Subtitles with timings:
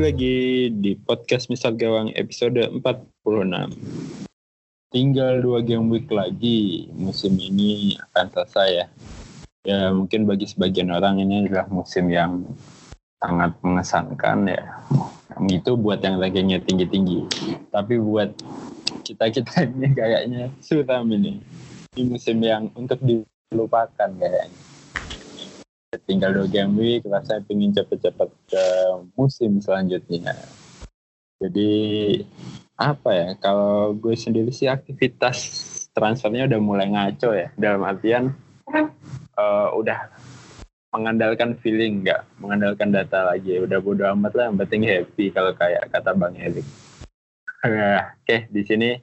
[0.00, 3.20] lagi di podcast Misal Gawang episode 46.
[4.88, 8.86] Tinggal dua game week lagi, musim ini akan selesai ya.
[9.68, 12.48] Ya mungkin bagi sebagian orang ini adalah musim yang
[13.20, 14.64] sangat mengesankan ya.
[15.52, 17.28] Itu buat yang rankingnya tinggi-tinggi.
[17.68, 18.32] Tapi buat
[19.04, 21.44] kita-kita ini kayaknya suram ini.
[21.92, 24.69] Ini musim yang untuk dilupakan kayaknya
[25.98, 28.64] tinggal dua game week rasanya pengen cepet-cepet ke
[29.18, 30.38] musim selanjutnya.
[31.42, 31.72] Jadi
[32.78, 35.50] apa ya kalau gue sendiri sih aktivitas
[35.90, 37.50] transfernya udah mulai ngaco ya.
[37.58, 38.30] Dalam artian
[39.34, 40.14] uh, udah
[40.94, 43.58] mengandalkan feeling nggak mengandalkan data lagi.
[43.58, 46.66] Udah bodo amat lah yang penting happy kalau kayak kata bang Erik.
[47.66, 48.94] Oke di sini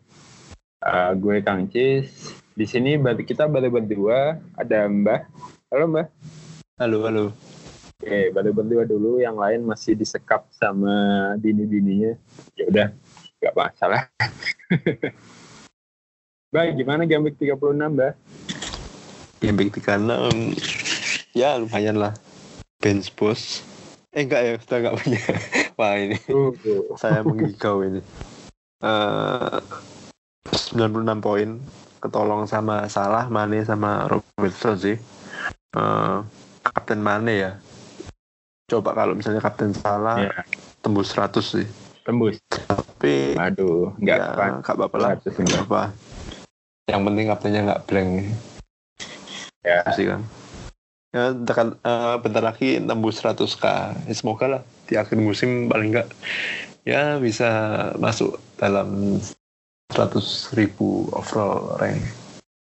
[0.88, 2.32] uh, gue Kang Cis.
[2.56, 2.96] Di sini
[3.28, 5.28] kita baru berdua ada Mbah.
[5.68, 6.47] Halo Mbah
[6.78, 7.34] Halo, halo.
[7.98, 12.14] Oke, baru berdua dulu, yang lain masih disekap sama bini-bininya.
[12.54, 12.88] Ya udah,
[13.42, 14.06] nggak masalah.
[16.54, 18.14] Baik, gimana game week 36, Mbak?
[19.42, 20.54] Game week 36,
[21.34, 22.14] ya lumayan lah.
[22.78, 23.66] Bench bos.
[24.14, 25.22] Eh enggak ya, sudah enggak punya.
[25.82, 26.94] Wah ini, uh, uh.
[26.94, 28.06] saya mengigau ini.
[28.86, 29.66] Uh,
[30.54, 31.58] 96 poin,
[32.06, 35.02] ketolong sama Salah, Mane sama Robertson sih.
[35.74, 36.22] Uh,
[36.74, 37.52] kapten mana ya.
[38.68, 40.44] Coba kalau misalnya kapten salah yeah.
[40.84, 41.68] tembus 100 sih.
[42.04, 42.40] Tembus.
[42.52, 44.28] Tapi aduh nggak ya,
[44.60, 45.10] nggak apa-apa lah.
[45.20, 45.92] Apa
[46.88, 48.12] yang penting kaptennya nggak blank.
[49.64, 49.84] Ya.
[49.92, 50.24] Sih kan?
[51.16, 53.66] Ya dekat uh, bentar lagi tembus 100 k.
[54.08, 56.10] Ya, semoga lah di akhir musim paling nggak
[56.88, 57.50] ya bisa
[58.00, 59.20] masuk dalam
[59.92, 62.04] 100 ribu overall rank.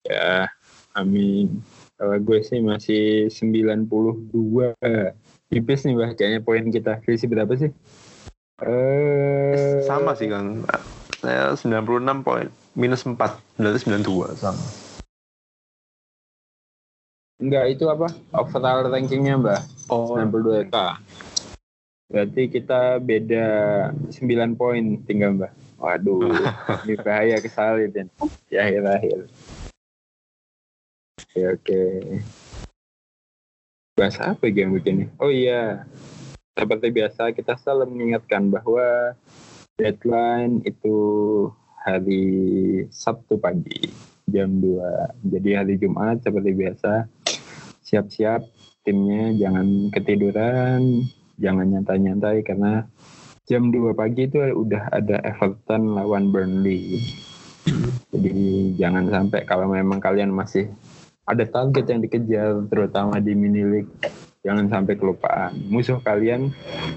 [0.05, 0.49] Ya
[0.93, 1.72] amin
[2.03, 3.87] kalau gue sih masih 92
[5.47, 6.99] tipis nih bah kayaknya poin kita.
[7.07, 7.71] Visi berapa sih?
[8.59, 10.67] Eh sama sih Kang.
[11.23, 12.51] Saya 96 poin.
[12.75, 13.15] Minus 4
[13.55, 14.67] berarti 92 sama.
[17.39, 18.11] Enggak itu apa?
[18.35, 20.19] Overall rankingnya mbak oh.
[20.19, 20.77] 92 k.
[22.11, 23.47] Berarti kita beda
[24.11, 26.31] 9 poin tinggal mbak waduh
[26.87, 28.07] ini bahaya kesalit dan
[28.47, 29.27] di akhir-akhir
[31.32, 31.82] Oke, oke.
[33.97, 35.09] Bahas apa game begini?
[35.16, 35.88] Oh iya,
[36.53, 39.16] seperti biasa kita selalu mengingatkan bahwa
[39.81, 40.93] deadline itu
[41.81, 42.28] hari
[42.93, 43.88] Sabtu pagi
[44.28, 45.32] jam 2.
[45.32, 47.09] Jadi hari Jumat seperti biasa
[47.81, 48.44] siap-siap
[48.84, 51.09] timnya jangan ketiduran,
[51.41, 52.84] jangan nyantai-nyantai karena
[53.49, 57.00] jam 2 pagi itu udah ada Everton lawan Burnley.
[58.12, 60.69] Jadi jangan sampai kalau memang kalian masih
[61.22, 63.93] ada target yang dikejar terutama di mini league.
[64.43, 65.55] Jangan sampai kelupaan.
[65.71, 66.50] Musuh kalian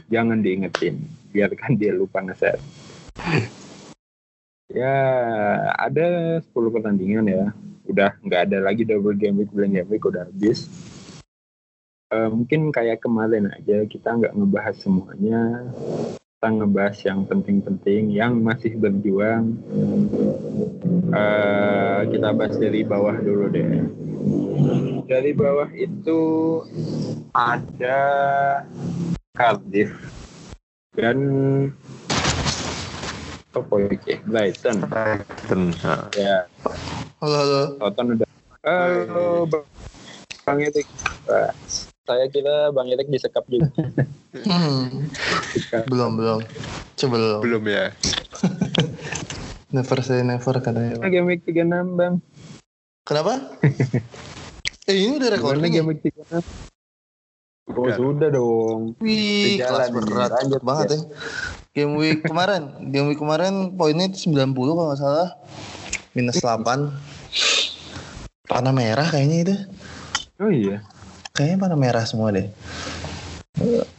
[0.10, 1.06] jangan diingetin.
[1.30, 2.58] Biarkan dia lupa ngeset
[4.80, 4.96] ya
[5.78, 7.46] ada 10 pertandingan ya.
[7.86, 10.66] Udah nggak ada lagi double game week blank game week udah habis.
[12.10, 15.70] Uh, mungkin kayak kemarin aja kita nggak ngebahas semuanya.
[16.36, 19.54] Kita ngebahas yang penting-penting yang masih berjuang.
[21.14, 24.05] Uh, kita bahas dari bawah dulu deh
[25.06, 26.22] dari bawah itu
[27.34, 28.00] ada
[29.38, 29.94] Cardiff
[30.98, 31.18] dan
[33.56, 34.78] apa ya Brighton.
[34.84, 35.62] Brighton.
[36.18, 36.50] Ya.
[37.22, 37.62] Halo halo.
[37.80, 38.28] Brighton udah.
[38.66, 39.46] Halo
[40.46, 40.90] Bang Etik.
[42.06, 43.70] saya kira Bang Etik disekap juga.
[44.36, 45.10] hmm.
[45.90, 46.40] belum belum.
[46.98, 47.42] Coba belum.
[47.46, 47.94] Belum ya.
[49.76, 50.98] never say never katanya.
[51.06, 52.22] Game week 36 Bang.
[53.06, 53.38] Kenapa?
[54.90, 56.26] eh ini udah recording 36.
[57.70, 57.98] Oh ya.
[58.02, 58.98] sudah dong.
[58.98, 61.00] Wih, kelas berat Lanjut banget ya.
[61.78, 65.30] Game week kemarin, game week kemarin poinnya itu 90 kalau nggak salah.
[66.18, 66.66] Minus 8.
[68.50, 69.56] Panah merah kayaknya itu.
[70.42, 70.82] Oh iya.
[71.38, 72.50] Kayaknya panah merah semua deh.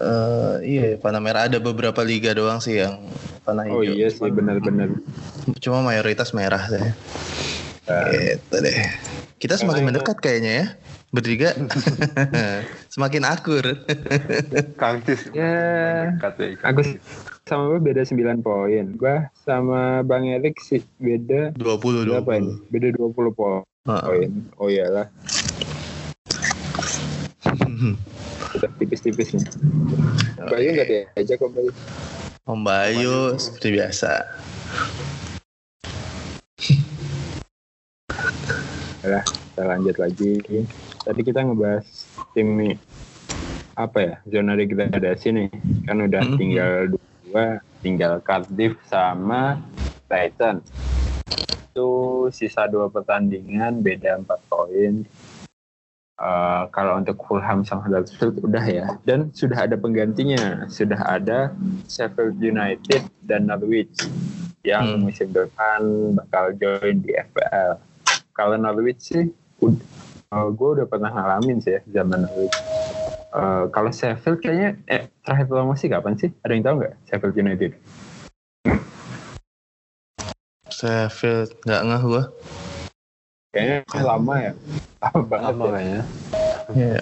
[0.02, 3.06] Uh, iya, panah merah ada beberapa liga doang sih yang
[3.46, 3.94] panah oh hijau.
[3.94, 4.98] Oh iya sih, benar-benar.
[5.62, 6.90] Cuma mayoritas merah saya.
[7.86, 8.78] Gitu deh.
[9.38, 10.66] Kita semakin mendekat kayaknya ya.
[11.14, 11.54] Bertiga
[12.94, 13.62] semakin akur.
[14.74, 15.30] Kang Tis.
[15.30, 16.12] Ya.
[16.66, 16.82] Aku
[17.46, 18.84] sama gue beda 9 poin.
[18.98, 19.16] Gue
[19.46, 22.26] sama Bang Erik sih beda 20 20.
[22.26, 22.44] Poin.
[22.74, 23.62] Beda 20 poin.
[23.86, 24.26] Uh-uh.
[24.58, 25.06] Oh iyalah.
[28.82, 29.46] Tipis-tipis nih.
[30.50, 31.70] Bayu nggak diajak kok Bayu.
[32.50, 34.12] Om Bayu seperti biasa.
[39.06, 40.32] Lah kita lanjut lagi.
[41.06, 41.86] Tadi kita ngebahas
[42.34, 42.76] tim nih.
[43.76, 45.48] Apa ya zona degradasi nih.
[45.86, 46.38] Kan udah mm -hmm.
[46.40, 47.46] tinggal dua dua
[47.84, 49.60] tinggal Cardiff sama
[50.08, 50.64] Brighton.
[51.70, 51.90] Itu
[52.32, 55.04] sisa dua pertandingan beda empat poin.
[56.16, 58.88] Uh, kalau untuk Fulham sama Huddersfield udah ya.
[59.04, 60.64] Dan sudah ada penggantinya.
[60.72, 61.52] Sudah ada
[61.84, 64.08] Sheffield United dan Norwich
[64.64, 65.00] yang hmm.
[65.06, 65.80] musim depan
[66.16, 67.78] bakal join di FPL
[68.36, 69.32] kalau Norwich sih
[69.64, 69.72] uh,
[70.30, 72.58] eh, gue udah pernah ngalamin sih ya zaman Norwich
[73.32, 77.72] uh, kalau Sheffield kayaknya eh, terakhir promosi kapan sih ada yang tahu nggak Sheffield United
[80.68, 82.24] Sheffield nggak ngeh gue
[83.56, 84.52] kayaknya lama ya
[85.00, 85.72] lama banget lama ya.
[85.72, 86.04] kayaknya
[86.74, 86.98] Iya.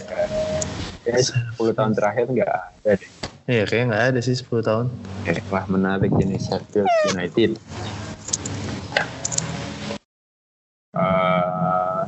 [1.04, 1.24] Kayaknya
[1.56, 3.10] 10 tahun terakhir nggak ada deh.
[3.48, 4.86] Iya, kayaknya nggak ada sih 10 tahun.
[5.24, 7.56] Oke, wah menarik ini Sheffield United.
[10.94, 12.06] Uh,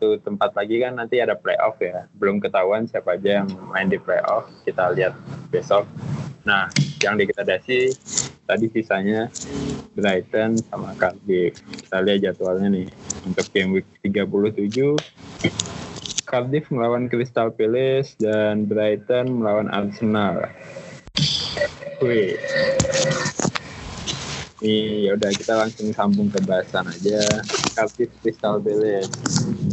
[0.00, 2.08] satu tempat lagi kan nanti ada playoff ya.
[2.16, 4.48] Belum ketahuan siapa aja yang main di playoff.
[4.64, 5.12] Kita lihat
[5.52, 5.84] besok.
[6.48, 6.72] Nah,
[7.04, 7.92] yang diketadasi
[8.48, 9.28] tadi sisanya
[9.92, 11.60] Brighton sama Cardiff.
[11.84, 12.88] Kita lihat jadwalnya nih.
[13.28, 14.96] Untuk game week 37
[16.24, 20.48] Cardiff melawan Crystal Palace dan Brighton melawan Arsenal.
[22.00, 22.40] Wih.
[24.64, 27.20] Nih, yaudah kita langsung sambung ke bahasan aja.
[27.76, 29.12] Cardiff Crystal Palace.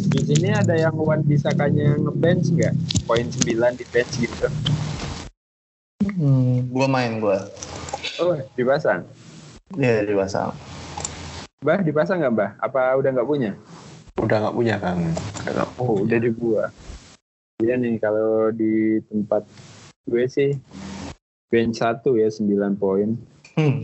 [0.07, 2.74] Di sini ada yang Wan Bisakanya ngebench nggak?
[3.04, 4.48] Poin 9 di bench gitu.
[6.07, 7.48] Hmm, gua main gua.
[8.24, 9.04] Oh, dipasang?
[9.75, 10.56] Iya, yeah, dipasang.
[11.59, 12.51] Bah, dipasang nggak, Bah?
[12.63, 13.51] Apa udah nggak punya?
[14.18, 14.98] udah nggak punya kan
[15.77, 16.74] oh udah dibuat
[17.62, 19.45] iya nih kalau di tempat
[20.10, 20.57] gue sih
[21.53, 23.13] bench satu ya 9 poin
[23.56, 23.77] hmm,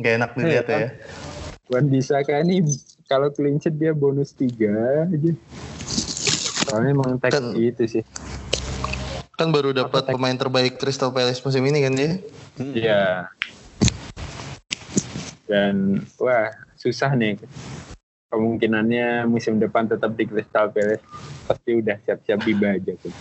[0.00, 0.88] gak enak dilihat ya
[1.68, 2.64] Wan bisa kan ini
[3.06, 5.32] kalau clean sheet dia bonus tiga aja
[6.66, 8.04] soalnya emang tag kan, gitu sih
[9.38, 12.10] kan baru dapat pemain terbaik Crystal Palace musim ini kan dia
[12.58, 13.26] iya hmm.
[15.46, 15.74] dan
[16.18, 17.38] wah susah nih
[18.30, 21.02] kemungkinannya musim depan tetap di Crystal Palace
[21.46, 23.14] pasti udah siap-siap tiba aja tuh.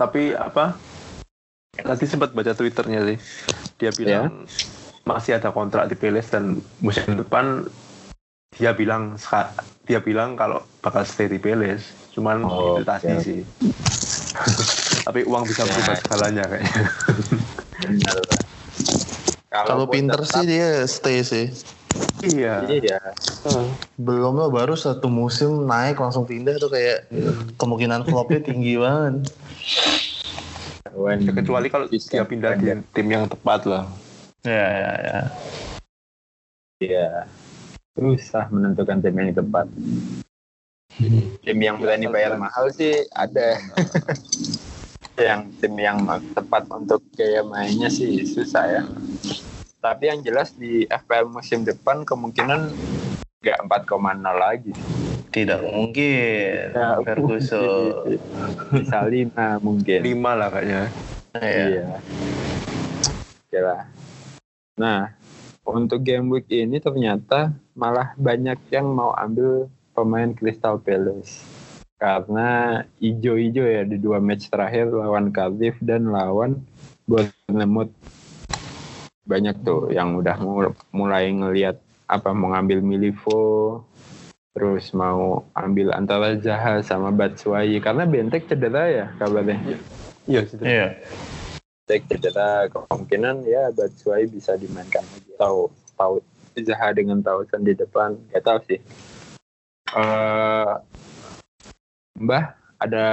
[0.00, 0.76] Tapi apa?
[1.80, 3.18] Nanti sempat baca twitternya sih.
[3.80, 5.08] Dia bilang ya?
[5.08, 7.66] masih ada kontrak di Palace dan musim depan
[8.58, 9.14] dia bilang
[9.86, 12.10] dia bilang kalau bakal stay di Palace.
[12.10, 13.18] Cuman oh, itu tadi ya.
[13.22, 13.40] sih.
[15.06, 16.00] Tapi uang bisa berubah ya.
[16.02, 16.82] segalanya kayaknya.
[19.50, 21.46] Kalau pinter sih dia stay sih.
[22.26, 22.66] Iya.
[22.66, 23.00] Iya.
[23.46, 23.70] Hmm.
[23.98, 27.06] Belum lo baru satu musim naik langsung pindah tuh kayak
[27.56, 29.30] kemungkinan flopnya tinggi banget.
[30.90, 33.86] Ya, kecuali kalau dia pindah di tim yang tepat lah.
[34.42, 35.20] Ya ya ya.
[36.80, 37.08] Iya.
[38.00, 39.68] Susah menentukan tim yang tepat.
[41.44, 43.60] Tim yang berani bayar mahal sih ada.
[45.20, 46.00] yang tim yang
[46.32, 48.82] tepat untuk gaya mainnya sih susah ya.
[49.84, 52.72] Tapi yang jelas di FPL musim depan kemungkinan
[53.44, 54.72] nggak 4,0 lagi.
[55.28, 56.72] Tidak mungkin.
[56.72, 58.16] Ya, Ferguson.
[58.80, 60.00] Bisa lima mungkin.
[60.00, 60.88] Lima lah kayaknya.
[61.36, 61.64] Iya.
[61.68, 61.86] iya.
[63.44, 63.84] Oke lah.
[64.80, 65.12] Nah,
[65.68, 71.40] untuk game week ini ternyata malah banyak yang mau ambil pemain Crystal Palace.
[71.96, 76.60] Karena ijo-ijo ya di dua match terakhir lawan Cardiff dan lawan
[77.08, 77.92] Bournemouth.
[79.24, 80.36] Banyak tuh yang udah
[80.92, 83.80] mulai ngelihat apa mau ngambil Milivo
[84.50, 87.80] terus mau ambil antara Zaha sama Batshuayi.
[87.80, 89.80] Karena Bentek cedera ya kabarnya.
[90.28, 90.40] Iya.
[90.44, 90.88] Cedera iya.
[91.84, 95.04] Bentek cedera kemungkinan ya Batshuayi bisa dimainkan.
[95.04, 96.14] Lagi tahu tahu
[96.64, 98.80] Zaha dengan Tausan di depan ya tahu sih
[99.96, 100.80] uh,
[102.20, 102.44] Mbah
[102.80, 103.06] ada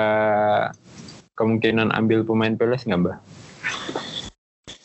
[1.37, 3.17] kemungkinan ambil pemain Peles nggak Mbah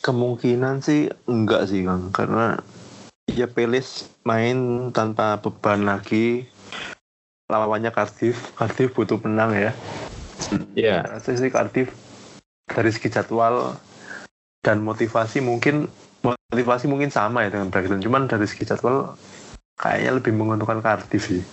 [0.03, 2.59] Kemungkinan sih enggak sih Kang, karena
[3.31, 6.43] ya Pelis main tanpa beban lagi.
[7.47, 9.71] Lawannya Cardiff, Cardiff butuh penang ya.
[10.75, 11.07] Iya.
[11.07, 11.23] Yeah.
[11.23, 11.95] Saya sih Cardiff
[12.67, 13.79] dari segi jadwal
[14.59, 15.87] dan motivasi mungkin
[16.23, 19.19] motivasi mungkin sama ya dengan Brighton, cuman dari segi jadwal
[19.75, 21.43] kayaknya lebih menguntungkan Cardiff sih.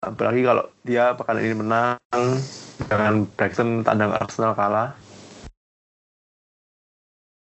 [0.00, 1.98] Apalagi kalau dia pekan ini menang
[2.86, 4.94] dengan Brighton tandang Arsenal kalah,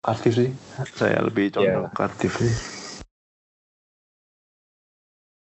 [0.05, 0.50] Cardiff sih.
[0.93, 1.97] Saya lebih condong yeah.
[1.97, 2.53] Cardiff sih.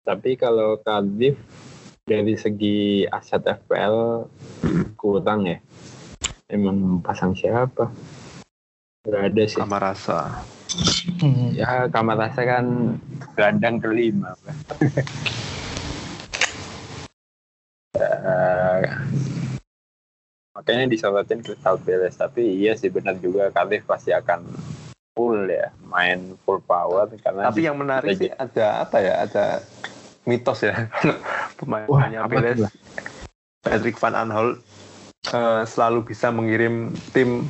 [0.02, 1.38] Tapi kalau Cardiff
[2.10, 4.26] dari segi aset FPL
[4.98, 5.62] kurang ya.
[6.50, 7.94] Emang pasang siapa?
[9.06, 9.62] Gak ada sih.
[9.62, 9.94] Kamar
[11.60, 12.96] ya kamar rasa kan
[13.36, 14.36] gelandang kelima.
[18.00, 18.80] uh,
[20.56, 24.44] makanya disorotin Crystal Palace tapi iya sih benar juga Cardiff pasti akan
[25.16, 29.14] full ya main full power karena Tapi yang menarik sih ada apa ya?
[29.28, 29.46] Ada
[30.24, 30.88] mitos ya.
[31.60, 32.64] Pemainnya Peles
[33.60, 34.64] Patrick Van Aanholt
[35.36, 37.44] uh, selalu bisa mengirim tim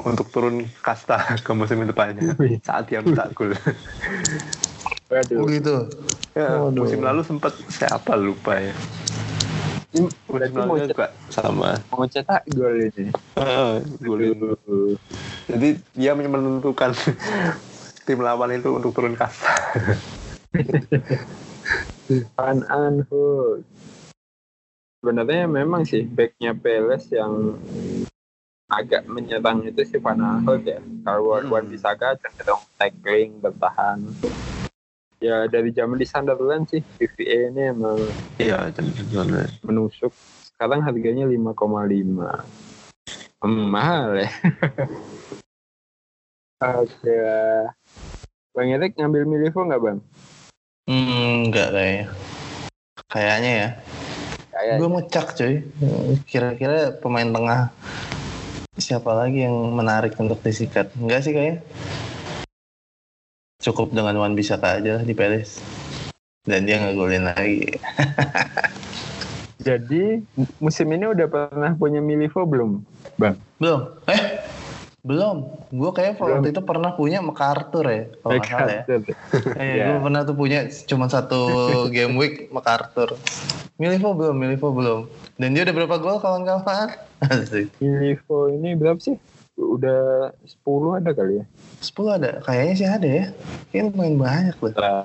[0.00, 2.32] untuk turun kasta ke musim depannya
[2.64, 3.52] saat dia mencetak gol.
[5.12, 5.76] Oh gitu.
[6.32, 8.72] Ya, musim lalu sempat siapa lupa ya.
[9.92, 11.76] Musim lalu juga sama.
[11.92, 13.12] Mau cetak gol ini.
[13.36, 14.56] Uh, gol
[15.52, 16.96] Jadi dia menentukan
[18.08, 19.52] tim lawan itu untuk turun kasta.
[22.36, 23.64] Van Aanholt.
[25.02, 27.58] Sebenarnya memang sih backnya Peles yang
[28.72, 30.80] agak menyerang itu si Van Aanholt ya.
[31.04, 31.52] Kalau hmm.
[31.52, 34.00] Wan Bisaka cenderung tackling, bertahan.
[35.22, 38.00] Ya dari zaman di Sunderland sih PVA ini emang
[38.42, 38.66] iya
[39.62, 40.10] menusuk.
[40.50, 41.62] Sekarang harganya 5,5.
[43.42, 44.30] Hmm, mahal ya.
[46.82, 47.18] Oke.
[48.54, 49.98] Bang Erik ngambil Milivo nggak bang?
[50.90, 52.06] Hmm, enggak kayaknya.
[53.10, 53.68] Kayaknya ya.
[54.52, 55.54] Kayak gue mau cak coy.
[56.26, 57.70] Kira-kira pemain tengah
[58.80, 60.88] siapa lagi yang menarik untuk disikat?
[60.96, 61.60] Enggak sih kayaknya.
[63.60, 65.60] Cukup dengan Wan bisa aja di Peles.
[66.42, 67.78] Dan dia ngegolin lagi.
[69.62, 70.18] Jadi
[70.58, 72.82] musim ini udah pernah punya Milivo belum,
[73.14, 73.38] Bang?
[73.62, 73.94] Belum.
[74.10, 74.31] Eh,
[75.02, 75.66] belum.
[75.74, 78.82] Gue kayak waktu itu pernah punya MacArthur ya, kalau nggak salah ya.
[78.86, 79.02] eh,
[79.58, 79.86] yeah.
[79.90, 81.42] gue pernah tuh punya cuma satu
[81.94, 83.18] game week MacArthur.
[83.82, 85.10] Milivo belum, Milivo belum.
[85.42, 86.94] Dan dia udah berapa gol kawan-kawan?
[87.82, 89.18] Milivo ini berapa sih?
[89.58, 91.44] Udah 10 ada kali ya?
[91.82, 93.26] 10 ada, kayaknya sih ada ya.
[93.74, 94.72] Kayaknya lumayan banyak loh.
[94.78, 95.02] Nah,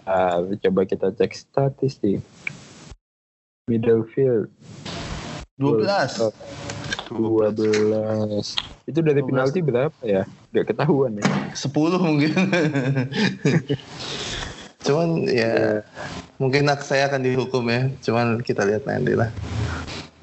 [0.62, 2.22] coba kita cek statistik.
[3.66, 4.54] Middle field.
[5.58, 6.30] 12.
[7.10, 8.76] 12.
[8.88, 9.27] Itu dari 12.
[9.27, 10.24] penalti berapa ya?
[10.56, 11.27] Gak ketahuan ya.
[11.51, 11.67] 10
[12.00, 12.32] mungkin.
[14.88, 15.72] Cuman ya, ya.
[16.39, 17.91] mungkin saya akan dihukum ya.
[18.00, 19.27] Cuman kita lihat nanti lah.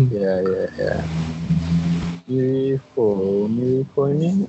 [0.00, 0.96] ya, ya, ya.
[2.24, 4.48] Milivo, Milivo ini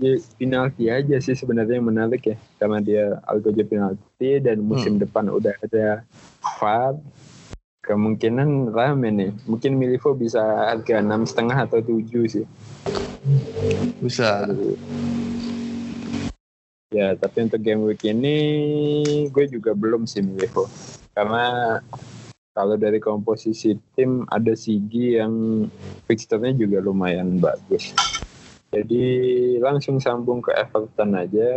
[0.00, 5.02] ya, penalti aja sih sebenarnya yang menarik ya karena dia algojo penalti dan musim hmm.
[5.04, 6.00] depan udah ada
[6.56, 6.96] VAR
[7.84, 12.48] kemungkinan rame nih mungkin Milivo bisa harga enam setengah atau tujuh sih
[13.98, 14.44] bisa
[16.94, 18.36] ya tapi untuk game week ini
[19.32, 20.68] gue juga belum sih Milivo
[21.14, 21.78] karena
[22.54, 25.66] kalau dari komposisi tim ada Sigi yang
[26.06, 27.90] fixturnya juga lumayan bagus.
[28.70, 29.02] Jadi
[29.58, 31.50] langsung sambung ke Everton aja.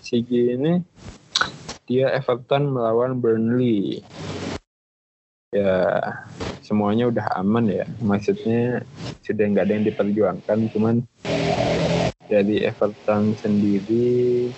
[0.00, 0.80] Sigi ini
[1.84, 4.00] dia Everton melawan Burnley.
[5.52, 6.00] Ya
[6.66, 7.86] semuanya udah aman ya.
[8.02, 8.82] Maksudnya
[9.22, 10.58] sudah nggak ada yang diperjuangkan.
[10.74, 11.06] Cuman
[12.26, 14.50] dari Everton sendiri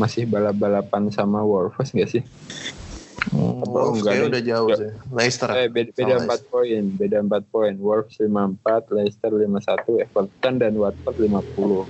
[0.00, 2.24] masih balap-balapan sama Wolves nggak sih?
[3.28, 4.90] Hmm, Wolves kayak udah jauh sih.
[5.12, 5.52] Leicester.
[5.52, 7.76] Eh, beda, beda 4 poin, beda 4 poin.
[7.76, 11.84] Wolves 54, Leicester 51, Everton dan Watford 50.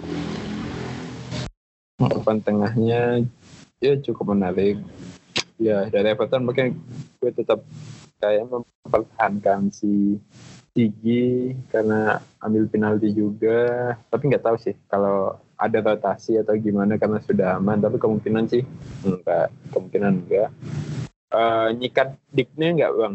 [2.02, 2.10] Hmm.
[2.10, 3.22] Depan tengahnya
[3.78, 4.82] ya cukup menarik.
[5.60, 6.74] Ya dari Everton mungkin
[7.22, 7.62] gue tetap
[8.20, 10.20] kayak mempertahankan si
[10.70, 13.96] Tigi karena ambil penalti juga.
[14.12, 17.80] Tapi nggak tahu sih kalau ada rotasi atau gimana karena sudah aman.
[17.80, 18.62] Tapi kemungkinan sih
[19.02, 20.52] enggak, kemungkinan enggak
[21.34, 23.14] uh, nyikat Digne nggak bang?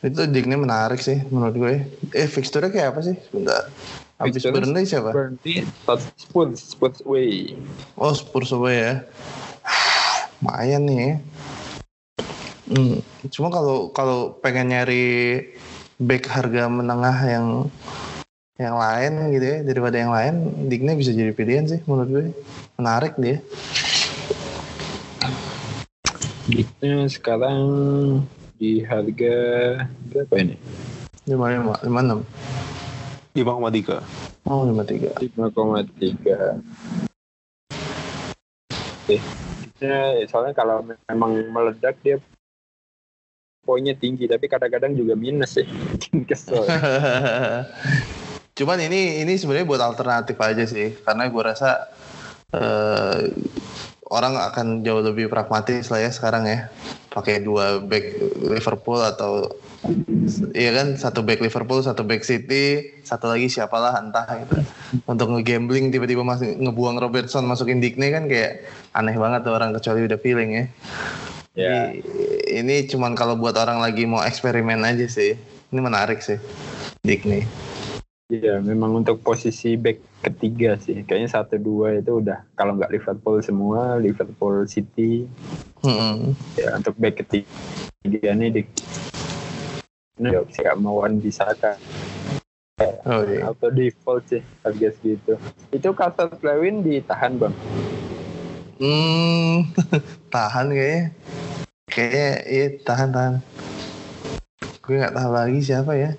[0.00, 1.74] Itu Digne menarik sih menurut gue.
[2.16, 3.16] Eh fixture kayak apa sih?
[3.28, 3.68] Sebentar.
[4.20, 5.12] Habis Burnley siapa?
[5.12, 5.64] Burnley
[6.16, 7.56] Spurs Spurs away.
[7.96, 8.94] Oh Spurs away ya.
[10.40, 11.20] Lumayan nih.
[12.70, 13.02] Hmm.
[13.34, 15.42] Cuma kalau kalau pengen nyari
[15.98, 17.46] back harga menengah yang
[18.60, 20.34] yang lain gitu ya daripada yang lain
[20.68, 22.26] Digne bisa jadi pilihan sih menurut gue
[22.76, 23.40] menarik dia
[26.50, 27.62] Bignya sekarang
[28.58, 29.36] di harga
[30.10, 30.58] berapa ini?
[31.30, 32.20] Lima lima lima enam.
[33.38, 34.02] Lima koma tiga.
[34.50, 35.14] Oh lima tiga.
[35.22, 36.58] Lima koma tiga.
[39.06, 39.16] Oke.
[40.26, 42.18] Soalnya kalau memang meledak dia
[43.64, 45.64] poinnya tinggi tapi kadang-kadang juga minus ya.
[46.28, 46.64] Kesel.
[48.58, 51.88] Cuman ini ini sebenarnya buat alternatif aja sih karena gue rasa
[52.52, 53.24] uh,
[54.10, 56.66] orang akan jauh lebih pragmatis lah ya sekarang ya
[57.14, 59.46] pakai dua back Liverpool atau
[60.52, 64.60] iya kan satu back Liverpool satu back City satu lagi siapalah entah gitu
[65.06, 68.66] untuk ngegambling tiba-tiba masih ngebuang Robertson masukin Digne kan kayak
[68.98, 70.64] aneh banget tuh orang kecuali udah feeling ya
[71.54, 71.86] yeah.
[72.50, 75.38] Ini cuman kalau buat orang lagi mau eksperimen aja sih
[75.70, 76.36] ini menarik sih
[77.06, 77.46] Digne
[78.30, 81.02] Iya, memang untuk posisi back ketiga sih.
[81.02, 85.26] Kayaknya satu dua itu udah kalau nggak Liverpool semua, Liverpool City.
[85.82, 86.38] Hmm.
[86.54, 88.62] Ya untuk back ketiga ini di
[90.22, 91.74] ini nggak mau Wan Bisaka.
[93.02, 93.50] Oh iya.
[93.50, 95.34] Atau default sih harga segitu.
[95.74, 97.54] Itu Calvert Lewin ditahan bang.
[98.78, 99.68] Hmm,
[100.34, 101.10] tahan kayaknya.
[101.90, 103.34] Kayaknya iya tahan tahan.
[104.80, 106.10] Gue nggak tahu lagi siapa ya.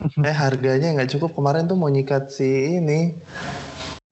[0.24, 3.12] Eh harganya nggak cukup kemarin tuh mau nyikat si ini.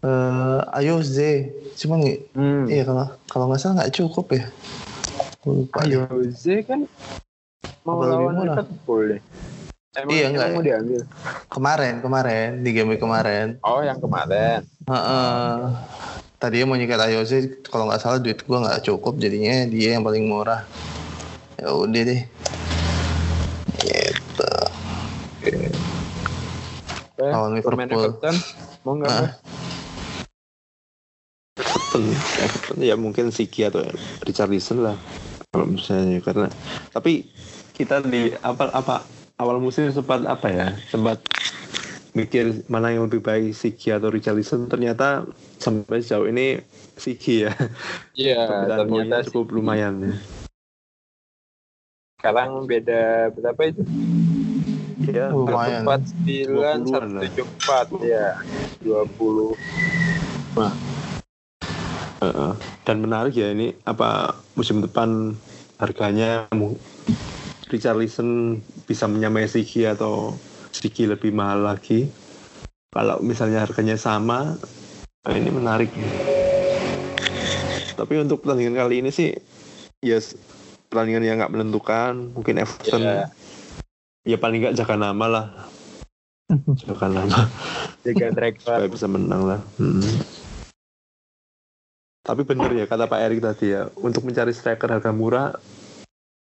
[0.01, 1.49] Eh ayo Z.
[1.75, 2.05] Cuman
[2.37, 2.69] Hmm.
[2.69, 4.45] iya kalau kalau nggak salah nggak cukup ya.
[5.49, 5.97] Lupa deh.
[5.99, 6.85] Jose kan
[7.83, 8.37] mau lawan?
[8.37, 9.23] Liverpool deh.
[9.97, 10.55] Emang, Iya, emang enggak.
[10.55, 11.01] mau diambil.
[11.49, 13.47] Kemarin kemarin di game kemarin.
[13.65, 14.63] Oh yang kemarin.
[14.87, 15.57] Heeh.
[16.39, 20.31] Tadinya mau nyikat Ayoze kalau nggak salah duit gua nggak cukup jadinya dia yang paling
[20.31, 20.63] murah.
[21.59, 22.23] Ya udah deh.
[23.83, 24.53] Gitu.
[27.19, 27.91] Eh, Lawan Liverpool.
[27.91, 28.37] Everton
[28.87, 29.11] mau nggak?
[29.11, 29.31] Nah.
[31.59, 32.05] Everton,
[32.39, 33.83] Everton ya mungkin Siki atau
[34.23, 34.95] Richarlison lah
[35.51, 36.47] kalau misalnya karena
[36.95, 37.27] tapi
[37.75, 39.03] kita di apa apa
[39.41, 41.19] awal musim sempat apa ya sempat
[42.13, 46.61] mikir mana yang lebih baik Siki atau Richarlison ternyata sampai sejauh ini
[46.95, 47.53] Siki ya
[48.15, 50.15] Iya, poinnya ternyata cukup lumayan ya.
[52.19, 53.83] sekarang beda berapa itu?
[55.09, 55.87] Ya, Lumayan.
[55.87, 57.23] Empat sembilan 20-an satu lah.
[57.25, 58.27] tujuh empat ya
[58.83, 59.53] dua puluh.
[62.19, 62.53] Heeh.
[62.83, 65.33] dan menarik ya ini apa musim depan
[65.79, 66.51] harganya
[67.71, 70.35] Richarlison bisa menyamai Siki atau
[70.79, 72.07] Siki lebih mahal lagi
[72.89, 74.55] kalau misalnya harganya sama
[75.27, 75.91] nah ini menarik
[77.99, 79.35] tapi untuk pertandingan kali ini sih
[79.99, 80.39] ya s-
[80.87, 83.27] pertandingan yang nggak menentukan mungkin Everton Ya.
[84.25, 85.47] ya paling nggak jaga nama lah
[86.87, 87.51] jaga nama
[87.99, 89.61] Tiga track supaya bisa menang lah.
[89.77, 90.01] Hmm.
[92.23, 95.53] Tapi bener ya kata Pak Erik tadi ya, untuk mencari striker harga murah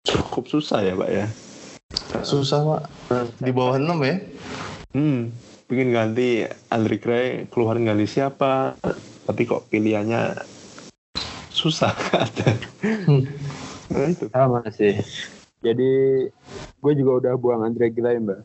[0.04, 1.26] cukup susah ya Pak ya.
[2.22, 2.82] Susah pak.
[3.38, 4.16] Di bawah 6 ya.
[4.92, 5.30] Hmm,
[5.66, 8.80] pengen ganti Andri Gray, keluarin ganti siapa,
[9.26, 10.40] tapi kok pilihannya
[11.50, 11.92] susah
[12.24, 12.50] ada.
[13.92, 14.26] Nah, itu.
[14.28, 15.00] sama sih.
[15.60, 15.92] Jadi
[16.78, 18.40] gue juga udah buang Andre Gray mbak.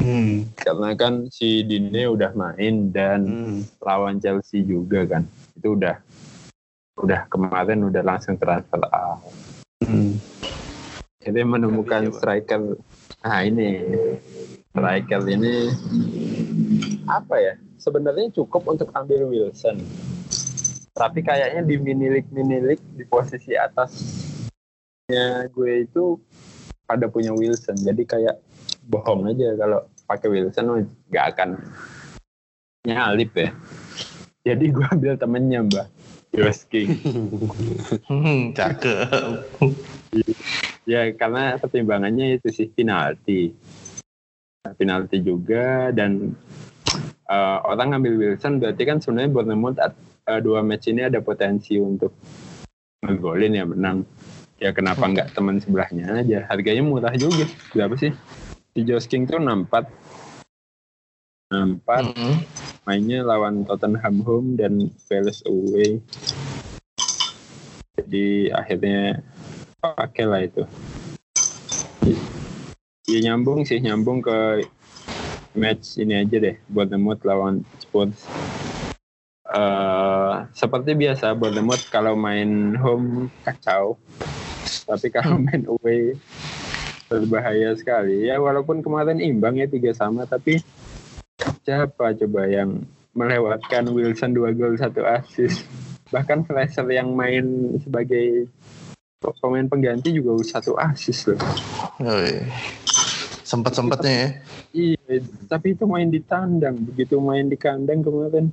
[0.00, 0.46] Hmm.
[0.54, 3.58] Karena kan si Dine udah main dan Hmm.
[3.82, 5.22] lawan Chelsea juga kan.
[5.54, 5.98] Itu udah
[6.96, 9.20] udah kemarin udah langsung transfer out.
[9.84, 10.16] Hmm.
[11.26, 12.22] Jadi menemukan Pak.
[12.22, 12.78] striker.
[13.26, 13.82] Nah ini
[14.70, 15.74] striker ini
[17.10, 17.54] apa ya?
[17.82, 19.82] Sebenarnya cukup untuk ambil Wilson.
[20.94, 26.14] Tapi kayaknya di minilik-minilik di posisi atasnya gue itu
[26.86, 27.74] pada punya Wilson.
[27.82, 28.38] Jadi kayak
[28.86, 31.58] bohong aja kalau pakai Wilson nggak akan
[32.86, 33.50] nyalip ya.
[34.46, 35.90] Jadi gue ambil temennya mbak.
[36.30, 36.94] Josh King.
[38.06, 39.42] Hmm, cakep.
[40.86, 43.50] Ya karena pertimbangannya itu sih penalti.
[44.78, 46.34] Penalti juga dan
[47.26, 52.14] eh, orang ngambil Wilson berarti kan sebenarnya Bournemouth eh, dua match ini ada potensi untuk
[53.02, 54.06] ngegolin ya menang.
[54.56, 56.48] Ya kenapa nggak teman sebelahnya aja?
[56.48, 57.44] Harganya murah juga.
[57.76, 58.14] Berapa sih?
[58.72, 59.90] Si Josh King tuh 64.
[61.46, 62.42] 64 Hmm.
[62.86, 66.02] mainnya lawan Tottenham home dan Palace away.
[67.98, 69.22] Jadi akhirnya
[69.80, 70.62] pakai lah itu.
[73.06, 74.66] Ya nyambung sih nyambung ke
[75.54, 78.26] match ini aja deh Bournemouth lawan Spurs.
[79.46, 83.94] Eh seperti biasa Bournemouth kalau main home kacau,
[84.84, 86.18] tapi kalau main away
[87.06, 88.26] berbahaya sekali.
[88.26, 90.58] Ya walaupun kemarin imbang ya tiga sama, tapi
[91.62, 92.82] siapa coba yang
[93.14, 95.64] melewatkan Wilson dua gol satu assist
[96.14, 98.46] bahkan Fraser yang main sebagai
[99.40, 101.40] pemain pengganti juga satu assist loh.
[102.02, 102.46] Oh, iya.
[103.46, 104.28] Sempet-sempetnya ya.
[104.74, 106.74] iya tapi itu main di tandang.
[106.82, 108.50] Begitu main di kandang kemarin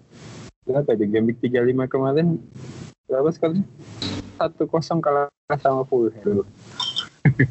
[0.64, 2.40] berapa aja game week 35 kemarin
[3.10, 3.60] berapa sekali
[4.40, 5.28] satu kosong kalah
[5.60, 6.46] sama Fulham.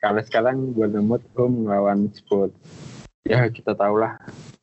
[0.00, 2.54] Kalau sekarang Bournemouth home melawan Spurs.
[3.26, 4.16] Ya kita tahulah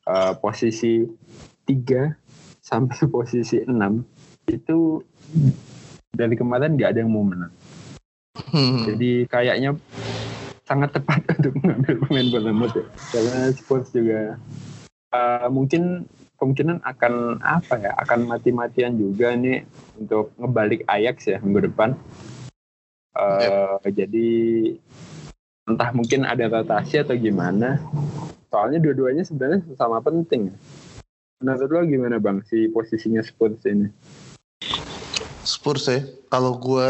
[0.08, 1.06] eh, posisi
[1.68, 2.16] 3
[2.64, 3.70] sampai posisi 6
[4.48, 5.04] itu
[6.12, 7.52] dari kemarin nggak ada yang mau menang.
[8.48, 8.86] Hmm.
[8.86, 9.74] Jadi kayaknya
[10.68, 12.84] sangat tepat untuk mengambil pemain Bournemouth ya.
[13.10, 14.36] Karena Spurs juga
[15.14, 16.04] eh, mungkin
[16.38, 19.66] kemungkinan akan apa ya akan mati-matian juga nih
[19.98, 21.98] untuk ngebalik Ajax ya minggu depan.
[23.18, 24.30] Eh, Jadi
[25.66, 27.82] entah mungkin ada rotasi atau gimana.
[28.48, 30.54] Soalnya dua-duanya sebenarnya sama penting.
[31.42, 33.90] Menurut lo gimana bang si posisinya Spurs ini?
[35.48, 36.04] Spurs ya.
[36.28, 36.88] Kalau gue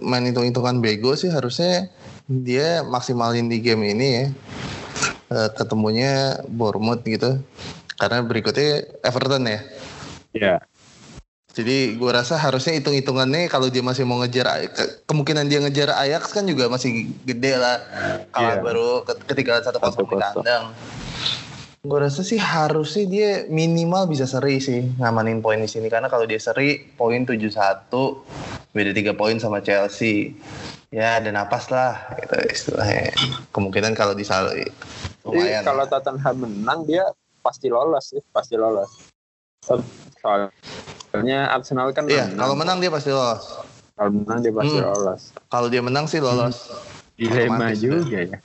[0.00, 1.92] main hitung-hitungan bego sih harusnya
[2.24, 4.24] dia maksimalin di game ini ya.
[5.28, 7.36] Eh, ketemunya Bournemouth gitu.
[8.00, 9.60] Karena berikutnya Everton ya.
[10.32, 10.54] Ya.
[11.52, 16.30] Jadi gue rasa harusnya hitung-hitungannya kalau dia masih mau ngejar ke- kemungkinan dia ngejar Ajax
[16.30, 17.82] kan juga masih gede lah.
[18.30, 18.62] Kalah Iya.
[18.62, 20.22] baru ke- ketinggalan satu kosong di 1-0.
[20.38, 20.64] kandang.
[21.78, 26.26] Gue rasa sih harusnya dia minimal bisa seri sih ngamanin poin di sini karena kalau
[26.26, 27.54] dia seri poin 71
[28.74, 30.34] beda 3 poin sama Chelsea.
[30.90, 33.14] Ya ada napas lah gitu istilahnya.
[33.54, 34.66] Kemungkinan kalau disal Jadi
[35.22, 35.62] lumayan.
[35.62, 35.84] kalau.
[35.86, 37.04] Tottenham menang dia
[37.38, 38.90] pasti lolos sih, pasti lolos.
[39.62, 39.84] So-
[40.18, 43.62] Soalnya Arsenal kan Iya, kalau menang dia pasti lolos.
[43.94, 44.84] kalau menang dia pasti Hmm.
[44.84, 45.22] lolos.
[45.46, 46.56] Kalau dia menang sih lolos.
[47.14, 48.38] Dilema Otomatis, juga ya.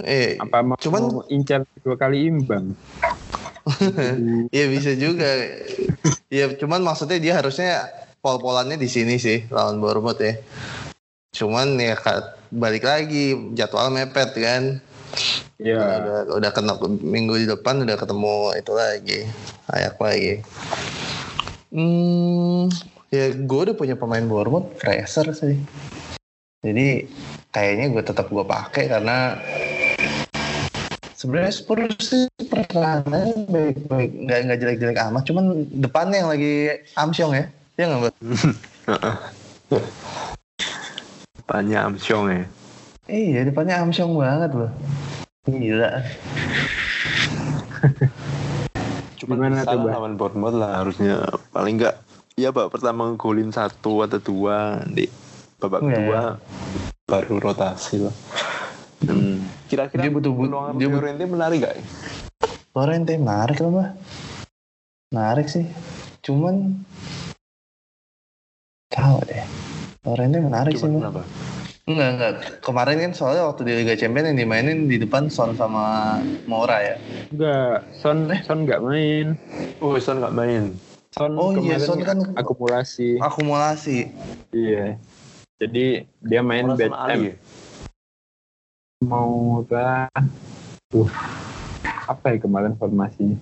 [0.00, 2.72] Eh, Apa mau, Cuman- incar dua kali imbang?
[4.48, 5.28] Iya bisa juga.
[6.32, 7.92] Iya cuman maksudnya dia harusnya
[8.24, 10.40] pol-polannya di sini sih lawan Bournemouth ya.
[11.36, 11.94] Cuman ya
[12.48, 14.62] balik lagi jadwal mepet kan.
[15.60, 15.78] Iya.
[15.78, 16.74] Udah, udah kena
[17.04, 19.20] minggu di depan udah ketemu itu lagi
[19.70, 20.34] ayak lagi.
[21.72, 22.68] Hmm,
[23.12, 25.60] ya gue udah punya pemain Bournemouth Fraser sih.
[26.62, 27.06] Jadi
[27.52, 29.36] kayaknya gue tetap gue pakai karena
[31.22, 36.54] sebenarnya Spurs sih pertahanannya baik-baik nggak nggak jelek-jelek amat cuman depannya yang lagi
[36.98, 37.44] amsyong ya
[37.78, 38.14] ya nggak Mbak?
[41.46, 42.42] Banyak Amsyong ya.
[43.06, 44.72] iya depannya amsyong banget loh
[45.46, 46.02] gila
[49.18, 51.22] Cuma Gimana tuh, lawan Bournemouth lah harusnya
[51.54, 52.02] paling enggak
[52.34, 55.06] ya babak pertama ngegolin satu atau dua di
[55.62, 55.90] babak Iya.
[55.94, 56.20] kedua
[57.06, 58.14] baru rotasi lah.
[59.04, 59.38] Hmm.
[59.66, 61.74] Kira-kira Dia butuh- peluang dia but- Fiorentina menarik gak?
[61.74, 61.84] ya?
[62.72, 63.90] Lorente menarik loh mbak
[65.08, 65.68] menarik sih
[66.20, 66.80] cuman
[68.88, 69.44] tahu deh
[70.02, 71.22] Lorente menarik sih Cuma mbak kenapa?
[71.82, 76.16] enggak enggak kemarin kan soalnya waktu di Liga Champions yang dimainin di depan Son sama
[76.46, 76.96] Mora ya
[77.28, 79.26] Enggak, Son Son nggak main.
[79.78, 80.72] Oh, Son nggak main.
[81.10, 83.18] Son Oh iya, Son kan- ak- akumulasi.
[83.18, 83.98] akumulasi
[84.50, 84.96] Iya.
[85.58, 85.86] Jadi
[86.20, 87.28] dia main Orang bad
[89.02, 89.10] Ali.
[89.10, 91.08] mau uh,
[92.06, 93.34] apa ya kemarin formasinya?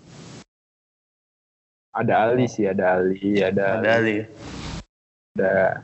[1.92, 4.24] Ada Ali sih, ada Ali, ada ada Ali
[5.36, 5.80] ada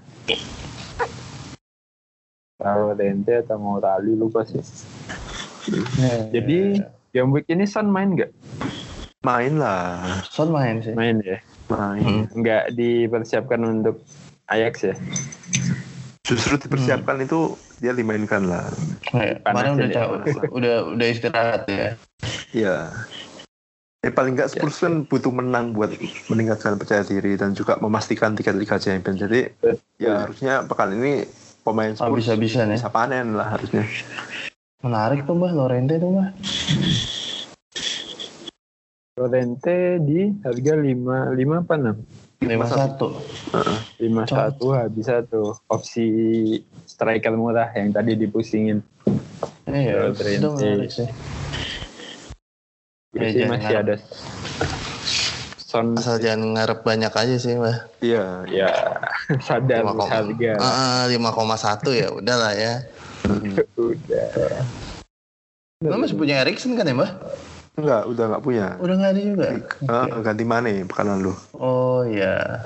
[2.56, 4.64] Taruh Dente atau mau Ali lupa sih.
[6.32, 6.80] Jadi
[7.12, 8.32] game week ini Son main nggak?
[9.22, 10.24] Main lah.
[10.26, 11.38] Son main sih Main ya.
[11.68, 12.26] Main.
[12.30, 12.42] Hmm.
[12.42, 14.00] Nggak dipersiapkan untuk
[14.48, 14.94] Ajax ya?
[16.26, 18.66] Justru dipersiapkan itu dia dimainkan lah.
[19.14, 20.44] Ya, kemarin udah, Panasin ya, ca- panas lah.
[20.50, 21.88] udah udah istirahat ya
[22.50, 22.76] Iya.
[24.02, 25.90] Ya paling nggak Spurs kan butuh menang buat
[26.30, 29.18] meningkatkan percaya diri dan juga memastikan tiket Liga Champions.
[29.18, 29.50] Jadi
[29.98, 31.26] ya harusnya pekan ini
[31.62, 33.82] pemain Spurs habis-habisan ya bisa panen lah harusnya.
[34.84, 36.30] menarik tuh mbak Lorente tuh mbak
[39.16, 42.25] Lorente di harga 5 5 apa 6?
[42.38, 43.16] Lima satu
[43.96, 46.04] 51 habis satu opsi
[46.84, 48.84] striker murah yang tadi dipusingin.
[49.66, 50.36] iya Lorente.
[50.36, 51.08] itu menarik sih
[53.16, 53.80] Ya, masih ngarep.
[53.80, 53.94] ada
[55.56, 58.44] Son asal jangan ngarep banyak aja sih mbak Iya.
[58.46, 58.70] ya
[59.40, 60.52] sadar 5,1 harga.
[60.60, 62.74] Ah, 5,1 ya udahlah ya
[63.74, 64.60] Udah.
[65.80, 67.10] Lo masih punya Erikson kan ya mbak
[67.76, 68.66] Enggak, udah nggak punya.
[68.80, 69.48] udah nggak ada juga
[69.84, 71.36] Ah, ganti mana pekan lalu?
[71.52, 72.64] oh iya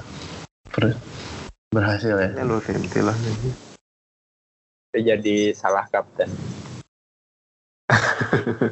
[0.71, 1.03] Ber-
[1.75, 3.15] berhasil ya Ya lo ganti lah.
[4.95, 6.31] Jadi salah kapten.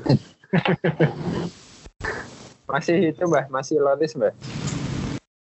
[2.70, 4.30] masih itu mbah, masih Loris mbah.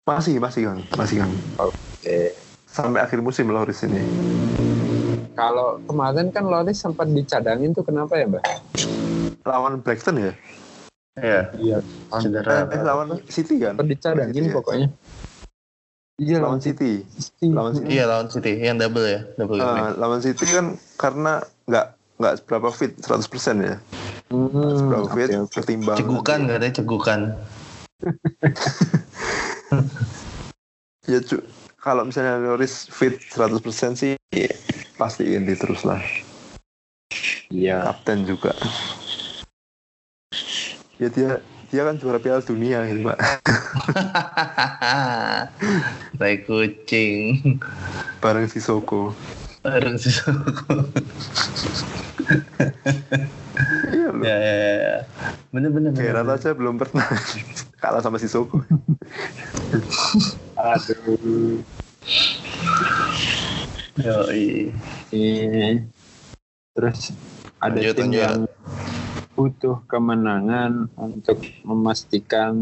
[0.08, 1.32] Masih, masih Kang, masih Kang.
[1.60, 2.32] Oke.
[2.64, 4.00] Sampai akhir musim Loris ini.
[5.36, 8.40] Kalau kemarin kan Loris sempat dicadangin tuh kenapa ya mbah?
[9.44, 10.32] Lawan Blackstone ya?
[11.20, 11.78] Iya Iya.
[12.14, 13.74] cedera Eh, lawan City kan?
[13.76, 14.54] Dicadangin Iya.
[14.54, 14.88] pokoknya.
[16.18, 17.06] Iya Lawan City.
[17.40, 17.88] Lawan City.
[17.88, 21.86] iya lawan City yang double ya double Ah, lawan City kan karena nggak
[22.18, 23.76] nggak seberapa fit 100% ya.
[24.28, 25.46] Hmm, Seberapa fit oke.
[25.54, 27.20] ketimbang cegukan katanya cegukan
[31.06, 31.46] Ya cu-
[31.78, 33.62] kalau misalnya Loris fit 100%
[33.94, 34.12] sih
[34.94, 36.02] pasti inti terus lah.
[37.48, 37.80] Iya.
[37.86, 38.52] Kapten juga.
[40.98, 41.30] Ya dia
[41.70, 43.18] dia kan juara Piala Dunia gitu, Pak.
[46.18, 47.38] tai kucing
[48.18, 49.14] Bareng Sissoko.
[49.62, 50.90] Aaron Sissoko.
[54.26, 55.06] ya, ya, ya.
[55.54, 56.02] Bener, bener, bener.
[56.02, 57.06] Gerard aja belum pernah
[57.82, 58.58] kalah sama Sissoko.
[60.58, 61.62] Aduh.
[64.02, 64.74] Yoi.
[65.14, 65.86] Ini
[66.74, 67.14] terus
[67.58, 68.22] ada Lanjut, tim lanjut.
[68.22, 68.38] yang
[69.38, 72.58] butuh kemenangan untuk memastikan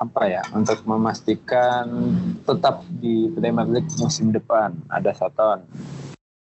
[0.00, 1.84] apa ya untuk memastikan
[2.48, 4.72] tetap di Premier League musim depan.
[4.88, 5.68] Ada Soton.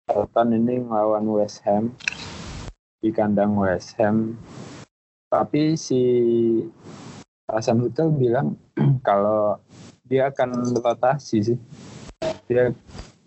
[0.04, 1.96] Soton ini melawan West Ham
[3.00, 4.36] di kandang West Ham.
[5.32, 6.04] Tapi si
[7.48, 8.52] Hasan Hutel bilang
[9.08, 9.56] kalau
[10.04, 11.58] dia akan rotasi sih.
[12.44, 12.68] Dia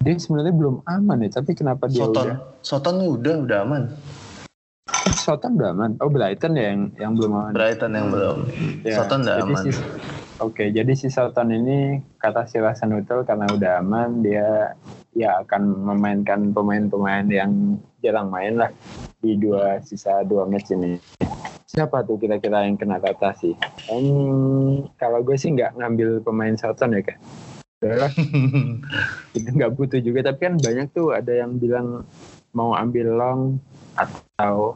[0.06, 2.38] dia sebenarnya belum aman ya tapi kenapa dia Soton, udah?
[2.62, 3.84] Soton udah, udah aman.
[5.12, 8.38] Soton udah aman oh Brighton ya yang yang belum aman Brighton yang belum.
[8.86, 9.64] Ya, Soton udah aman.
[9.66, 9.86] si-
[10.38, 14.74] Oke, jadi si Soton ini kata si Hasan Hutel karena udah aman dia
[15.14, 18.74] ya akan memainkan pemain-pemain yang jarang main lah
[19.22, 20.98] di dua sisa dua match ini.
[21.66, 23.54] Siapa tuh kira-kira yang kena rotasi?
[23.86, 27.18] Hmm, kalau gue sih nggak ngambil pemain Soton ya kan.
[29.38, 30.34] Itu nggak butuh juga.
[30.34, 32.04] Tapi kan banyak tuh ada yang bilang
[32.52, 33.42] mau ambil long
[33.96, 34.76] atau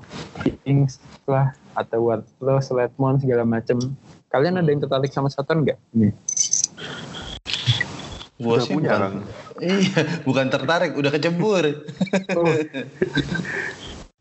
[0.67, 3.77] Ings lah atau Wardlow, Redmond segala macem.
[4.31, 5.79] Kalian ada yang tertarik sama Soton nggak?
[5.95, 6.11] Nih.
[8.35, 9.13] Gua Udah sih punya bukan, kan?
[9.63, 11.63] iya, bukan tertarik, udah kecebur.
[12.35, 12.51] Oh.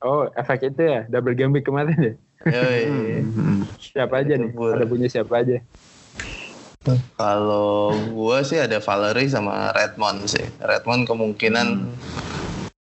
[0.07, 2.15] oh, efek itu ya, double gambit kemarin ya.
[2.47, 2.83] Yoi.
[3.27, 3.61] Hmm.
[3.81, 4.55] Siapa aja nih?
[4.55, 4.75] Kecebur.
[4.79, 5.59] Ada punya siapa aja?
[7.17, 10.45] Kalau gua sih ada Valerie sama Redmond sih.
[10.61, 11.91] Redmond kemungkinan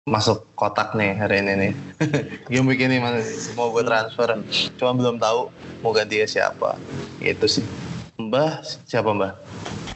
[0.08, 1.74] masuk kotak nih hari ini nih.
[2.52, 3.52] Game week ini mana sih?
[3.60, 4.40] Mau gue transfer.
[4.80, 5.52] Cuma belum tahu
[5.84, 6.80] mau ganti siapa.
[7.20, 7.68] Itu sih.
[8.16, 9.36] Mbah, siapa Mbah?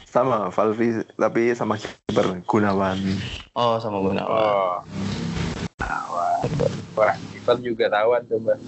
[0.04, 3.00] Sama Valvi tapi sama kiper Gunawan.
[3.56, 4.28] Oh, sama Gunawan.
[4.28, 4.76] Oh.
[6.92, 8.58] Wah, kiper juga rawat tuh, Mbak.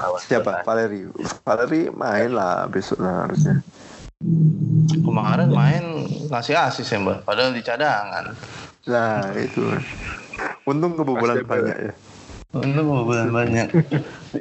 [0.00, 0.20] Rawat.
[0.24, 0.64] Siapa?
[0.64, 1.12] Valeri.
[1.44, 3.60] Valeri main lah besok lah harusnya.
[4.96, 8.32] Kemarin main ngasih asis ya Mbah, padahal di cadangan.
[8.86, 9.62] Nah itu.
[10.66, 11.92] Untung kebobolan Pasti banyak ya.
[12.54, 13.66] Untung kebobolan banyak.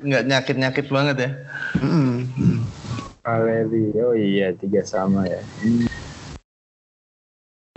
[0.01, 1.31] Nggak nyakit-nyakit banget ya.
[1.77, 2.25] Hmm.
[3.21, 3.93] Valeri.
[4.01, 5.41] Oh iya, tiga sama ya.
[5.61, 5.85] Hmm.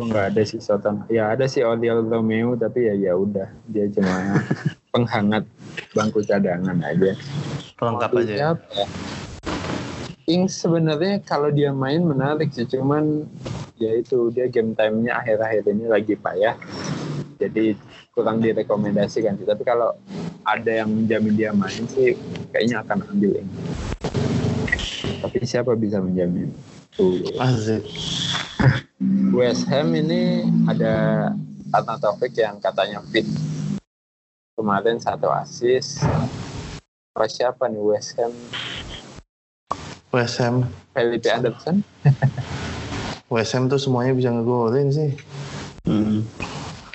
[0.01, 1.05] Nggak ada sih Soton.
[1.13, 3.49] Ya ada sih Oriol Romeo, tapi ya ya udah.
[3.69, 4.41] Dia cuma
[4.93, 5.45] penghangat
[5.93, 7.13] bangku cadangan aja.
[7.77, 8.35] Pelengkap aja.
[8.35, 8.51] ya.
[10.25, 13.29] Ings sebenarnya kalau dia main menarik sih, cuman
[13.77, 16.57] ya itu dia game time-nya akhir-akhir ini lagi payah.
[17.37, 17.77] Jadi
[18.17, 19.45] kurang direkomendasikan sih.
[19.45, 19.93] Tapi kalau
[20.49, 22.17] ada yang menjamin dia main sih,
[22.57, 23.53] kayaknya akan ambil Ings.
[25.21, 26.49] Tapi siapa bisa menjamin?
[26.97, 27.21] Tuh.
[27.37, 27.85] Asik.
[29.37, 31.37] West Ham ini ada
[31.69, 33.29] Arna Taufik yang katanya fit.
[34.57, 36.01] Kemarin satu assist.
[37.13, 38.33] Apa siapa nih West Ham?
[40.15, 40.71] Ham.
[40.95, 41.83] Felipe Anderson?
[43.35, 45.11] Ham tuh semuanya bisa ngegolin sih.
[45.85, 46.23] Hmm.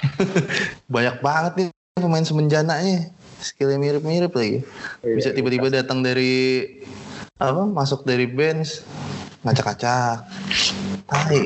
[0.94, 1.68] Banyak banget nih
[2.00, 3.12] pemain semenjananya.
[3.40, 4.64] Skillnya mirip-mirip lagi.
[5.04, 6.64] Bisa tiba-tiba datang dari
[7.40, 7.64] apa?
[7.64, 8.84] Masuk dari bench,
[9.48, 10.28] ngacak-ngacak.
[11.08, 11.44] Tai.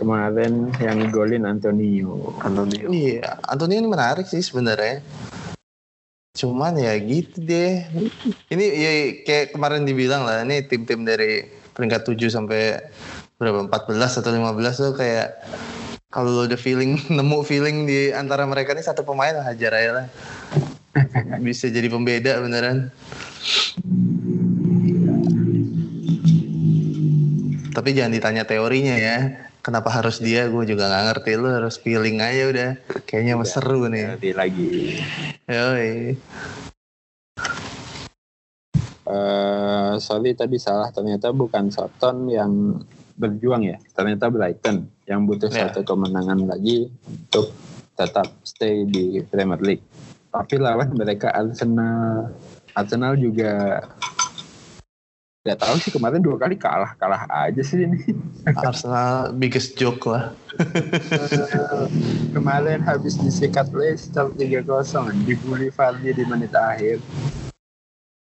[0.00, 2.32] Kemarin yang golin Antonio.
[2.40, 2.88] Antonio.
[2.88, 5.04] Iya, Antonio ini menarik sih sebenarnya.
[6.40, 7.84] Cuman ya gitu deh.
[8.48, 8.90] Ini ya
[9.28, 11.44] kayak kemarin dibilang lah, ini tim-tim dari
[11.76, 12.80] peringkat 7 sampai
[13.36, 15.36] berapa 14 atau 15 tuh kayak
[16.08, 19.90] kalau lo udah feeling nemu feeling di antara mereka ini satu pemain lah hajar aja
[19.92, 20.06] lah.
[21.44, 22.88] Bisa jadi pembeda beneran.
[27.70, 29.16] Tapi jangan ditanya teorinya ya.
[29.60, 30.48] Kenapa harus dia?
[30.48, 31.30] Gue juga nggak ngerti.
[31.36, 32.70] Lu harus feeling aja udah.
[33.04, 34.16] Kayaknya mas seru nih.
[34.16, 34.70] Jadi lagi.
[35.44, 36.16] Yoi.
[39.10, 40.88] eh sorry tadi salah.
[40.88, 42.80] Ternyata bukan Soton yang
[43.20, 43.76] berjuang ya.
[43.92, 45.68] Ternyata Brighton yang butuh Ya.
[45.68, 47.52] satu kemenangan lagi untuk
[47.92, 49.84] tetap stay di Premier League.
[50.32, 52.32] Tapi lawan mereka Arsenal.
[52.72, 53.82] Arsenal juga
[55.40, 57.96] Gak tahu sih kemarin dua kali kalah kalah aja sih ini.
[58.44, 60.36] Arsenal biggest joke lah.
[62.36, 64.68] kemarin habis disikat Leicester 3-0
[65.24, 67.00] dibully Vardy di menit akhir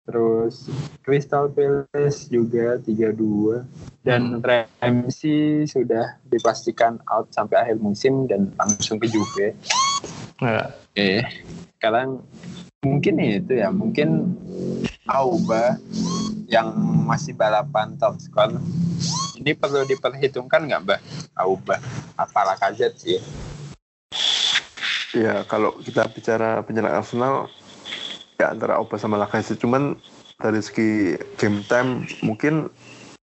[0.06, 0.70] terus
[1.02, 3.66] Crystal Palace juga 3-2
[4.06, 4.38] dan
[4.78, 9.58] Ramsey sudah dipastikan out sampai akhir musim dan langsung ke Juve
[10.44, 10.68] Ya.
[10.94, 11.26] Oke
[11.80, 12.22] sekarang
[12.86, 14.38] mungkin itu ya mungkin
[15.06, 15.78] Auba
[16.50, 16.74] yang
[17.06, 18.58] masih balapan top skor
[19.38, 21.00] ini perlu diperhitungkan nggak mbak?
[21.38, 21.78] Auba
[22.18, 23.22] apalah kajet sih.
[25.14, 27.48] Ya kalau kita bicara penyerang Arsenal
[28.36, 29.96] ya antara Oba sama Lacazette cuman
[30.42, 32.68] dari segi game time mungkin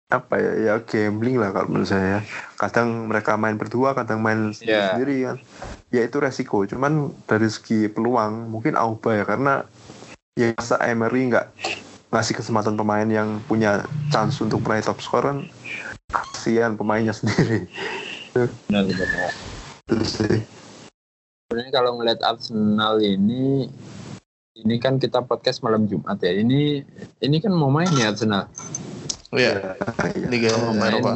[0.09, 0.53] apa ya?
[0.57, 2.23] Ya gambling lah kalau menurut saya
[2.57, 4.89] kadang mereka main berdua kadang main sendiri, Yeah.
[4.95, 5.37] sendiri kan.
[5.93, 6.63] Ya itu resiko.
[6.65, 9.27] Cuman dari segi peluang mungkin Auba ya.
[9.27, 9.67] Karena
[10.37, 11.49] ya masa Emery nggak
[12.13, 15.39] ngasih kesempatan pemain yang punya chance untuk meraih top score kan
[16.13, 17.65] kasihan pemainnya sendiri
[21.47, 23.71] Sebenarnya kalau ngeliat Arsenal ini,
[24.59, 26.37] ini kan kita podcast malam Jumat ya.
[26.37, 26.85] Ini
[27.23, 28.51] ini kan mau main ya Arsenal.
[29.33, 31.13] Iya, Ya, Liga Eropa.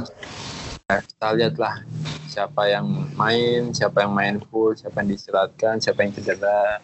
[0.88, 1.82] ya, kita lihat lah
[2.30, 2.86] siapa yang
[3.18, 6.78] main, siapa yang main full, siapa yang diistirahatkan, siapa yang cedera.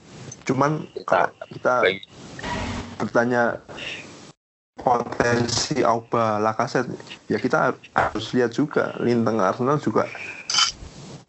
[0.46, 2.00] Cuman kita Lagi.
[3.02, 3.58] bertanya
[4.78, 6.94] potensi Auba Lacazette.
[7.26, 8.94] Ya kita harus lihat juga.
[9.02, 10.06] Lini tengah Arsenal juga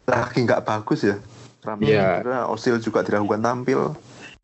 [0.06, 1.18] lagi nggak bagus ya.
[1.66, 2.22] Ramsey Iya.
[2.22, 3.92] cedera, Osil juga diragukan tampil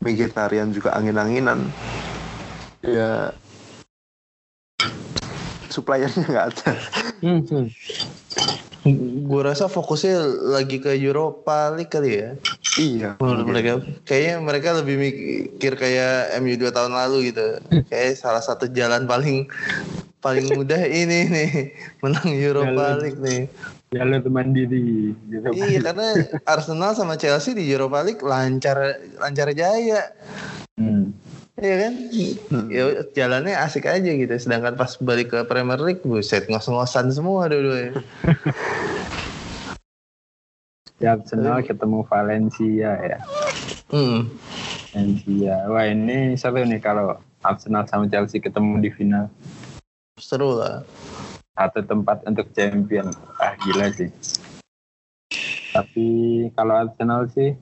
[0.02, 1.70] Mkhitaryan juga angin-anginan.
[2.82, 3.32] Ya
[5.74, 6.70] suppliernya nggak ada
[8.84, 10.20] Gue rasa fokusnya
[10.52, 12.30] lagi ke Europa League kali ya.
[12.76, 13.72] iya Menurut mereka,
[14.04, 17.64] kayaknya mereka lebih mikir kayak MU dua tahun lalu gitu.
[17.88, 19.48] Kayak salah satu jalan paling
[20.20, 21.50] paling mudah ini nih
[22.04, 23.00] menang Europa.
[23.00, 23.48] League nih.
[23.94, 25.48] Jalur mandiri gitu.
[25.54, 26.08] Iya karena
[26.44, 30.12] Arsenal sama Chelsea di Europa League lancar lancar jaya.
[30.76, 31.14] Hmm.
[31.54, 31.92] Iya kan?
[32.50, 32.66] Hmm.
[32.66, 34.34] Ya jalannya asik aja gitu.
[34.34, 38.00] Sedangkan pas balik ke Premier League, buset ngos-ngosan semua dua-duanya.
[41.02, 43.18] Ya Arsenal ketemu Valencia ya.
[43.90, 44.30] Hmm.
[44.94, 45.66] Valencia.
[45.66, 49.26] Wah ini seru nih kalau Arsenal sama Chelsea ketemu di final.
[50.16, 50.86] Seru lah.
[51.54, 54.10] satu tempat untuk champion ah gila sih
[55.70, 56.06] tapi
[56.54, 57.54] kalau Arsenal sih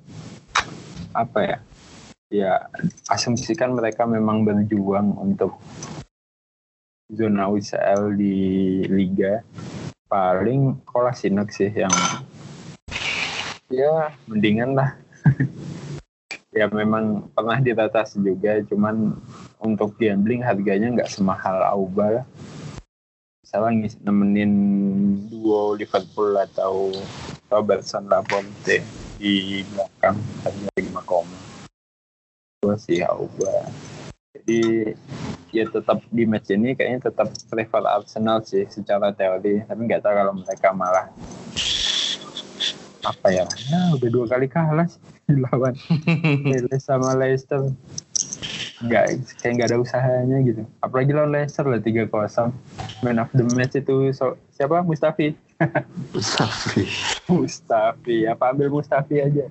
[1.12, 1.59] apa ya
[2.33, 2.73] ya
[3.12, 5.61] asumsikan mereka memang berjuang untuk
[7.12, 8.37] zona UCL di
[8.88, 9.45] Liga.
[10.09, 11.92] Paling Kolasinac sih yang
[13.68, 14.97] ya mendingan lah.
[16.53, 19.16] Ya memang pernah diratas juga cuman
[19.57, 22.27] untuk gambling harganya nggak semahal Auba lah.
[23.40, 24.53] Misalnya nemenin
[25.33, 26.92] duo Liverpool atau
[27.49, 28.85] Robertson Laporte
[29.16, 31.51] di belakang hanya lima koma
[32.62, 33.66] gue sih Auba
[34.38, 34.94] jadi
[35.51, 39.61] ya tetap di match ini kayaknya tetap prefer Arsenal sih secara teori.
[39.66, 41.07] Tapi nggak tahu kalau mereka malah
[43.03, 43.46] apa ya?
[43.70, 45.03] Nah udah dua kali kalah sih
[45.46, 45.75] lawan
[46.46, 47.66] Palace sama Leicester.
[48.83, 50.62] Nggak kayak nggak ada usahanya gitu.
[50.83, 52.55] Apalagi lawan Leicester lah tiga kosong.
[53.03, 54.87] Man of the match itu so- siapa?
[54.87, 55.35] Mustafi.
[56.14, 56.87] Mustafi.
[57.27, 59.51] Mustafi apa ambil Mustafi aja.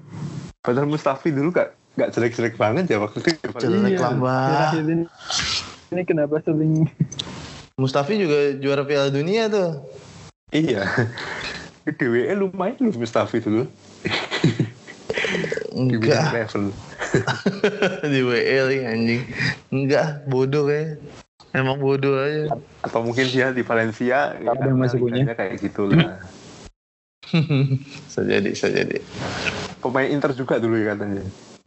[0.63, 4.31] Padahal Mustafi dulu gak gak jelek-jelek banget ya waktu itu Jelek lah, Mbak.
[4.31, 5.05] akhir-akhir ini
[5.91, 6.87] ini kenapa sering
[7.75, 9.83] Mustafi juga juara Piala Dunia tuh.
[10.55, 10.85] iya
[11.83, 13.65] di DWE lumayan loh Mustafi dulu
[15.71, 16.75] Enggak level
[18.11, 19.23] di WL anjing.
[19.71, 20.99] Enggak, bodoh kayak.
[21.51, 22.47] Emang bodoh aja.
[22.79, 25.35] atau mungkin dia di Valencia ada yang masih punya.
[25.35, 26.17] kayak gitulah
[28.07, 29.03] bisa jadi, bisa jadi.
[29.83, 31.21] pemain Inter juga dulu ya katanya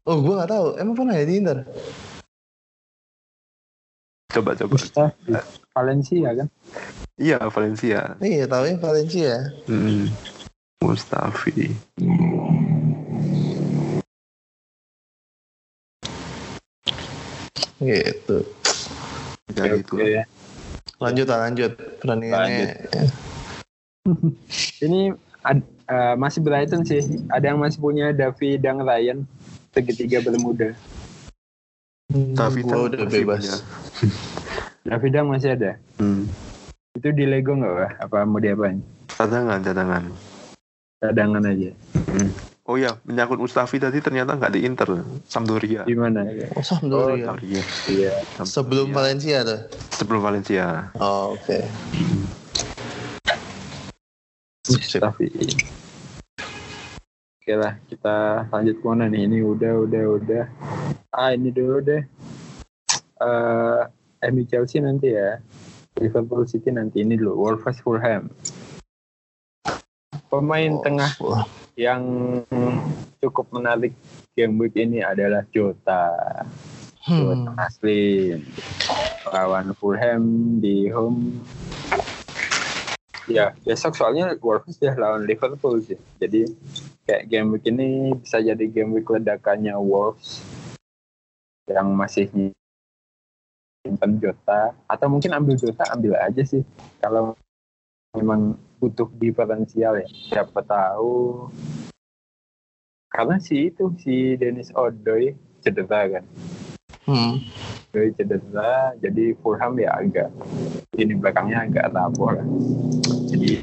[0.04, 0.66] Oh, gua nggak tahu.
[0.76, 1.58] Emang pernah ya di Inter?
[4.34, 4.74] coba coba
[5.78, 6.48] Valencia kan
[7.22, 9.32] iya Valencia Iya, tahu ya Valencia.
[9.70, 10.10] Hmm.
[10.82, 11.70] Mustafi
[17.78, 18.36] Gitu.
[19.54, 20.26] ya gitu ya.
[20.98, 21.72] Lanjut lah, lanjut.
[22.02, 22.74] Pertandingannya.
[24.86, 25.14] ini
[25.46, 27.00] ad- eh, masih Brighton sih
[27.30, 29.22] ada yang masih punya David dan Ryan
[29.74, 30.70] segitiga bermuda
[32.08, 33.42] David gua udah masih bebas.
[35.10, 36.26] Dang masih ada Hmm.
[36.94, 37.92] itu di Lego nggak Wah?
[37.98, 40.02] apa mau diapain cadangan cadangan
[40.98, 41.70] cadangan aja
[42.64, 46.22] oh ya menyangkut Mustafi tadi ternyata nggak di Inter Sampdoria gimana
[46.52, 47.30] Oh, Sampdoria.
[47.30, 48.46] Sampdoria iya Sampdoria.
[48.46, 49.60] Sebelum Valencia tuh.
[49.90, 50.64] sebelum Valencia
[50.96, 51.58] Oh, oke.
[54.64, 55.26] Mustafi
[57.44, 59.28] oke lah kita lanjut ke mana nih?
[59.28, 60.44] Ini udah udah udah.
[61.12, 62.00] Ah ini dulu deh.
[63.20, 63.80] Eh
[64.32, 65.44] MU Chelsea nanti ya.
[66.00, 67.04] Liverpool City nanti.
[67.04, 68.32] Ini dulu Wolves Fulham.
[70.32, 71.44] Pemain tengah Wah,
[71.76, 72.00] yang
[73.20, 73.92] cukup menarik
[74.32, 76.16] game week ini adalah Jota.
[77.04, 77.60] Jota Hmm.
[77.60, 78.40] asli.
[79.28, 80.24] Lawan Fulham
[80.64, 81.44] di home.
[83.28, 86.00] Ya besok soalnya Wolves ya lawan Liverpool sih.
[86.16, 86.48] Jadi
[87.04, 90.40] kayak game week ini bisa jadi game week ledakannya Wolves
[91.68, 92.28] yang masih
[93.84, 94.72] simpan Jota.
[94.88, 96.64] Atau mungkin ambil Jota ambil aja sih.
[97.00, 97.36] Kalau
[98.16, 101.48] memang butuh diferensial ya siapa tahu.
[103.12, 106.24] Karena si itu si Dennis Odoy cedera kan.
[107.04, 107.44] Hmm.
[107.92, 110.32] Odoy cedera jadi Fulham ya agak
[110.96, 112.42] ini belakangnya agak lapor.
[113.30, 113.62] Jadi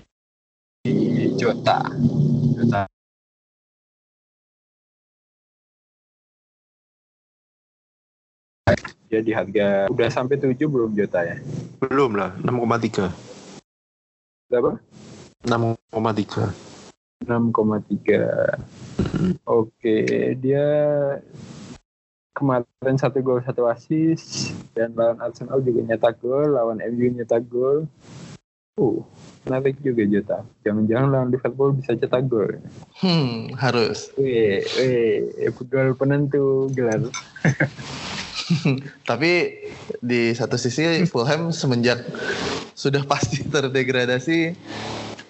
[1.35, 1.83] Jota.
[2.55, 2.90] Jota
[9.11, 11.35] dia di harga udah sampai 7 belum juta ya?
[11.83, 13.11] Belum lah, 6,3.
[14.47, 14.79] Berapa?
[15.43, 16.71] 6,3.
[17.27, 18.55] 6,3.
[19.11, 19.35] Hmm.
[19.43, 19.97] Oke,
[20.39, 20.65] dia
[22.31, 27.91] kemarin satu gol satu asis dan lawan Arsenal juga nyetak gol, lawan MU nyetak gol.
[28.79, 29.03] Uh,
[29.43, 30.39] menarik juga Jota.
[30.63, 32.63] Jangan-jangan lawan Liverpool bisa cetak gol.
[33.03, 34.15] Hmm, harus.
[34.15, 37.03] Wih, wih, gol penentu gelar.
[39.09, 39.31] Tapi
[40.01, 42.01] di satu sisi Fulham semenjak
[42.75, 44.55] sudah pasti terdegradasi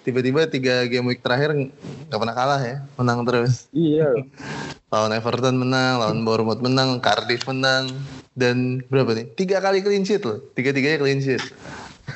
[0.02, 3.70] tiba-tiba tiga game week terakhir nggak pernah kalah ya menang terus.
[3.70, 4.10] Iya.
[4.92, 7.88] Lawan Everton menang lawan Bournemouth menang Cardiff menang
[8.36, 9.24] dan berapa nih?
[9.38, 10.42] Tiga kali clean sheet loh.
[10.52, 11.40] Tiga tiganya clean sheet.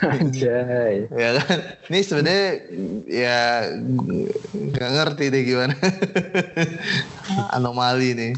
[0.02, 1.08] Anjay.
[1.08, 1.58] ya kan?
[1.88, 2.46] Ini sebenarnya
[3.08, 3.40] ya
[4.52, 5.72] nggak ngerti deh gimana.
[7.56, 8.32] Anomali nih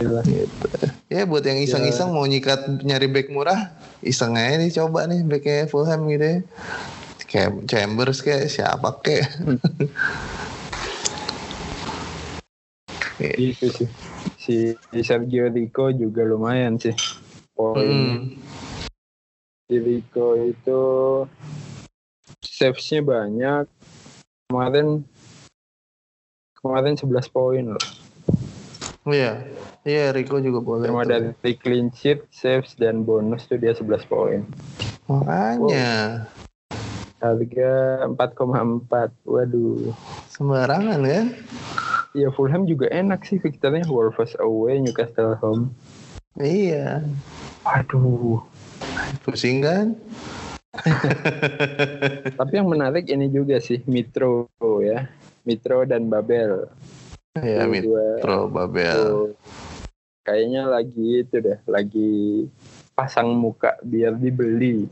[0.00, 0.86] Gitu.
[1.12, 2.14] Ya buat yang iseng-iseng ya.
[2.14, 6.38] mau nyikat nyari back murah, iseng aja nih coba nih backnya Fulham gitu ya.
[7.28, 9.28] Kayak Chambers kayak siapa kayak.
[13.36, 13.88] itu sih.
[14.40, 14.56] Si
[15.04, 16.96] Sergio Rico juga lumayan sih.
[17.52, 17.84] Poin.
[17.84, 18.18] Hmm.
[19.68, 20.82] Si Rico itu
[22.40, 23.68] saves-nya banyak.
[24.48, 25.04] Kemarin
[26.58, 27.84] kemarin 11 poin loh.
[29.08, 29.16] Oh
[29.84, 30.12] iya.
[30.12, 30.88] Iya, Rico juga boleh.
[30.88, 34.44] Cuma dari clean sheet, saves dan bonus tuh dia 11 poin.
[35.08, 36.26] Makanya.
[36.28, 36.40] Wow.
[37.20, 37.72] Harga
[38.08, 39.12] 4,4.
[39.28, 39.92] Waduh.
[40.32, 41.26] Sembarangan kan?
[42.16, 45.70] Iya, Fulham juga enak sih fikturnya Wolves away, Newcastle home.
[46.40, 47.04] Iya.
[47.68, 48.40] Aduh.
[49.22, 49.94] Pusing kan?
[52.38, 54.48] Tapi yang menarik ini juga sih Mitro
[54.80, 55.10] ya.
[55.44, 56.70] Mitro dan Babel.
[57.38, 59.38] Iya, Mitro, Babel.
[60.26, 62.46] kayaknya lagi itu deh lagi
[62.98, 64.90] pasang muka biar dibeli.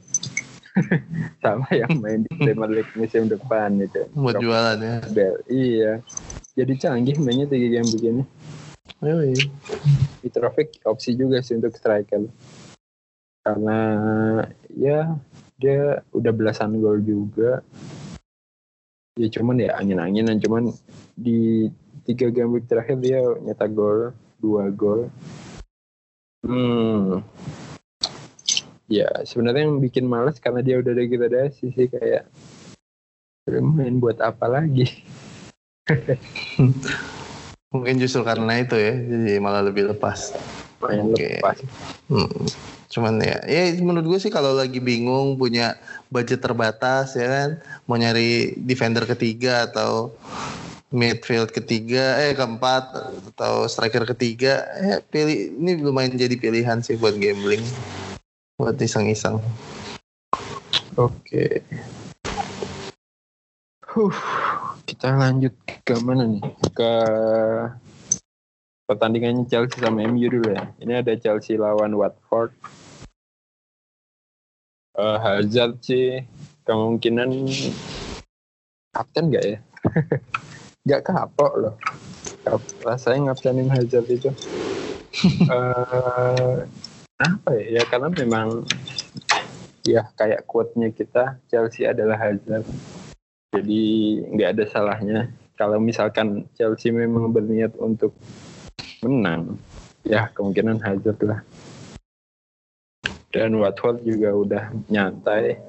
[1.42, 5.02] Sama yang main di Premier League musim depan itu buat jualan ya?
[5.10, 5.34] Bel.
[5.50, 5.98] iya.
[6.54, 8.22] Jadi canggih mainnya tiga game begini.
[9.02, 9.34] Really?
[10.22, 12.26] Mitrovic opsi juga sih untuk striker.
[13.42, 13.78] Karena
[14.74, 15.18] ya
[15.58, 17.62] dia udah belasan gol juga.
[19.18, 20.38] Ya cuman ya angin-anginan.
[20.38, 20.70] Cuman
[21.14, 21.70] di
[22.08, 25.12] tiga game week terakhir dia nyetak gol dua gol.
[26.40, 27.20] Hmm.
[28.88, 32.24] Ya sebenarnya yang bikin males karena dia udah degradasi sih kayak
[33.60, 35.04] main buat apa lagi?
[37.68, 40.32] Mungkin justru karena itu ya, jadi malah lebih lepas.
[40.80, 41.36] Main okay.
[41.36, 41.60] lepas.
[42.08, 42.48] Hmm.
[42.88, 45.76] Cuman ya, ya menurut gue sih kalau lagi bingung punya
[46.08, 47.50] budget terbatas ya kan,
[47.84, 50.16] mau nyari defender ketiga atau
[50.88, 52.96] midfield ketiga eh keempat
[53.34, 54.64] atau striker ketiga.
[54.80, 57.60] Eh pilih ini lumayan jadi pilihan sih buat gambling
[58.58, 59.38] buat iseng-iseng.
[60.98, 61.14] Oke.
[61.22, 61.52] Okay.
[63.88, 64.18] huh
[64.88, 66.42] kita lanjut ke mana nih?
[66.74, 66.92] Ke
[68.88, 70.64] pertandingannya Chelsea sama MU dulu ya.
[70.80, 72.56] Ini ada Chelsea lawan Watford.
[74.98, 76.26] Uh, Hazard sih
[76.66, 77.48] kemungkinan
[78.92, 79.58] kapten gak ya
[80.84, 81.74] nggak kapok loh.
[82.84, 84.30] Rasanya ngabsenin Hazard itu
[85.52, 86.64] uh,
[87.18, 87.80] apa ya?
[87.80, 88.66] Ya karena memang
[89.82, 92.68] ya kayak quote-nya kita Chelsea adalah Hazard
[93.48, 93.82] jadi
[94.28, 95.20] nggak ada salahnya.
[95.56, 98.12] Kalau misalkan Chelsea memang berniat untuk
[99.00, 99.56] menang
[100.04, 101.40] ya kemungkinan Hazard lah.
[103.28, 105.60] Dan Watford juga udah nyantai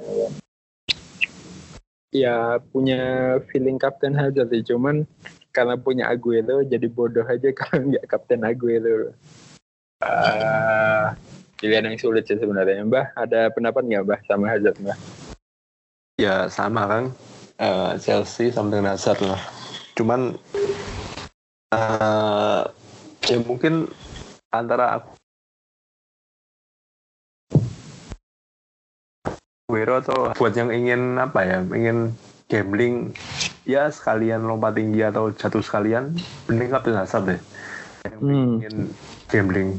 [2.10, 4.66] ya punya feeling Kapten Hazard sih.
[4.66, 5.06] Cuman
[5.54, 9.14] karena punya Aguero jadi bodoh aja kalau nggak Kapten Aguero.
[10.00, 11.12] Uh,
[11.60, 12.86] pilihan yang sulit sih sebenarnya.
[12.86, 14.98] Mbah ada pendapat nggak Mbah sama Hazard Mbah?
[16.20, 17.04] Ya sama kan
[17.60, 19.42] uh, Chelsea sama dengan Hazard lah.
[19.96, 20.36] Cuman
[21.76, 22.64] uh,
[23.28, 23.92] ya mungkin
[24.50, 25.19] antara aku
[29.70, 32.18] Aguero atau buat yang ingin apa ya ingin
[32.50, 33.14] gambling
[33.70, 36.18] ya sekalian lompat tinggi atau jatuh sekalian
[36.50, 37.40] mending Kapten Hazard deh
[38.02, 38.58] yang Hmm.
[38.58, 38.76] pengen
[39.30, 39.70] gambling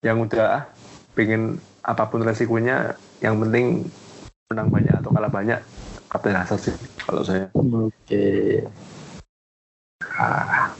[0.00, 0.64] yang udah ah,
[1.12, 3.92] pengen apa pun resikonya yang penting
[4.48, 5.60] menang banyak atau kalah banyak
[6.08, 6.74] Kapten Hazard sih
[7.04, 8.64] kalau saya Oke.
[10.16, 10.72] Ah.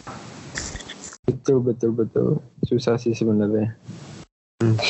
[1.28, 2.40] Betul betul betul.
[2.64, 3.76] Susah sih sebenarnya.
[4.64, 4.80] Hmm.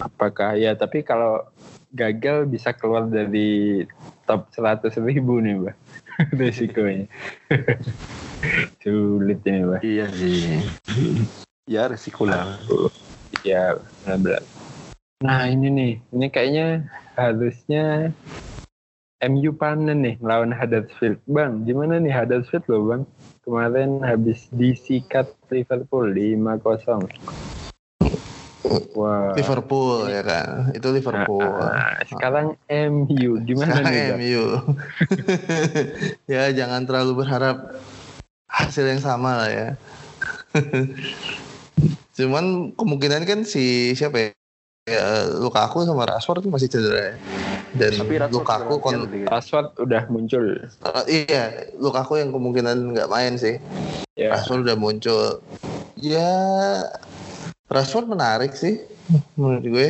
[0.00, 1.44] Apakah ya tapi kalau
[1.90, 3.84] gagal bisa keluar dari
[4.26, 5.76] top 100 ribu nih, Mbak.
[6.38, 7.06] Risikonya.
[8.82, 9.80] Sulit ini, Mbak.
[9.84, 10.64] iya sih
[11.70, 12.58] ya resiko lah
[13.46, 14.42] Ya, benar-benar.
[15.24, 15.92] Nah, ini nih.
[16.12, 16.66] Ini kayaknya
[17.16, 18.12] harusnya
[19.24, 21.20] MU panen nih lawan Huddersfield.
[21.24, 23.02] Bang, gimana nih Huddersfield loh, Bang?
[23.40, 27.59] Kemarin habis disikat Liverpool 5-0.
[28.92, 29.32] Wah.
[29.34, 30.74] Liverpool ya kan.
[30.76, 31.40] Itu Liverpool.
[31.40, 34.06] Nah, sekarang MU gimana Sekarang nih?
[34.20, 34.44] MU.
[36.34, 37.80] ya jangan terlalu berharap
[38.50, 39.68] hasil yang sama lah ya.
[42.20, 44.30] Cuman kemungkinan kan si siapa ya?
[44.90, 47.14] ya Lukaku sama Rashford tuh masih cedera ya.
[47.72, 49.00] Dan tapi Rashford Lukaku kon.
[49.30, 50.44] Rashford udah muncul.
[50.82, 53.56] Uh, iya, Lukaku yang kemungkinan nggak main sih.
[54.18, 54.34] Ya.
[54.36, 55.40] Rashford udah muncul.
[56.00, 56.32] Ya,
[57.70, 58.82] Rashford menarik sih
[59.38, 59.88] menurut gue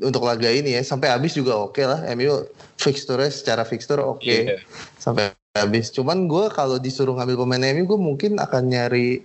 [0.00, 0.82] untuk laga ini ya.
[0.82, 2.04] Sampai habis juga oke lah.
[2.16, 2.48] MU
[2.80, 4.60] fixture secara fixture oke Iya.
[4.96, 5.92] sampai habis.
[5.92, 9.20] Cuman gue kalau disuruh ngambil pemain MU gue mungkin akan nyari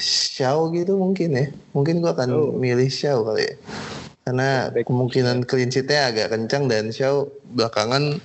[0.00, 1.46] Shaw gitu mungkin ya.
[1.76, 2.50] Mungkin gue akan Oh.
[2.56, 3.54] milih Shaw kali ya.
[4.22, 8.16] Karena kemungkinan clean sheet-nya agak kencang dan Shaw belakangan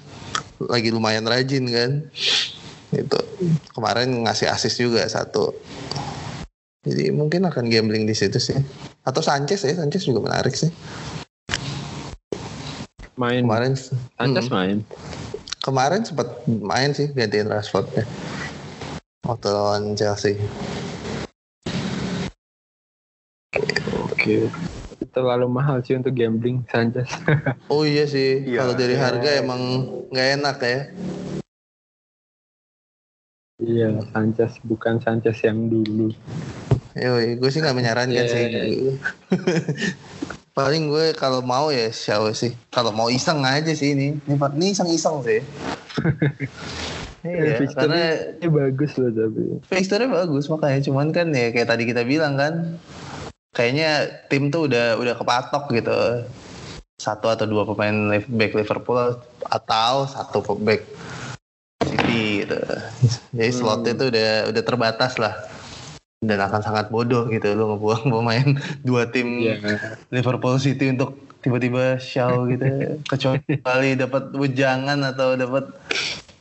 [0.72, 1.92] lagi lumayan rajin kan.
[2.96, 3.20] Itu
[3.76, 5.52] kemarin ngasih assist juga satu.
[6.88, 8.56] Jadi mungkin akan gambling di situ sih.
[9.04, 10.72] Atau Sanchez ya, Sanchez juga menarik sih.
[13.18, 13.44] Main.
[13.44, 14.54] Kemarin Sanchez Mm.
[14.54, 14.78] main.
[15.60, 18.08] kemarin sempat main sih gantiin Rashford ya.
[19.28, 20.40] Waktu lawan Chelsea.
[24.08, 24.48] Oke.
[25.12, 27.10] Terlalu mahal sih untuk gambling Sanchez.
[27.68, 28.64] Oh iya sih, Iya.
[28.64, 29.62] kalau dari harga emang
[30.08, 30.80] nggak enak ya.
[33.58, 36.14] Iya, Sanchez bukan Sanchez yang dulu.
[36.94, 38.30] Yoi, gue sih nggak menyarankan Iya.
[38.30, 38.46] sih.
[40.58, 42.54] Paling gue kalau mau ya Shaw sih.
[42.70, 44.18] Kalau mau iseng aja sih ini.
[44.20, 45.42] Ini, ini iseng-iseng sih.
[47.26, 49.42] iya, karena Ini bagus loh tapi.
[49.66, 50.82] fixture bagus makanya.
[50.82, 52.78] Cuman kan ya kayak tadi kita bilang kan.
[53.54, 53.90] Kayaknya
[54.30, 55.98] tim tuh udah udah kepatok gitu.
[56.98, 60.82] Satu atau dua pemain left back Liverpool atau satu back
[62.44, 62.60] Gitu.
[63.32, 63.58] Jadi Hmm.
[63.58, 65.34] slotnya tuh udah udah terbatas lah.
[66.18, 68.48] Dan akan sangat bodoh gitu lu ngebuang pemain
[68.82, 69.94] dua tim Iya.
[70.10, 72.66] Liverpool City untuk tiba-tiba Shaw gitu.
[73.06, 75.70] Kecuali dapat wejangan atau dapat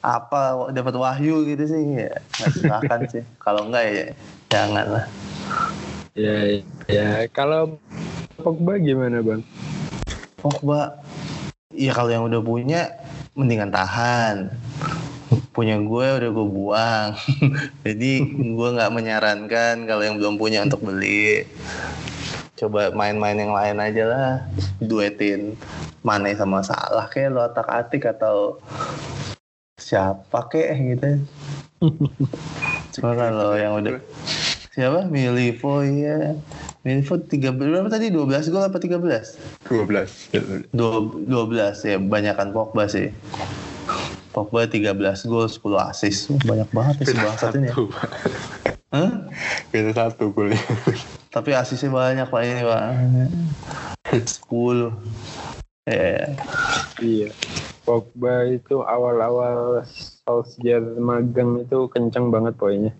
[0.01, 4.07] apa dapat wahyu gitu sih ya nggak silakan sih kalau enggak ya
[4.47, 5.07] jangan lah
[6.17, 7.27] Ya, ya.
[7.29, 7.77] Kalau
[8.39, 9.43] Pogba gimana bang?
[10.39, 10.97] Pogba
[11.75, 12.95] ya kalau yang udah punya
[13.35, 14.49] mendingan tahan
[15.51, 17.09] punya gue udah gue buang.
[17.87, 21.47] Jadi gue nggak menyarankan kalau yang belum punya untuk beli.
[22.57, 24.33] Coba main-main yang lain aja lah.
[24.81, 25.59] Duetin
[26.07, 28.63] Mane sama Salah kayak lo atak atik atau
[29.77, 31.11] siapa kek gitu.
[32.97, 34.01] Cuma kalau yang udah
[34.73, 35.09] siapa?
[35.09, 36.37] Milivo ya
[36.85, 38.13] Milivo 13 berapa tadi?
[38.13, 41.05] 12 gol apa 13 12 Dua-
[41.49, 43.09] 12 ya banyakan Pogba sih
[44.37, 44.93] Pogba 13
[45.25, 47.85] gol 10 assist banyak banget ya si bangsat ini ya satu
[48.93, 49.11] Hah?
[49.73, 50.61] beda satu golnya
[51.33, 52.83] tapi asisnya banyak pak ini pak
[54.13, 54.93] 10
[55.89, 56.37] ya
[57.01, 57.29] Iya.
[57.87, 59.87] Pogba itu awal-awal
[60.27, 62.91] Solskjaer magang itu kenceng banget poinnya.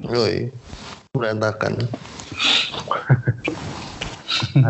[0.00, 0.48] Yoi.
[1.12, 1.76] berantakan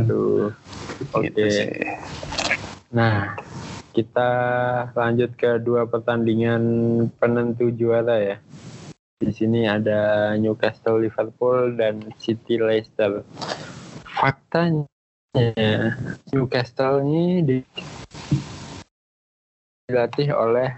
[0.01, 0.51] Aduh.
[1.15, 1.31] Oke.
[1.31, 1.71] gitu sih
[2.91, 3.39] Nah,
[3.91, 4.31] kita
[4.95, 6.63] lanjut ke dua pertandingan
[7.19, 8.37] penentu juara ya.
[9.21, 13.21] Di sini ada Newcastle Liverpool dan City Leicester.
[14.07, 14.87] Faktanya
[16.33, 17.71] Newcastle ini di-
[19.91, 20.71] dilatih oleh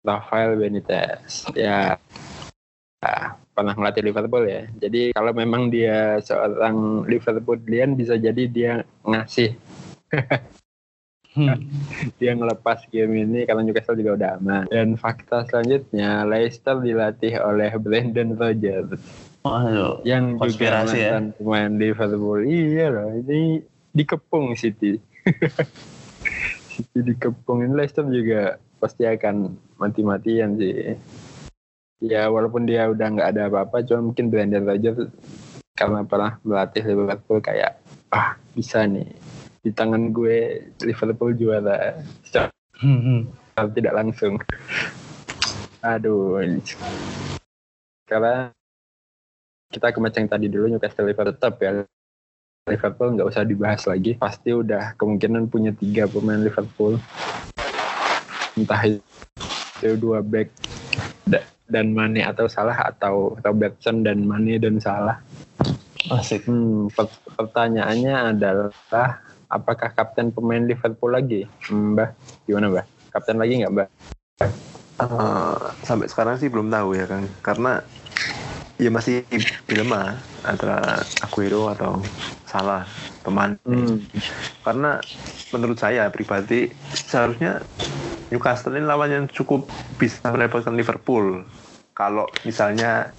[0.00, 1.50] Rafael Benitez.
[1.52, 1.98] Ya,
[3.04, 4.64] ah, pernah melatih Liverpool ya.
[4.80, 8.72] Jadi kalau memang dia seorang Liverpoolian bisa jadi dia
[9.04, 9.52] ngasih
[11.34, 11.66] Hmm.
[12.22, 14.64] dia ngelepas game ini karena Newcastle juga udah aman.
[14.70, 19.02] Dan fakta selanjutnya, Leicester dilatih oleh Brendan Rodgers
[19.42, 20.06] Waduh.
[20.06, 21.18] yang juga ya?
[21.18, 22.46] mantan pemain Liverpool.
[22.46, 23.60] Iya loh, ini
[23.90, 25.02] dikepung City.
[26.72, 27.66] City dikepung.
[27.66, 30.94] Ini Leicester juga pasti akan mati-matian sih.
[31.98, 35.10] Ya walaupun dia udah nggak ada apa-apa, cuma mungkin Brandon Rodgers
[35.74, 37.82] karena pernah melatih Liverpool kayak
[38.14, 39.10] ah bisa nih
[39.64, 42.52] di tangan gue Liverpool juara secara
[43.72, 44.36] tidak langsung.
[45.80, 46.44] Aduh.
[48.04, 48.52] Karena
[49.72, 51.82] kita ke match yang tadi dulu Newcastle Liverpool tetap ya
[52.68, 56.96] Liverpool nggak usah dibahas lagi pasti udah kemungkinan punya tiga pemain Liverpool
[58.54, 60.48] entah itu dua back
[61.64, 65.18] dan Mane atau Salah atau Robertson dan Mane dan Salah
[66.12, 66.44] Asik.
[66.44, 66.92] Hmm,
[67.32, 72.10] pertanyaannya adalah apakah kapten pemain Liverpool lagi, hmm, Mbak?
[72.48, 72.86] Gimana, Mbak?
[73.12, 73.88] Kapten lagi nggak, Mbak?
[74.94, 77.26] Uh, sampai sekarang sih belum tahu ya, Kang.
[77.42, 77.82] Karena
[78.78, 79.22] ya masih
[79.66, 82.02] dilema antara Aguero atau
[82.44, 82.86] Salah
[83.26, 83.58] teman.
[83.66, 83.98] Hmm.
[84.62, 85.00] Karena
[85.50, 87.64] menurut saya pribadi seharusnya
[88.30, 89.66] Newcastle ini lawan yang cukup
[89.98, 91.42] bisa merepotkan Liverpool.
[91.94, 93.14] Kalau misalnya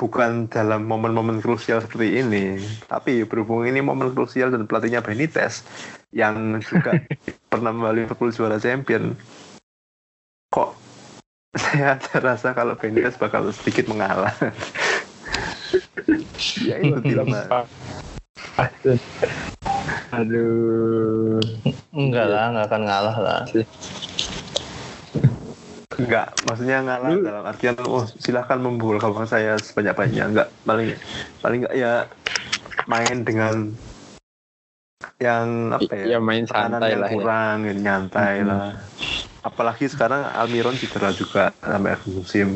[0.00, 2.56] bukan dalam momen-momen krusial seperti ini,
[2.88, 5.60] tapi berhubung ini momen krusial dan pelatihnya Benitez
[6.08, 7.04] yang juga
[7.52, 9.12] pernah membawa Liverpool juara champion,
[10.48, 10.72] kok
[11.52, 14.32] saya ada rasa kalau Benitez bakal sedikit mengalah.
[16.68, 17.28] ya itu tidak
[20.16, 21.44] Aduh.
[21.92, 23.40] Enggak lah, enggak akan ngalah lah.
[25.98, 27.22] Enggak, maksudnya ngalah Lu...
[27.22, 30.24] dalam artian oh silahkan membobol gawang saya sebanyak-banyaknya.
[30.26, 30.88] Enggak, paling
[31.40, 31.92] paling enggak ya
[32.90, 33.54] main dengan
[35.22, 36.04] yang apa ya?
[36.16, 37.72] Ya main santai lah kurang, ya.
[37.74, 38.48] nyantai hmm.
[38.48, 38.68] lah.
[39.44, 42.48] Apalagi sekarang Almiron cedera juga sampai akhir musim.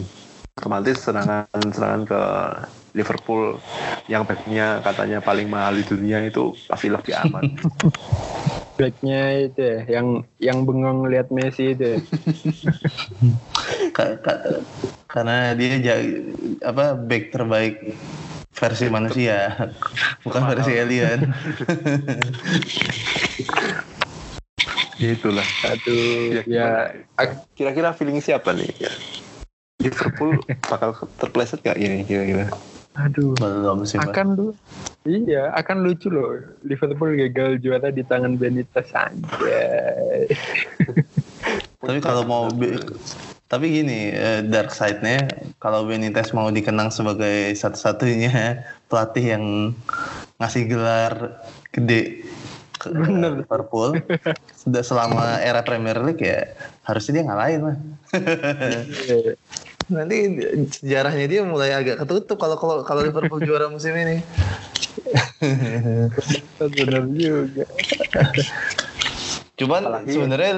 [0.59, 2.23] Otomatis serangan serangan ke
[2.97, 3.61] Liverpool
[4.11, 7.45] yang backnya katanya paling mahal di dunia itu pasti lebih aman.
[8.79, 11.99] backnya itu ya, yang yang bengong lihat Messi itu.
[11.99, 12.01] Ya.
[15.13, 15.99] karena dia
[16.63, 17.99] apa back terbaik
[18.55, 19.51] versi manusia,
[20.25, 21.27] bukan versi alien.
[24.99, 25.47] Itulah.
[25.63, 26.91] Aduh, ya.
[27.55, 28.71] Kira-kira feeling siapa nih?
[29.79, 32.51] Liverpool bakal terpleset gak ini kira-kira?
[32.99, 33.99] Aduh, belum sih.
[34.03, 34.47] Akan lu,
[35.07, 36.43] iya, akan lucu loh.
[36.67, 39.63] Liverpool gagal juara di tangan Benitez aja.
[41.79, 42.51] tapi kalau mau
[43.49, 45.31] tapi gini eh, dark side-nya
[45.63, 49.45] kalau Benitez mau dikenang sebagai satu-satunya pelatih yang
[50.37, 51.41] ngasih gelar
[51.73, 52.29] gede
[52.77, 53.43] ke Bener.
[53.43, 53.97] Liverpool
[54.63, 56.51] sudah selama era Premier League ya
[56.85, 57.77] harusnya dia ngalahin lah.
[59.89, 60.17] Nanti
[60.81, 64.21] sejarahnya dia mulai agak ketutup kalau kalau kalau Liverpool juara musim ini.
[66.61, 67.65] Benar juga.
[69.59, 70.53] Cuman sebenarnya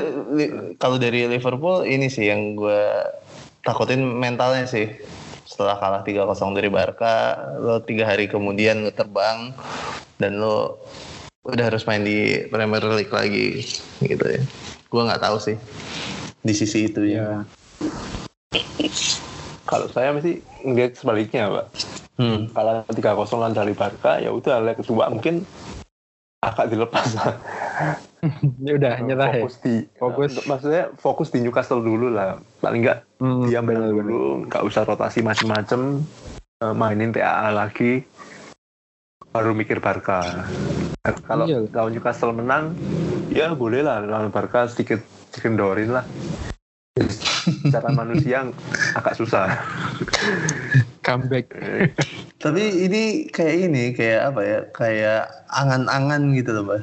[0.76, 2.82] kalau dari Liverpool ini sih yang gue
[3.62, 4.90] takutin mentalnya sih.
[5.50, 9.50] Setelah kalah 3-0 dari Barca, lo tiga hari kemudian lo terbang
[10.14, 10.78] dan lo
[11.42, 13.66] udah harus main di Premier League lagi
[13.98, 14.42] gitu ya.
[14.86, 15.58] Gue nggak tahu sih
[16.46, 17.42] di sisi itu ya.
[19.70, 21.66] Kalau saya masih ngeliat sebaliknya, Pak.
[22.18, 22.50] Hmm.
[22.50, 25.46] Kalau tiga kosongan dari Barca, ya udah leg kedua mungkin
[26.42, 27.38] agak dilepas lah.
[28.66, 29.62] ya udah nyerah fokus ya.
[29.62, 32.42] Di, fokus uh, maksudnya fokus di Newcastle dulu lah.
[32.58, 36.02] Paling enggak hmm, diam benar dulu, nggak usah rotasi macem-macem.
[36.60, 38.04] Uh, mainin TAA lagi
[39.30, 40.44] baru mikir Barca.
[41.24, 41.64] Kalau iya.
[41.70, 42.76] lawan Newcastle menang,
[43.30, 46.04] ya boleh lah lawan Barca sedikit dikendorin lah
[47.08, 48.50] secara manusia
[48.98, 49.56] agak susah
[51.00, 51.48] comeback
[52.36, 56.82] tapi ini kayak ini kayak apa ya kayak angan-angan gitu loh mbak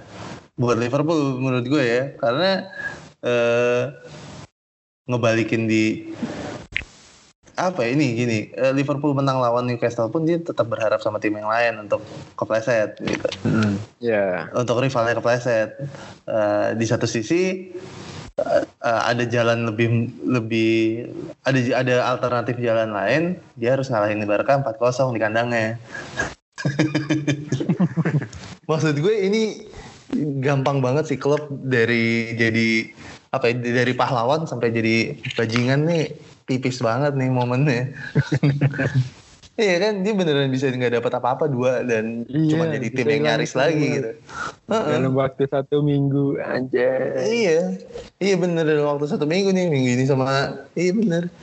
[0.57, 2.65] buat Liverpool menurut gue ya karena
[3.21, 3.83] eh,
[5.07, 6.11] ngebalikin di
[7.57, 11.33] apa ya, ini gini eh, Liverpool menang lawan Newcastle pun dia tetap berharap sama tim
[11.33, 12.05] yang lain untuk
[12.37, 13.27] kepleset gitu.
[13.49, 14.13] Mm, ya.
[14.13, 14.35] Yeah.
[14.53, 15.73] Untuk rivalnya kepleset.
[16.29, 17.73] Uh, di satu sisi
[18.41, 20.73] uh, ada jalan lebih lebih
[21.45, 23.23] ada ada alternatif jalan lain
[23.57, 25.77] dia harus ngalahin Barca 4-0 di kandangnya.
[28.69, 29.67] Maksud gue ini
[30.41, 32.89] gampang banget sih klub dari jadi
[33.35, 36.15] apa ya, dari pahlawan sampai jadi bajingan nih
[36.47, 37.91] tipis banget nih momennya
[39.57, 43.23] Iya kan dia beneran bisa nggak dapat apa-apa dua dan iya, cuma jadi tim yang
[43.25, 44.11] nyaris lagi gitu.
[44.69, 46.89] Dalam waktu satu minggu aja.
[47.25, 47.73] Iya,
[48.21, 51.33] iya bener dalam waktu satu minggu nih minggu ini sama iya bener.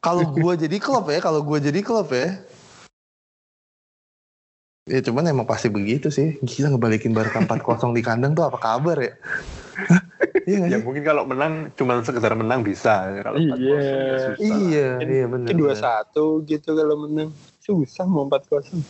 [0.00, 2.40] Kalau gua jadi klub ya, kalau gua jadi klub ya,
[4.88, 6.40] Ya cuman emang pasti begitu sih.
[6.40, 9.12] Gila ngebalikin Barca 4-0 di kandang tuh apa kabar ya?
[10.48, 13.04] Iya ya mungkin kalau menang cuma sekedar menang bisa.
[13.20, 13.52] Kalau Iya.
[13.52, 14.40] 4-0 ya susah.
[14.40, 15.50] Iya, iya benar.
[15.52, 17.28] Dua satu gitu kalau menang
[17.60, 18.80] susah mau empat kosong.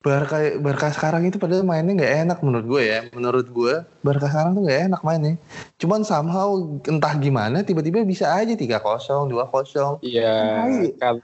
[0.00, 3.00] Barca Barca sekarang itu padahal mainnya nggak enak menurut gue ya.
[3.12, 5.36] Menurut gue Barca sekarang tuh nggak enak mainnya.
[5.76, 10.00] Cuman somehow entah gimana tiba-tiba bisa aja 3-0, 2-0.
[10.00, 10.32] Iya,
[10.96, 11.20] kar-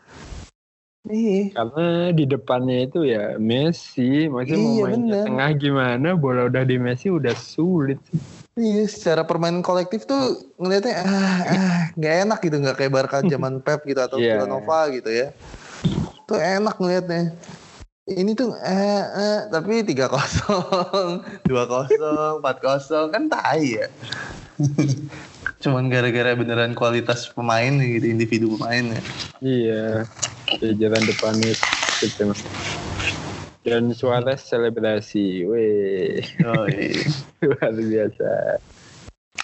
[1.00, 1.56] Iya.
[1.56, 5.24] karena di depannya itu ya Messi, maksudnya mau Iya, main ke bener.
[5.24, 7.96] tengah gimana, bola udah di Messi udah sulit.
[8.04, 8.20] sih.
[8.60, 13.88] Iya, secara permainan kolektif tuh ngelihatnya ah ah enak gitu nggak kayak Barca zaman Pep
[13.88, 14.36] gitu atau Iya.
[14.36, 15.32] Villanova gitu ya.
[16.28, 17.32] Tuh enak ngelihatnya.
[18.10, 23.86] Ini tuh eh, eh tapi 3-0, 2-0, 4-0 kan tai ya.
[25.62, 29.02] Cuman gara-gara beneran kualitas pemain gitu, individu pemain ya.
[29.40, 29.84] Iya,
[30.60, 31.56] jajaran depannya
[32.02, 32.24] gitu.
[33.60, 37.04] Dan Suarez selebrasi, weh Oh, iya.
[37.44, 38.30] luar biasa.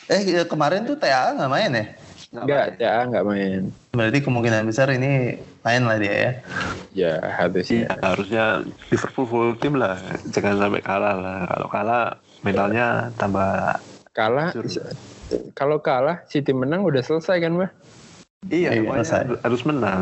[0.08, 1.86] Eh ya, kemarin tuh TA nggak main ya?
[2.32, 3.62] Enggak, ya nggak main.
[3.92, 6.32] Berarti kemungkinan besar ini main lah dia ya.
[6.96, 7.92] Ya harusnya.
[7.92, 8.44] Iya, harusnya
[8.88, 10.00] Liverpool full tim lah,
[10.32, 11.38] jangan sampai kalah lah.
[11.44, 12.04] Kalau kalah
[12.40, 13.76] mentalnya tambah
[14.16, 14.48] Kalah,
[15.52, 17.70] kalau kalah City menang udah selesai kan, Mbak?
[18.48, 19.22] iya, Iya, selesai.
[19.28, 20.00] harus- harus menang.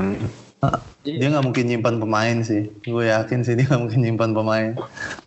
[1.04, 2.72] Dia nggak mungkin nyimpan pemain sih.
[2.80, 4.70] Gue yakin sih dia nggak mungkin nyimpan pemain.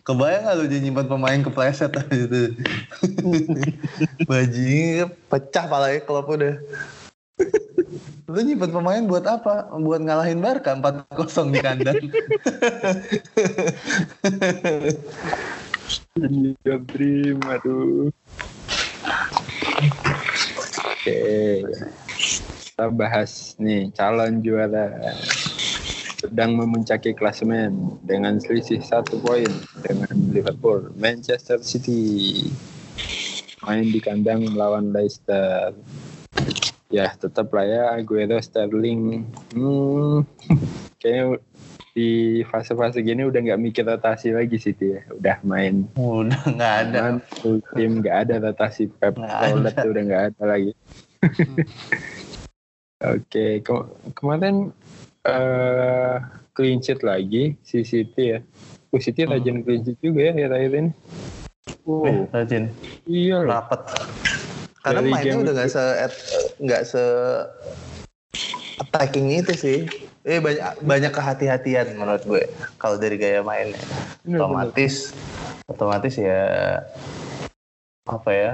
[0.02, 2.58] Kebayang nggak lu dia nyimpan pemain kepleset gitu.
[4.30, 6.58] Bajingan pecah palanya klub udah.
[8.26, 9.70] Lu nyimpan pemain buat apa?
[9.78, 12.02] Buat ngalahin Barca 4-0 di kandang.
[16.18, 18.10] Iya, Dream, aduh.
[21.08, 21.22] Oke,
[22.78, 25.02] kita bahas nih calon juara
[26.22, 29.50] sedang memuncaki klasemen dengan selisih satu poin
[29.82, 32.46] dengan Liverpool, Manchester City
[33.66, 35.74] main di kandang melawan Leicester.
[36.94, 39.26] Ya tetap lah ya Aguero Sterling.
[39.58, 40.22] Hmm,
[41.02, 41.42] kayaknya
[41.98, 45.02] di fase-fase gini udah nggak mikir rotasi lagi City ya.
[45.18, 47.18] Udah main Udah nggak ada.
[47.42, 50.78] Full tim nggak ada rotasi Pep Guardiola udah nggak ada lagi.
[52.98, 54.74] Oke, ke- kemarin
[55.22, 56.18] eh
[56.58, 58.40] clean sheet lagi si City ya.
[58.90, 59.38] Oh, City Hmm.
[59.38, 60.92] rajin clean sheet juga ya akhir-akhir ini.
[61.86, 62.74] Oh, Eh, rajin.
[63.06, 63.54] iya loh.
[63.54, 63.82] Rapat.
[64.82, 65.84] Karena Dari mainnya udah nggak se
[66.58, 67.04] nggak se
[68.80, 69.80] attacking itu sih.
[70.26, 72.44] Eh banyak banyak kehati-hatian menurut gue
[72.76, 73.78] kalau dari gaya mainnya.
[74.26, 75.14] Bener, otomatis
[75.68, 76.42] otomatis ya
[78.08, 78.52] apa ya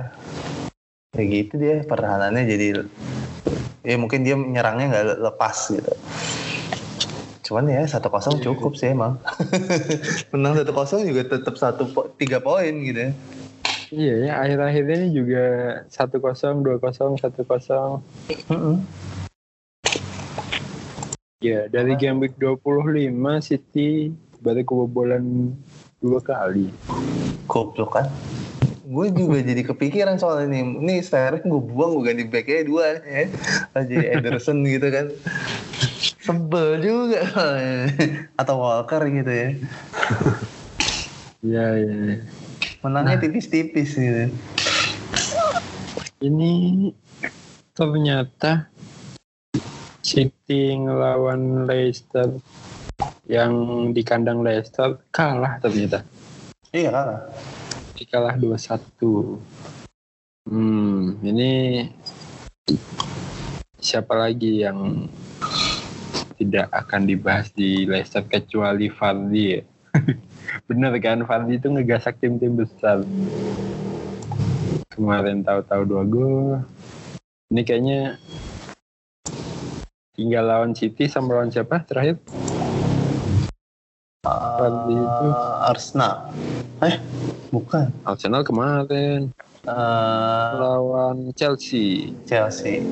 [1.13, 2.67] ya gitu dia pertahanannya jadi
[3.81, 5.93] ya mungkin dia menyerangnya nggak le- lepas gitu
[7.43, 8.43] cuman ya satu kosong Iya.
[8.47, 9.19] cukup sih emang
[10.31, 11.83] menang satu kosong juga tetap satu
[12.15, 13.13] tiga poin gitu ya
[13.93, 15.43] Iya ya, akhir-akhir ini juga
[15.85, 18.01] satu kosong, dua kosong, satu kosong.
[21.37, 23.13] Ya, dari game week 25
[23.45, 24.09] City
[24.41, 25.53] baru kebobolan
[26.01, 26.73] dua kali.
[27.45, 28.09] goblok kan
[28.93, 30.61] gue juga jadi kepikiran soal ini.
[30.61, 32.87] Ini Sterling gue buang gue ganti backnya dua.
[33.09, 33.25] Ya
[33.73, 35.09] aja Ederson gitu kan.
[36.21, 37.25] Sebel juga.
[38.39, 39.49] Atau Walker gitu ya.
[41.41, 41.95] Iya, iya.
[42.13, 42.17] iya.
[42.83, 44.27] menangnya tipis-tipis gitu.
[46.19, 46.51] Ini
[47.73, 48.67] ternyata
[50.03, 52.27] City ngelawan Leicester
[53.25, 53.51] yang
[53.95, 56.03] di kandang Leicester kalah ternyata.
[56.75, 57.23] iya kalah
[58.07, 59.39] Kalah 2-1.
[60.49, 61.83] Hmm, ini
[63.79, 65.07] siapa lagi yang
[66.35, 69.61] tidak akan dibahas di Leicester kecuali Vardy ya?
[70.67, 73.03] Bener kan, Vardy itu ngegasak tim-tim besar.
[74.91, 76.59] Kemarin tahu-tahu dua gol.
[77.53, 78.01] Ini kayaknya
[80.13, 82.19] tinggal lawan City sama lawan siapa terakhir?
[84.23, 85.27] Vardy itu.
[85.63, 86.31] Arsenal
[86.83, 86.99] eh
[87.53, 89.29] bukan Arsenal kemarin
[89.63, 92.11] Eh, lawan Chelsea.
[92.27, 92.83] Chelsea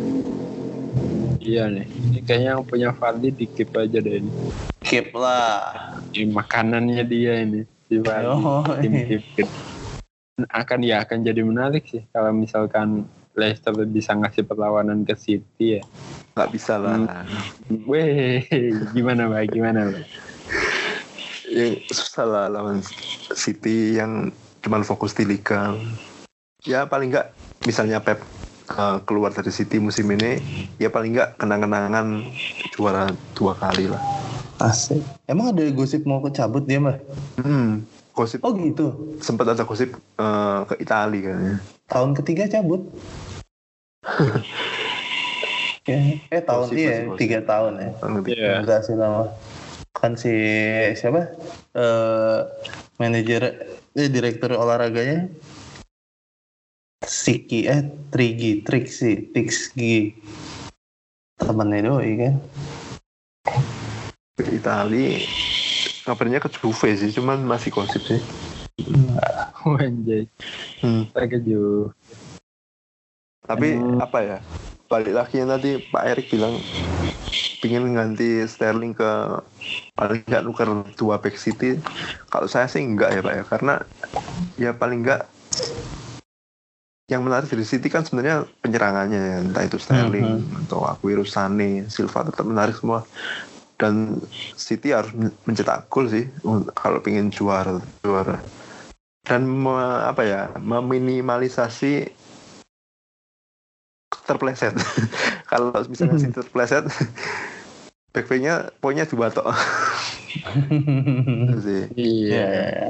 [1.41, 4.31] Iya nih, ini kayaknya yang punya Vardy dikip aja deh ini.
[4.79, 5.73] keep lah
[6.15, 7.99] Ini makanannya dia ini, si.
[7.99, 9.49] Oh, Tim tim
[10.47, 13.03] akan ya akan jadi menarik sih kalau misalkan
[13.35, 15.83] Leicester bisa ngasih perlawanan ke City ya.
[16.39, 17.03] Nggak bisa lah.
[17.83, 18.47] Weh,
[18.95, 19.43] gimana Mbak?
[19.51, 20.05] Gimana Mbak?
[21.51, 22.79] Ya, susah lah lawan
[23.35, 24.31] City yang
[24.61, 25.73] cuman fokus di Liga.
[26.61, 27.33] Ya paling nggak
[27.65, 28.21] misalnya Pep
[28.69, 30.37] uh, keluar dari City musim ini,
[30.77, 32.21] ya paling nggak kenang-kenangan
[32.71, 34.01] juara dua kali lah.
[34.61, 35.01] asik.
[35.25, 36.93] Emang ada gosip mau kecabut dia mah
[37.41, 37.81] Hmm,
[38.13, 38.45] gosip.
[38.45, 39.17] Oh gitu?
[39.17, 41.55] Sempat ada gosip uh, ke Italia kayaknya.
[41.89, 42.85] tahun ketiga cabut?
[45.81, 47.89] Eh tahun Gosip, iya gosip, tiga tahun ya.
[48.29, 48.51] Iya.
[48.61, 49.33] enggak sih lama
[49.91, 50.29] kan si
[50.93, 51.25] siapa?
[51.73, 52.39] Eh
[52.95, 53.65] manajer
[53.97, 55.27] eh direktur olahraganya
[57.01, 57.81] Siki eh
[58.13, 60.15] Trigi Trixi Tixgi
[61.41, 62.35] temennya doi kan
[64.37, 65.25] Ke Itali
[66.01, 68.21] kabarnya ke Juve sih, cuman masih gosip sih.
[69.85, 70.25] Anjay.
[70.81, 71.05] Hmm.
[71.13, 71.93] Terkejut.
[73.45, 74.01] Tapi Hmm.
[74.01, 74.37] apa ya?
[74.89, 76.57] Balik lagi yang tadi Pak Erik bilang
[77.61, 79.11] pingin ganti Sterling ke
[79.93, 81.77] paling nggak nuker dua back City.
[82.27, 83.73] Kalau saya sih enggak ya Pak ya, karena
[84.57, 85.29] ya paling enggak
[87.11, 92.25] yang menarik dari City kan sebenarnya penyerangannya ya, entah itu Sterling atau Aguero, Sane, Silva
[92.25, 93.05] tetap menarik semua.
[93.75, 94.21] Dan
[94.55, 96.29] City harus men- mencetak gol sih
[96.77, 98.39] kalau pengen juara juara.
[99.27, 102.09] Dan me- apa ya meminimalisasi
[104.23, 104.71] terpleset.
[105.51, 106.87] kalau misalnya City terpleset,
[108.15, 109.51] back nya poinnya dua tok
[110.31, 111.83] Itu sih.
[111.99, 112.47] Iya.
[112.47, 112.87] Ya.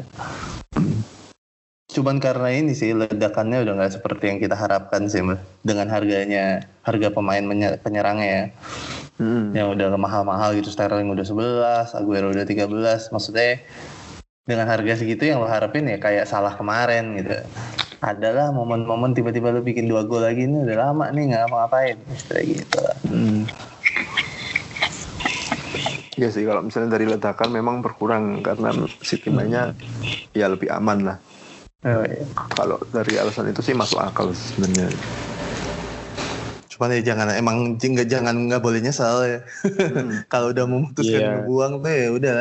[1.91, 5.41] Cuman karena ini sih ledakannya udah nggak seperti yang kita harapkan sih, Mas.
[5.66, 7.43] Dengan harganya, harga pemain
[7.82, 8.45] penyerangnya ya.
[9.18, 9.51] Hmm.
[9.57, 13.09] Yang udah mahal-mahal gitu, Sterling udah 11, Aguero udah 13.
[13.12, 13.59] Maksudnya
[14.42, 17.38] dengan harga segitu yang lo harapin ya kayak salah kemarin gitu.
[18.02, 21.98] Adalah momen-momen tiba-tiba lo bikin dua gol lagi ini udah lama nih nggak ngapa-ngapain.
[22.26, 22.98] Kayak gitu lah.
[23.06, 23.42] Hmm.
[26.18, 29.74] Iya sih kalau misalnya dari ledakan memang berkurang karena City mainnya
[30.34, 31.18] ya lebih aman lah.
[31.82, 32.22] Oh, iya.
[32.54, 34.86] Kalau dari alasan itu sih masuk akal sebenarnya.
[36.70, 39.39] Cuman ya jangan emang nggak jangan nggak boleh nyesal ya.
[40.34, 41.30] Kalau udah memutuskan Iya.
[41.42, 42.38] ngebuang tuh ya udah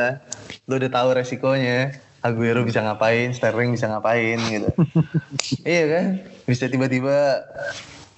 [0.69, 1.95] lo udah tahu resikonya.
[2.21, 4.69] Aguero bisa ngapain Sterling bisa ngapain gitu.
[5.65, 6.05] Iya kan?
[6.45, 7.41] Bisa tiba-tiba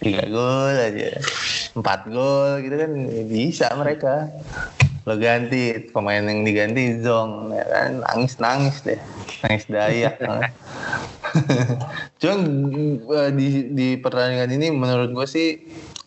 [0.04, 1.24] tiga gol aja
[1.72, 2.92] empat gol gitu kan.
[3.32, 4.28] Bisa mereka.
[5.04, 8.04] Lo ganti pemain yang diganti Zong ya kan?
[8.04, 9.00] Nangis nangis deh.
[9.48, 10.20] Nangis dayak
[12.22, 12.40] cuman
[13.00, 15.48] eh, di di pertandingan ini menurut gue sih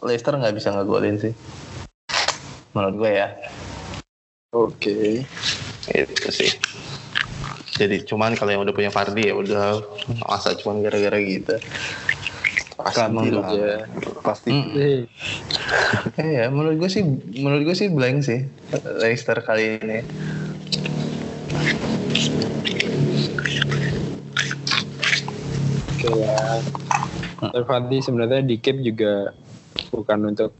[0.05, 1.33] Leicester nggak bisa ngegolin sih.
[2.77, 3.29] Menurut gue ya.
[4.53, 5.25] Oke.
[5.93, 6.51] Itu sih.
[7.77, 9.85] Jadi cuman kalau yang udah punya Fardi ya udah
[10.25, 11.61] masa cuman gara-gara gitu.
[12.77, 13.51] Pasti Emang lah.
[13.53, 13.77] Iya.
[14.25, 14.51] Pasti.
[14.53, 15.05] Mm.
[16.17, 17.03] Eh, ya menurut gue sih
[17.41, 18.47] menurut gue sih blank sih
[19.01, 20.01] Leicester kali ini
[25.97, 26.37] Oke ya.
[27.37, 29.33] Terfati sebenarnya di cap juga
[29.91, 30.53] bukan untuk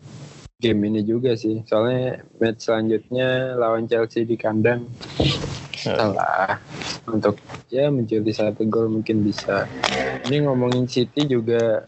[0.57, 1.61] game ini juga sih.
[1.69, 4.89] Soalnya match selanjutnya lawan Chelsea di kandang
[5.77, 6.57] salah
[7.05, 7.37] untuk
[7.69, 9.69] ya mencuri satu gol mungkin bisa.
[10.25, 11.85] Ini ngomongin City juga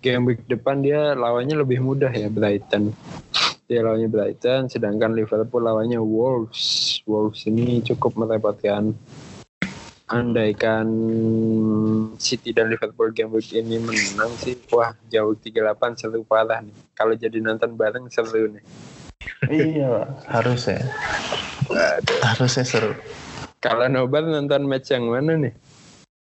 [0.00, 2.96] game week depan dia lawannya lebih mudah ya Brighton.
[3.66, 7.02] Dia lawannya Brighton, sedangkan Liverpool lawannya Wolves.
[7.04, 8.96] Wolves ini cukup merepotkan.
[10.06, 10.86] Andaikan
[12.14, 16.76] City dan Liverpool game week ini menang sih, wah jauh 38 seru parah nih.
[16.94, 18.62] Kalau jadi nonton bareng seru nih.
[19.50, 20.78] iya harus ya
[22.22, 22.94] Harusnya seru.
[23.58, 25.54] Kalau nobar nonton match yang mana nih?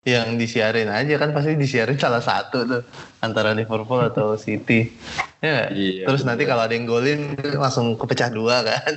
[0.03, 2.83] Yang disiarin aja kan pasti disiarin salah satu tuh
[3.23, 4.91] antara Liverpool atau City
[5.39, 5.71] ya?
[5.71, 8.93] Iya, terus nanti kalau ada yang golin langsung kepecah dua kan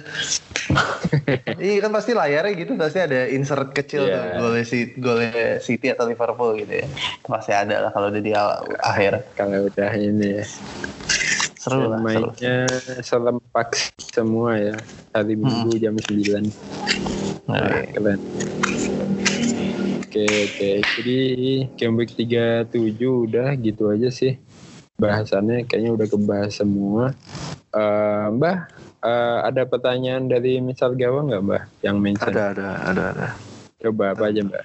[1.63, 4.15] iya kan pasti layarnya gitu pasti ada insert kecil Iya.
[4.19, 6.87] tuh golnya City, golnya City atau Liverpool gitu ya
[7.23, 8.35] pasti ada lah kalau udah di
[8.83, 10.45] akhir Kalau udah ini ya.
[11.57, 12.31] seru lah seru.
[12.31, 12.57] mainnya
[13.03, 14.77] selempak semua ya.
[15.11, 16.47] Hari Minggu jam 9.
[17.51, 18.19] Nah, Wah, keren.
[20.17, 20.71] Oke, oke.
[20.97, 21.19] Jadi
[21.77, 22.73] game week 37
[23.05, 24.41] udah gitu aja sih.
[24.97, 27.13] Bahasannya kayaknya udah kebahas semua.
[27.69, 28.65] Eh, mbah,
[29.05, 32.33] eh, ada pertanyaan dari misal gawang nggak Mbah yang mention?
[32.33, 33.29] Ada ada ada ada.
[33.77, 34.65] Coba apa aja Mbak?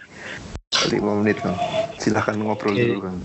[0.88, 1.60] Lima menit kan.
[1.99, 2.88] Silahkan ngobrol Oke.
[2.88, 3.16] dulu kan.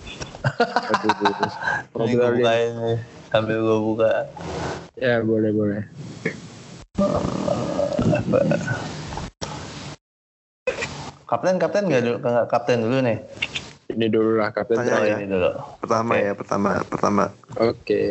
[0.83, 1.47] Aduh, ini gue
[1.95, 2.43] ngobrolin.
[2.43, 2.99] bukain nih
[3.31, 4.11] sambil gue buka
[4.99, 5.83] Ya boleh boleh.
[11.27, 13.19] Kapten kapten nggak dulu nggak kapten dulu nih
[13.87, 14.83] Ini dulu lah kapten.
[14.83, 15.17] Tanya ya.
[15.19, 15.51] ini dulu
[15.83, 16.23] Pertama Oke.
[16.27, 17.25] ya, pertama pertama
[17.59, 18.03] Oke.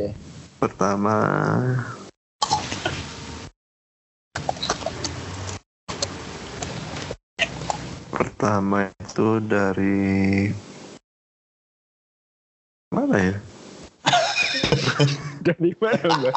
[0.60, 1.16] pertama
[8.12, 10.48] pertama itu dari
[12.92, 13.36] mana ya?
[15.46, 16.36] Dari mana Mbak?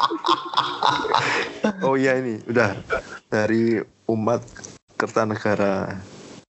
[1.81, 2.77] Oh iya ini udah
[3.31, 4.41] dari umat
[4.93, 5.97] Kertanegara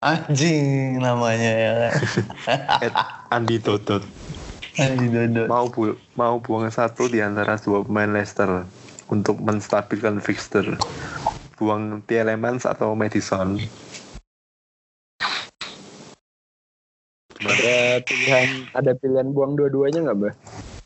[0.05, 1.73] anjing namanya ya
[2.81, 2.93] kan
[3.33, 4.05] Andi Dodot.
[4.75, 5.47] Anjing dodo.
[5.47, 8.67] mau bu mau buang satu di antara dua pemain Leicester
[9.07, 10.75] untuk menstabilkan fixture.
[11.55, 13.55] Buang Tielemans atau Madison.
[17.39, 20.33] Ada pilihan ada pilihan buang dua-duanya nggak, Bah?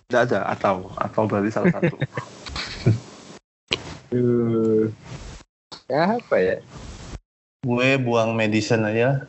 [0.09, 1.95] Tidak ada atau atau berarti salah satu.
[4.09, 4.89] Uh,
[5.85, 6.57] ya apa ya?
[7.59, 9.27] Gue buang Madison aja.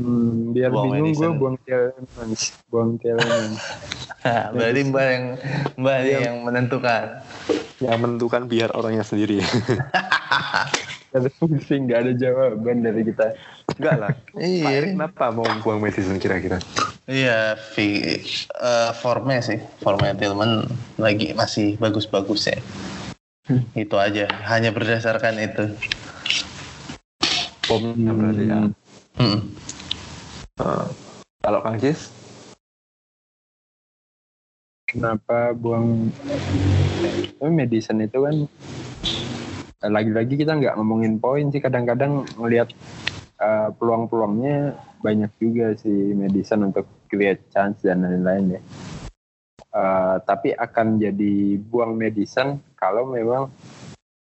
[0.00, 1.32] Hmm, biar Buang bingung gue Madison.
[1.36, 2.40] buang Tielemans,
[2.72, 3.60] buang Tielemans.
[4.56, 5.24] Berarti Mbak yang
[5.76, 6.18] Mbak Iya.
[6.24, 7.04] yang menentukan.
[7.80, 9.40] yang menentukan biar orangnya sendiri.
[11.10, 13.34] Ada pusing, nggak ada jawaban dari kita.
[13.74, 14.12] Enggak lah.
[14.14, 14.94] Pak Iya.
[14.94, 16.60] kenapa mau buang Madison kira-kira?
[17.04, 20.64] Iya, fi, eh, formnya sih, formnya Tillman
[20.96, 22.56] lagi masih bagus-bagus ya.
[23.74, 25.64] Itu aja, hanya berdasarkan itu.
[27.66, 28.58] Pomnya berarti ya.
[29.18, 29.40] Hmm.
[30.60, 30.86] Eh,
[31.40, 32.20] kalau Kang Cis,
[34.90, 36.10] Kenapa buang
[37.38, 38.36] Tapi Madison itu kan
[39.86, 42.74] eh, lagi-lagi kita nggak ngomongin poin sih kadang-kadang ngelihat
[43.38, 45.88] eh, peluang-peluangnya banyak juga si
[46.18, 48.60] Madison untuk create chance dan lain-lain ya.
[49.70, 53.52] Eh, tapi akan jadi buang Madison kalau memang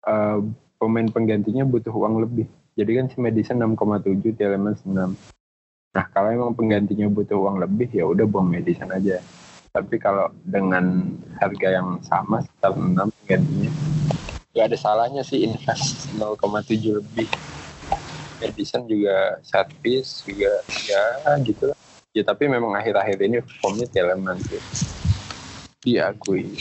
[0.04, 0.38] eh,
[0.76, 2.50] pemain penggantinya butuh uang lebih.
[2.78, 4.94] Jadi kan si Madison 6,7, Tielemans 6.
[5.94, 9.22] Nah kalau emang penggantinya butuh uang lebih ya udah buang Madison aja.
[9.72, 13.72] Tapi kalau dengan harga yang sama sekitar 6 penggantinya
[14.58, 17.30] nggak ada salahnya sih invest 0,7 lebih.
[18.42, 19.70] Madison juga set
[20.26, 20.52] juga
[20.90, 21.02] ya
[21.46, 21.78] gitu lah.
[22.10, 24.62] Ya tapi memang akhir-akhir ini formnya Tielemans sih.
[25.86, 26.58] Diakui.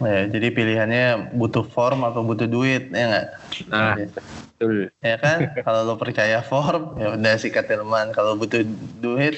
[0.00, 3.26] Ya, jadi pilihannya butuh form atau butuh duit, ya nggak?
[3.68, 4.88] Nah, betul.
[5.04, 8.16] Ya kan, kalau lo percaya form, ya udah sikat Tillman.
[8.16, 8.64] Kalau butuh
[9.04, 9.36] duit,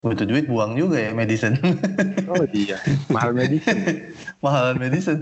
[0.00, 1.52] butuh duit buang juga ya Madison.
[2.24, 2.80] Oh iya,
[3.12, 3.76] mahal Madison.
[4.44, 5.18] Mahalan Madison.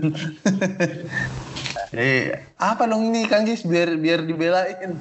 [1.91, 4.95] Eh, apa dong ini Kang Jis biar biar dibelain.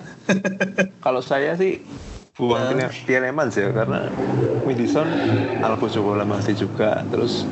[1.06, 1.86] kalau saya sih
[2.34, 2.90] buang Nah.
[2.90, 4.10] Tile- Tielemans ya karena
[4.66, 5.06] Madison
[5.62, 7.46] Alpo Jokola masih juga terus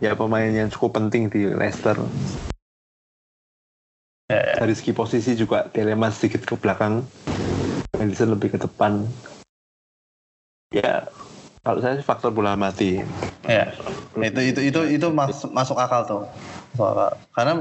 [0.00, 2.00] ya pemain yang cukup penting di Leicester
[4.30, 7.04] dari segi posisi juga Tielemans sedikit ke belakang
[8.00, 9.04] Madison lebih ke depan
[10.72, 11.04] ya
[11.60, 13.04] kalau saya sih faktor bola mati
[13.44, 13.68] ya.
[14.16, 16.24] itu itu itu itu mas- masuk akal tuh.
[16.72, 17.10] Masuk akal.
[17.36, 17.52] Karena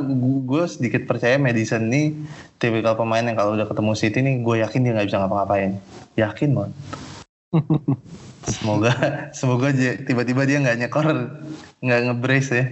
[0.47, 2.15] gue sedikit percaya Madison nih
[2.63, 5.83] tipikal pemain yang kalau udah ketemu City nih gue yakin dia nggak bisa ngapa-ngapain.
[6.15, 6.73] Yakin banget.
[8.47, 8.91] semoga
[9.35, 11.05] semoga dia- tiba-tiba dia nggak nyekor
[11.79, 12.65] nggak ngebrace ya.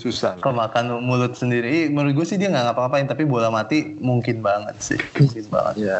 [0.00, 0.40] Susah.
[0.40, 1.68] Kemakan mulut sendiri?
[1.68, 5.74] Ih, menurut gue sih dia nggak ngapa-ngapain tapi bola mati mungkin banget sih mungkin banget.
[5.88, 5.98] Ya,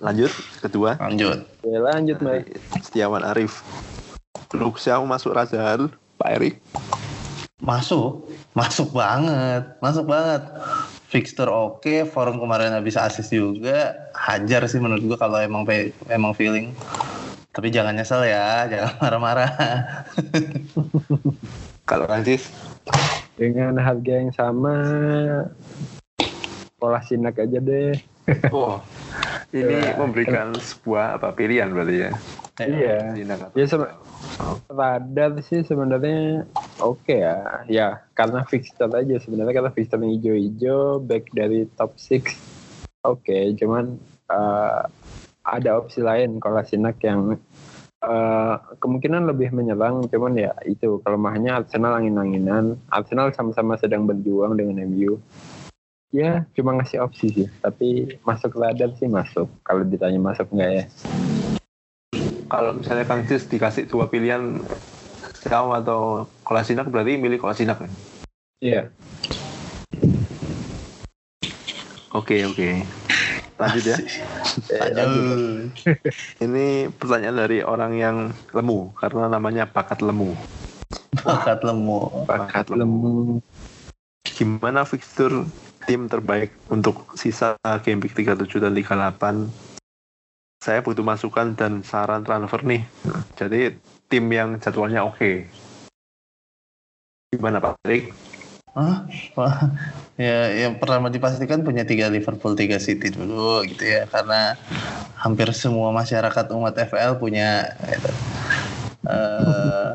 [0.00, 0.96] lanjut kedua.
[0.98, 1.44] Lanjut.
[1.62, 2.58] Ya lanjut Mike.
[2.80, 3.60] Setiawan Arif.
[4.52, 5.88] Luxiao masuk radar
[6.20, 6.60] Pak Erik?
[7.62, 10.42] Masuk masuk banget masuk banget
[11.12, 14.08] fixture oke forum kemarin habis assist juga.
[14.16, 15.68] Hajar sih menurut gua kalau emang
[16.08, 16.72] emang feeling.
[17.52, 19.50] Tapi jangan nyesel ya jangan marah-marah.
[21.84, 22.48] Kalau Rancis
[23.36, 24.72] Dengan harga yang sama,
[26.80, 27.92] pola sinak aja deh.
[28.54, 28.78] oh
[29.52, 32.10] ini memberikan sebuah apa pilihan berarti ya?
[32.62, 32.96] Iya.
[33.18, 33.92] Sinak atau- Ya sama
[34.72, 36.48] radar sih sebenarnya
[36.80, 37.64] oke ya.
[37.68, 42.26] Ya karena fixture aja sebenarnya karena fixture yang hijau-hijau back dari top 6
[43.06, 43.38] oke.
[43.58, 43.98] Cuman
[44.30, 44.82] eh,
[45.42, 47.36] ada opsi lain kalau Sinak yang
[48.02, 50.06] eh, kemungkinan lebih menyerang.
[50.08, 52.78] Cuman ya itu kelemahannya Arsenal angin-anginan.
[52.88, 55.18] Arsenal sama-sama sedang berjuang dengan MU.
[56.12, 57.48] Ya cuma ngasih opsi sih.
[57.64, 59.48] Tapi masuk radar sih masuk.
[59.64, 60.84] Kalau ditanya masuk nggak ya?
[62.52, 64.60] Kalau misalnya Kang Cis dikasih dua pilihan
[65.40, 67.90] Xiao atau Kolasinak berarti milih Kolasinak ya?
[68.60, 68.82] Iya.
[72.12, 72.84] Oke oke.
[73.56, 73.96] Lanjut ya.
[75.00, 75.24] lanjut
[76.44, 78.16] Ini pertanyaan dari orang yang
[78.52, 80.36] lemu karena namanya bakat lemu.
[81.24, 83.40] bakat lemu Bakat lemu.
[84.28, 85.48] Gimana fixture
[85.88, 89.71] tim terbaik untuk sisa game week 37 dan 38?
[90.62, 92.86] Saya butuh masukan dan saran transfer nih.
[93.34, 93.74] Jadi
[94.06, 95.50] tim yang jadwalnya oke.
[97.34, 98.14] Gimana Pak Trik?
[98.70, 99.02] Hah?
[100.14, 104.54] Ya yang pertama dipastikan punya tiga Liverpool tiga City dulu gitu ya karena
[105.18, 108.10] hampir semua masyarakat umat FL punya gitu.
[109.02, 109.88] Eh,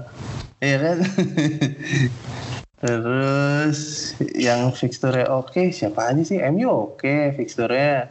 [0.68, 0.98] iya kan
[2.78, 6.38] terus yang fixture oke siapa aja sih?
[6.54, 8.06] MU oke fixture eh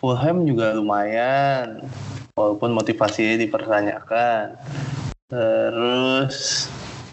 [0.00, 1.86] Fulham juga lumayan
[2.34, 4.58] walaupun motivasinya dipertanyakan.
[5.30, 6.66] Terus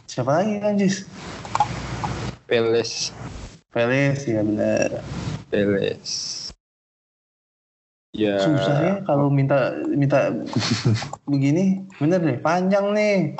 [0.09, 1.05] siapa lagi kan Jis
[2.49, 3.13] Peles.
[3.71, 4.99] Peles ya benar
[5.47, 6.09] Peles.
[8.11, 8.43] Ya.
[8.43, 10.33] Susah ya kalau minta minta
[11.31, 11.85] begini.
[11.95, 13.39] Bener deh panjang nih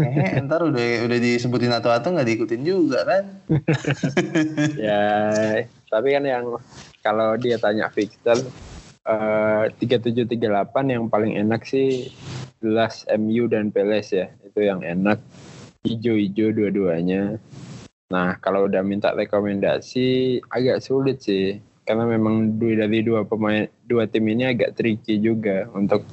[0.00, 3.24] eh ntar udah udah disebutin atau-atau nggak diikutin juga kan?
[4.80, 5.04] Ya
[5.90, 6.44] tapi kan yang
[7.04, 8.40] kalau dia tanya fixture
[9.80, 12.12] tiga tujuh tiga delapan yang paling enak sih
[12.62, 14.30] jelas MU dan Peles ya.
[14.46, 15.18] Itu yang enak.
[15.80, 17.40] Hijau-hijau dua-duanya.
[18.12, 21.58] Nah kalau udah minta rekomendasi agak sulit sih.
[21.88, 26.06] Karena memang dari dua pemain dua tim ini agak tricky juga untuk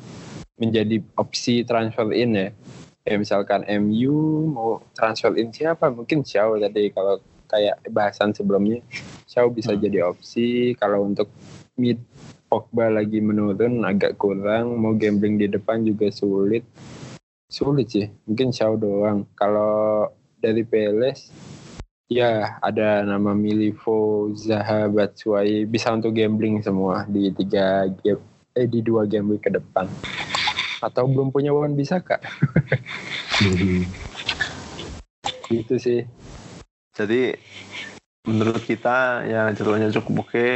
[0.57, 2.49] menjadi opsi transfer in ya
[3.07, 5.87] kayak misalkan MU mau transfer in siapa?
[5.87, 6.91] Mungkin Xiao tadi.
[6.91, 8.83] Kalau kayak bahasan sebelumnya
[9.23, 9.79] Xiao bisa hmm.
[9.79, 10.75] jadi opsi.
[10.75, 11.31] Kalau untuk
[11.79, 12.03] mid
[12.51, 14.75] Pogba lagi menurun agak kurang.
[14.75, 16.67] Mau gambling di depan juga sulit.
[17.47, 18.11] Sulit sih.
[18.27, 19.23] Mungkin Xiao doang.
[19.39, 20.11] Kalau
[20.43, 21.31] dari Peles
[22.07, 25.67] Ya, ada nama Milivo, Zaha, Batshuayi.
[25.67, 28.23] Bisa untuk gambling semua di tiga game
[28.55, 29.91] eh di dua game week ke depan.
[30.81, 32.21] Atau belum punya Wan bisa kak?
[35.51, 36.03] gitu sih.
[36.97, 37.33] Jadi
[38.27, 40.47] menurut kita yang jadwalnya cukup oke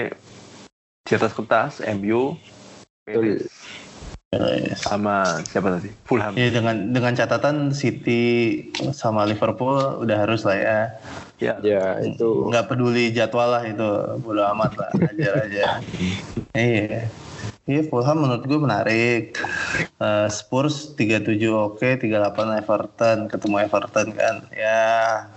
[1.08, 2.36] di atas kertas MU,
[3.04, 3.48] Peles,
[4.80, 5.92] sama siapa tadi?
[6.08, 6.36] Fulham.
[6.36, 8.64] Ya dengan dengan catatan City
[8.96, 10.80] sama Liverpool udah harus lah ya.
[11.42, 13.88] Ya, ya itu nggak peduli jadwal lah itu
[14.22, 15.64] bodo amat lah ajar aja.
[16.56, 17.10] iya.
[17.70, 19.38] Iya Fulham menurut gue menarik.
[20.02, 24.36] Uh, Spurs 37 oke, okay, 38 Everton ketemu Everton kan.
[24.50, 24.82] Ya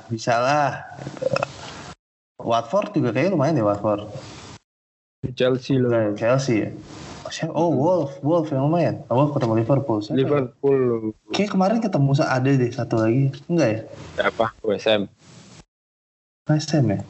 [0.09, 0.89] bisa lah.
[1.05, 1.29] Gitu.
[2.41, 4.09] Watford juga kayaknya lumayan deh Watford.
[5.37, 5.93] Chelsea loh.
[6.17, 6.71] Chelsea ya.
[7.53, 9.05] Oh Wolf, Wolf yang lumayan.
[9.09, 9.99] Oh, Wolf ketemu Liverpool.
[10.01, 11.13] Siapa Liverpool.
[11.33, 13.33] Kayak kemarin ketemu ada deh satu lagi.
[13.49, 13.81] Enggak ya?
[14.17, 14.47] Siapa?
[14.65, 15.09] WSM.
[16.49, 17.01] WSM ya?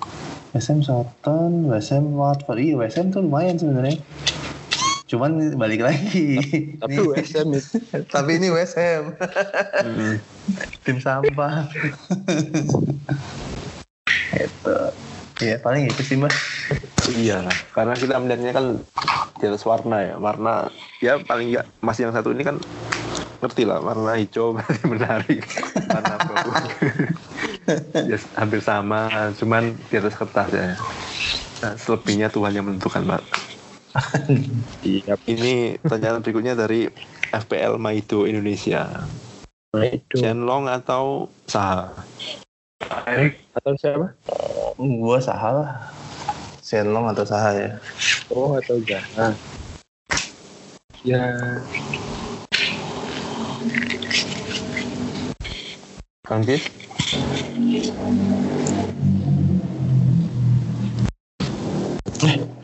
[0.54, 2.58] WSM Soton, WSM Watford.
[2.62, 3.98] Iya WSM tuh lumayan sebenarnya.
[5.14, 6.42] Cuman balik lagi.
[6.82, 7.78] Tapi WSM itu.
[8.10, 9.14] Tapi ini WSM.
[9.86, 10.18] Hmm.
[10.82, 11.70] Tim sampah.
[14.34, 14.74] itu.
[15.38, 16.34] Iya paling itu sih mas.
[17.14, 18.66] Iya lah, karena kita melihatnya kan
[19.38, 20.66] di atas warna ya, warna
[20.98, 22.58] ya paling nggak masih yang satu ini kan
[23.44, 25.44] ngerti lah warna hijau berarti menarik
[25.84, 26.56] warna bagus
[28.10, 29.04] ya hampir sama
[29.36, 30.72] cuman di atas kertas ya
[31.60, 33.20] nah, selebihnya Tuhan yang menentukan pak
[34.82, 36.90] iya ini pertanyaan berikutnya dari
[37.30, 39.06] FPL Maido Indonesia.
[39.74, 40.18] Maido.
[40.22, 41.90] Long atau Saha?
[43.06, 44.14] Erik atau siapa?
[44.78, 45.70] Gua Saha lah.
[46.64, 47.70] Senlong atau Saha ya?
[48.34, 49.30] Oh atau Zaha
[51.04, 51.22] ya.
[56.24, 56.64] Kang Kis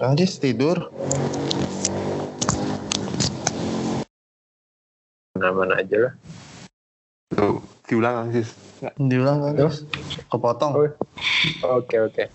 [0.01, 0.89] Kang tidur.
[5.37, 6.15] Mana-mana aja lah.
[7.37, 8.49] Tuh, diulang Kang Kis
[8.97, 9.85] diulang Kang Kis
[10.33, 10.73] kepotong.
[10.73, 10.89] Oke
[11.69, 12.27] oh, oke okay, okay.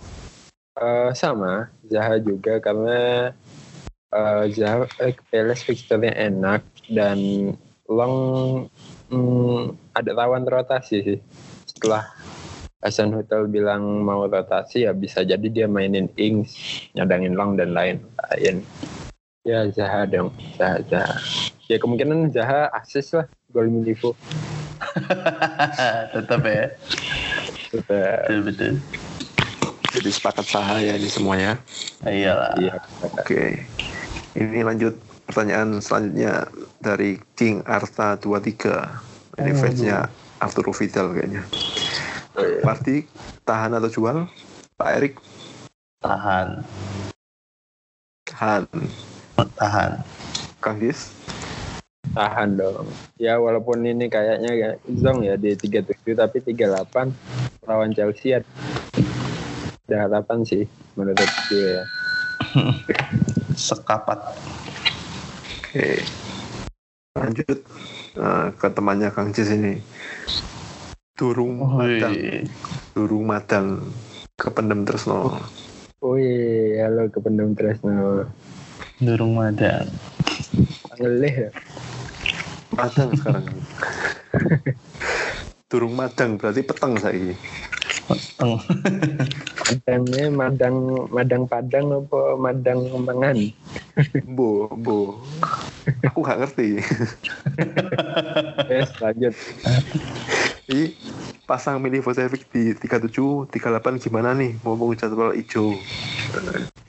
[0.78, 1.74] uh, sama.
[1.90, 3.34] Zaha juga karena
[4.14, 6.62] uh, Zaha eh, Peles fixturenya enak
[6.94, 7.50] dan
[7.90, 8.18] Long
[9.10, 11.20] hmm, ada lawan rotasi sih
[11.66, 12.14] setelah
[12.84, 16.56] Hasan Hotel bilang mau rotasi ya bisa jadi dia mainin Ings,
[16.98, 18.62] nyadangin Long dan lain-lain.
[19.46, 21.16] Ya Zaha dong, Zaha, Zaha.
[21.70, 24.18] Ya kemungkinan Zaha asis lah gol Milivo.
[26.14, 26.68] Tetap ya.
[27.72, 28.26] Tetap.
[28.28, 28.74] Betul, betul.
[29.96, 31.56] Jadi sepakat Zaha ya ini semuanya.
[32.04, 32.54] Iyalah.
[32.60, 32.76] Iya.
[33.08, 33.64] Oke.
[34.36, 36.52] Ini lanjut pertanyaan selanjutnya
[36.84, 39.40] dari King Arta 23.
[39.40, 39.98] Ini oh, fansnya
[40.44, 41.44] Arturo Vidal kayaknya.
[42.36, 43.08] Parti
[43.48, 44.28] tahan atau jual?
[44.76, 45.16] Pak Erik?
[46.04, 46.68] Tahan.
[48.28, 48.64] Tahan.
[49.56, 49.92] Tahan.
[50.60, 51.16] Kang Gis?
[52.12, 52.92] Tahan dong.
[53.16, 60.44] Ya walaupun ini kayaknya ya, zong ya di 37 tapi 38 lawan Chelsea ada harapan
[60.44, 60.68] sih
[61.00, 61.84] menurut gue ya.
[63.56, 64.20] Sekapat.
[65.64, 66.04] Oke.
[67.16, 67.60] Lanjut
[68.20, 69.80] uh, ke temannya Kang Cis ini.
[71.16, 72.44] Durung oh, madang.
[72.92, 73.88] Durung madang
[74.36, 75.40] kependem Tresno.
[76.04, 78.28] Oh iya, halo kependem Tresno.
[79.00, 79.88] Durung madang.
[81.00, 81.50] Ngelih ya.
[82.76, 83.48] Madang sekarang.
[85.72, 87.36] Durung madang berarti peteng saya ini.
[89.66, 90.76] Madangnya madang
[91.16, 93.40] madang padang apa madang mangan?
[94.36, 95.24] Bo, bo.
[96.12, 96.84] Aku gak ngerti.
[98.68, 99.32] Yes, lanjut.
[100.66, 100.98] Jadi
[101.46, 104.58] pasang mini Voltaic di 37, 38 gimana nih?
[104.66, 105.78] Ngomong jadwal hijau.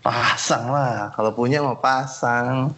[0.01, 1.13] Pasang lah.
[1.13, 2.73] Kalau punya mau pasang.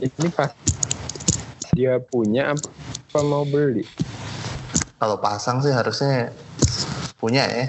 [0.00, 0.48] Ini pas
[1.76, 2.72] dia punya apa,
[3.12, 3.84] apa mau beli?
[4.96, 6.32] Kalau pasang sih harusnya
[7.20, 7.68] punya ya.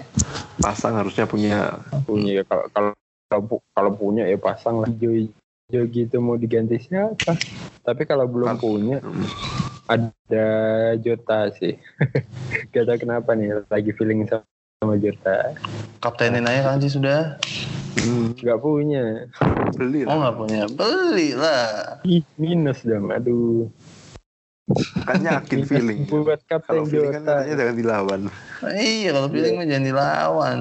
[0.64, 1.76] Pasang harusnya punya.
[2.08, 2.92] Punya ya kalau kalau
[3.28, 5.28] kalau pu- kalau punya ya pasang lah hijau
[5.68, 7.36] hijau gitu mau diganti siapa?
[7.84, 8.98] Tapi kalau belum Kan- punya
[9.92, 10.48] ada
[11.04, 11.76] Jota sih.
[12.72, 15.56] Gak tau kenapa nih lagi feeling sama, Jota.
[16.00, 17.36] Kaptenin aja kan sih sudah.
[18.00, 19.28] Hmm, Gak punya.
[19.76, 20.32] beli Oh lah.
[20.32, 20.62] nggak punya.
[20.72, 22.00] Beli lah.
[22.08, 23.12] Ih, minus dong.
[23.12, 23.68] Aduh.
[25.04, 26.08] Kan yakin feeling.
[26.08, 27.32] Buat Kalau kapten feeling kan Jota.
[27.36, 28.20] katanya jangan dilawan.
[28.64, 30.60] Nah, iya kalau feeling mah jangan dilawan.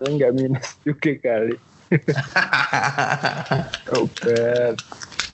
[0.00, 1.56] Nggak minus juga kali.
[4.00, 4.42] Oke.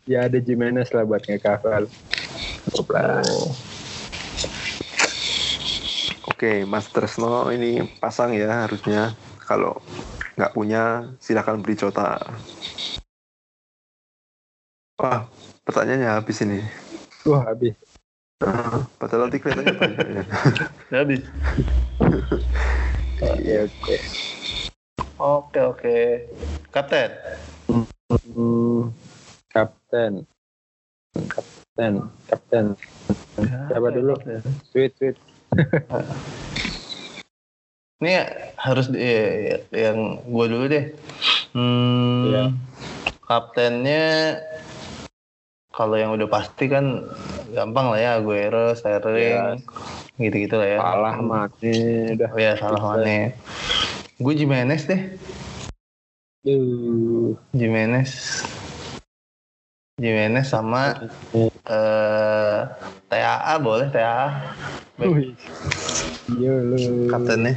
[0.06, 1.26] Ya ada Jimenez lah buat.
[1.26, 3.26] Cukup lah.
[6.30, 9.10] Oke, Mas Tresno ini pasang ya harusnya.
[9.42, 9.82] Kalau
[10.38, 12.22] nggak punya, silakan beli Jota.
[15.02, 15.26] Wah,
[15.66, 16.62] pertanyaannya habis ini.
[17.26, 17.74] Wah habis.
[18.46, 20.24] Ah, Padahal nanti kelihatannya banyak ya.
[21.02, 21.22] Habis.
[23.42, 23.96] Iya oke.
[25.18, 25.98] Oke oke.
[26.70, 27.10] Kapten.
[27.66, 28.92] Hmm,
[29.96, 30.12] kapten.
[31.32, 31.92] Kapten.
[32.28, 32.64] Kapten.
[33.40, 34.12] Siapa dulu?
[34.72, 35.16] Tweet tweet.
[37.96, 38.12] Ini
[38.60, 39.00] harus di,
[39.72, 40.92] yang gua dulu deh.
[41.56, 42.44] Hmm, Iya.
[43.24, 44.36] Kaptennya
[45.72, 47.08] kalau yang udah pasti kan
[47.56, 49.64] gampang lah ya Aguero, Sterling,
[50.20, 50.78] gitu-gitu lah ya.
[50.80, 51.72] Salah mati
[52.12, 52.28] udah.
[52.36, 53.32] Oh ya salah mana?
[54.20, 55.16] Gue Jimenez deh.
[56.44, 57.32] Duh.
[57.56, 58.44] Jimenez.
[59.96, 62.60] Jimenez sama eh
[63.08, 64.28] TAA boleh TAA.
[66.36, 67.08] Iya lu.
[67.08, 67.56] Kaptennya.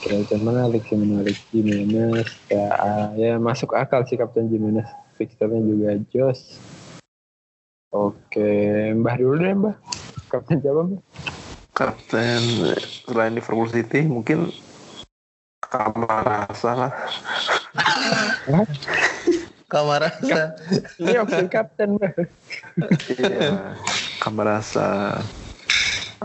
[0.00, 2.32] Kelihatan menarik sih menarik Jimenez.
[2.48, 4.88] Ya, ah, ya masuk akal sih Kapten Jimenez.
[5.20, 6.56] Fixturnya juga jos.
[7.92, 9.76] Oke, Mbah dulu deh Mbah.
[10.32, 11.00] Kapten siapa Mbah?
[11.76, 12.40] Kapten
[13.04, 14.48] selain Liverpool City mungkin
[15.60, 16.92] Kamarasa lah.
[19.72, 20.52] Kamarasa.
[21.00, 22.12] Ini opsi kapten Mbah.
[23.16, 23.72] Iya,
[24.20, 25.16] Kamarasa.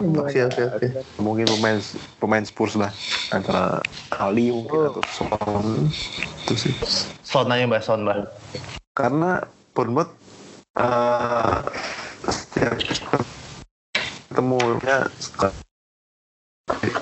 [0.03, 0.87] Oke oke oke.
[1.23, 1.79] Mungkin pemain
[2.19, 2.91] pemain Spurs lah
[3.31, 3.79] antara
[4.19, 5.87] Ali mungkin atau Son
[6.43, 6.73] itu sih.
[7.23, 8.27] Son aja mbak Son mbak.
[8.91, 9.39] Karena
[9.71, 10.11] Bournemouth
[10.77, 11.57] eh
[12.27, 12.75] setiap
[14.29, 15.07] ketemunya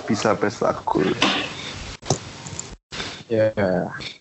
[0.08, 1.10] bisa pesta gol.
[3.26, 3.50] Ya,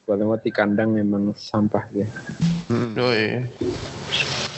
[0.09, 2.09] mau di kandang memang sampah ya.
[2.73, 2.97] Hmm.
[2.97, 3.45] Yoi.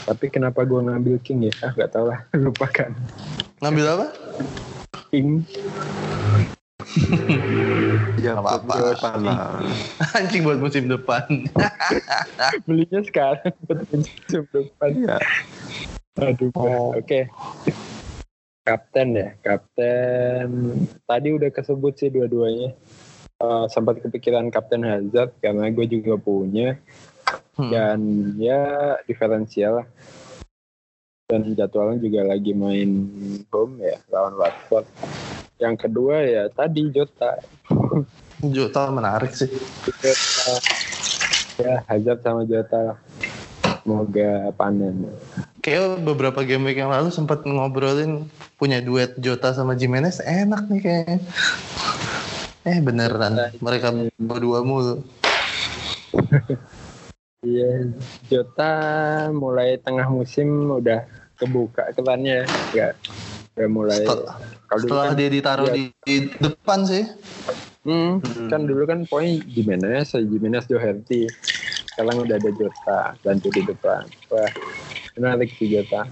[0.06, 1.55] Tapi kenapa gua ngambil King ya?
[1.66, 2.23] Ah, nggak tahu lah.
[2.47, 2.94] Lupakan.
[3.59, 4.06] Ngambil apa?
[5.10, 5.43] King.
[8.16, 8.97] Ya, apa-apa.
[10.16, 11.28] Anjing buat musim depan.
[12.64, 14.90] Belinya sekarang buat musim depan.
[14.97, 15.16] Iya.
[16.16, 16.97] Aduh, Mbah.
[16.97, 17.20] oke.
[18.64, 20.48] Kapten ya, kapten.
[21.05, 22.73] Tadi udah kesebut sih dua-duanya.
[23.47, 26.74] Eh, sempat kepikiran Kapten Hazard karena gue juga punya
[27.56, 27.70] Hmm.
[27.73, 28.01] dan
[28.36, 29.86] ya diferensial lah.
[31.27, 32.90] Dan jadwalnya juga lagi main
[33.48, 34.86] home ya lawan Watford.
[35.62, 37.39] Yang kedua ya tadi Jota.
[38.43, 39.48] Jota menarik sih.
[40.02, 40.52] Jota.
[41.62, 42.98] Ya Hazard sama Jota.
[43.86, 45.06] Semoga panen.
[45.62, 48.27] Kayak beberapa game week yang lalu sempat ngobrolin
[48.59, 51.18] punya duet Jota sama Jimenez enak nih kayaknya.
[52.66, 55.01] Eh beneran mereka berdua mulu.
[57.47, 57.94] Iya,
[58.26, 58.74] Jota
[59.30, 61.06] mulai tengah musim udah
[61.38, 62.43] kebuka kelannya
[62.74, 62.90] ya.
[63.55, 64.26] Udah mulai Setel-
[64.66, 65.74] kalau dulu Setelah kan, dia ditaruh iya.
[65.76, 67.05] di, di depan sih.
[67.86, 68.12] hmm,
[68.51, 71.30] kan dulu kan poin Jimenez, Jimenez Doherty.
[71.94, 74.10] Sekarang udah ada Jota bantu di depan.
[74.32, 74.51] Wah,
[75.14, 76.02] menarik sih Jota.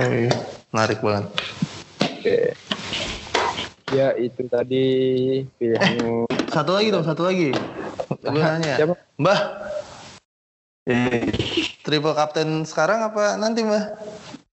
[0.00, 0.32] Oh, iya.
[0.72, 1.28] Menarik banget.
[2.00, 2.56] Oke.
[3.92, 4.84] Ya itu tadi
[5.60, 7.52] pilihan Satu lagi dong, satu lagi.
[8.24, 8.96] Gue nanya, siapa?
[9.20, 9.40] Mbah,
[10.82, 11.30] Eh,
[11.86, 13.94] triple kapten sekarang apa nanti Mbah?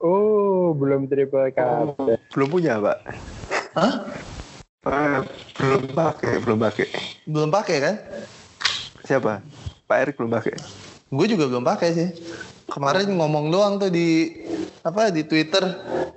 [0.03, 2.19] Oh, belum triple captain.
[2.35, 2.97] belum punya, Pak.
[3.79, 3.93] Hah?
[4.85, 5.17] Eh,
[5.55, 6.87] belum pakai, belum pakai.
[7.25, 7.95] Belum pakai kan?
[9.07, 9.39] Siapa?
[9.87, 10.53] Pak Erik belum pakai.
[11.09, 12.09] Gue juga belum pakai sih.
[12.69, 14.29] Kemarin ngomong doang tuh di
[14.85, 15.63] apa di Twitter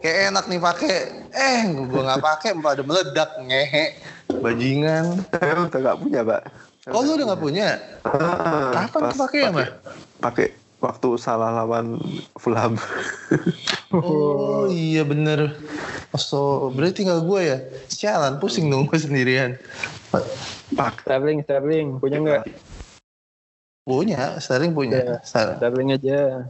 [0.04, 3.96] kayak enak nih pakai Eh, gue nggak pakai, pada meledak ngehe.
[4.28, 5.24] Bajingan.
[5.32, 6.42] Saya udah nggak punya, Pak.
[6.82, 7.68] Saya Oh, lu udah nggak punya?
[8.04, 9.68] Ah, Kapan tuh pakai ya, Mbak?
[10.20, 10.46] Pakai
[10.82, 11.96] waktu salah lawan
[12.36, 12.74] Fulham.
[13.94, 15.54] Oh iya bener.
[16.18, 17.58] So berarti tinggal gue ya.
[17.86, 19.56] Sialan, pusing dong gue sendirian.
[20.72, 22.42] Pak, Sterling, Sterling, punya nggak?
[23.84, 25.20] Punya, Sterling punya.
[25.22, 26.48] Star- Sterling aja.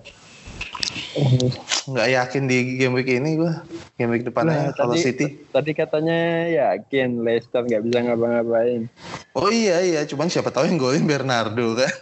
[1.85, 3.53] Nggak yakin di game week ini gue.
[3.95, 5.27] Game week depannya Nah, kalau tadi- City.
[5.49, 8.87] Tadi katanya yakin Leicester nggak bisa ngapa-ngapain.
[9.33, 11.93] Oh iya iya, cuman siapa tahu yang golin Bernardo kan.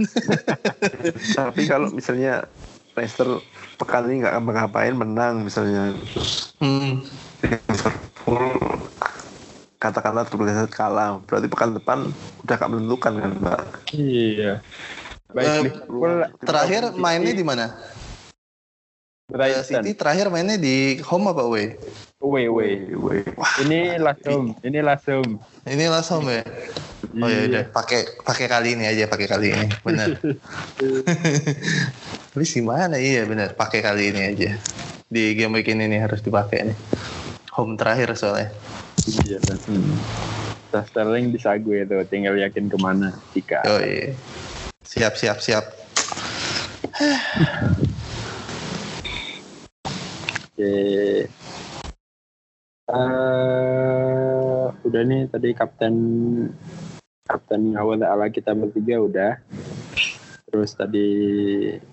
[1.39, 2.45] tapi kalau misalnya
[2.93, 3.39] Leicester
[3.77, 5.95] pekan ini nggak ngapain menang misalnya
[6.59, 7.01] Hmm.
[7.41, 8.45] Liverpool
[9.81, 11.99] katakanlah terbiasa kalah berarti pekan depan
[12.45, 13.61] udah gak menentukan kan mbak
[13.91, 14.61] Iya.
[15.32, 16.12] Baik Liverpool,
[16.43, 17.73] Terakhir mainnya di mana?
[19.31, 19.62] Eh, Brighton.
[19.62, 21.78] City terakhir mainnya di home apa away?
[22.20, 22.73] Away, away.
[22.98, 23.23] Woi,
[23.65, 25.39] Ini last home, ini last home.
[25.65, 26.43] Ini langsung ya.
[27.16, 27.48] Oh ya Iya.
[27.48, 29.66] udah, pakai pakai kali ini aja, pakai kali ini.
[29.86, 30.19] Benar.
[32.35, 32.98] Tapi gimana?
[32.98, 34.51] Iya benar, pakai kali ini aja.
[35.11, 36.77] Di game week ini nih harus dipakai nih.
[37.55, 38.51] Home terakhir soalnya.
[39.27, 39.39] Iya.
[39.66, 39.94] Hmm.
[40.70, 43.62] Sterling bisa gue tuh, tinggal yakin ke mana jika.
[43.66, 44.12] Oh iya.
[44.85, 45.65] Siap siap siap.
[50.61, 51.24] Oke.
[52.85, 55.95] Eh, udah nih tadi kapten
[57.24, 59.32] kapten awal ala kita bertiga udah.
[60.45, 61.09] Terus tadi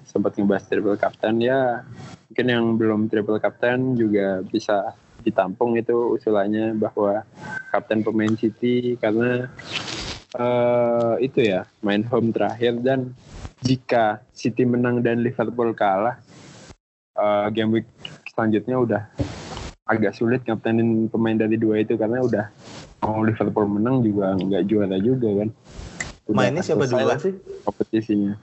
[0.04, 1.88] sempat ngebahas triple kapten ya.
[2.28, 4.92] Mungkin yang belum triple kapten juga bisa
[5.24, 7.24] ditampung itu usulannya bahwa
[7.72, 9.48] kapten pemain City karena
[10.36, 13.16] eh itu ya main home terakhir dan
[13.64, 16.20] jika City menang dan Liverpool kalah
[17.16, 17.88] eh, game week
[18.38, 19.04] selanjutnya udah
[19.90, 22.46] agak sulit kaptenin pemain dari dua itu karena udah
[23.02, 25.50] mau Liverpool menang juga nggak juara juga kan.
[26.30, 27.34] Udah Mainnya siapa dulu sih?
[27.66, 28.38] kompetisinya?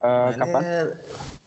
[0.00, 0.60] Eh, kapan?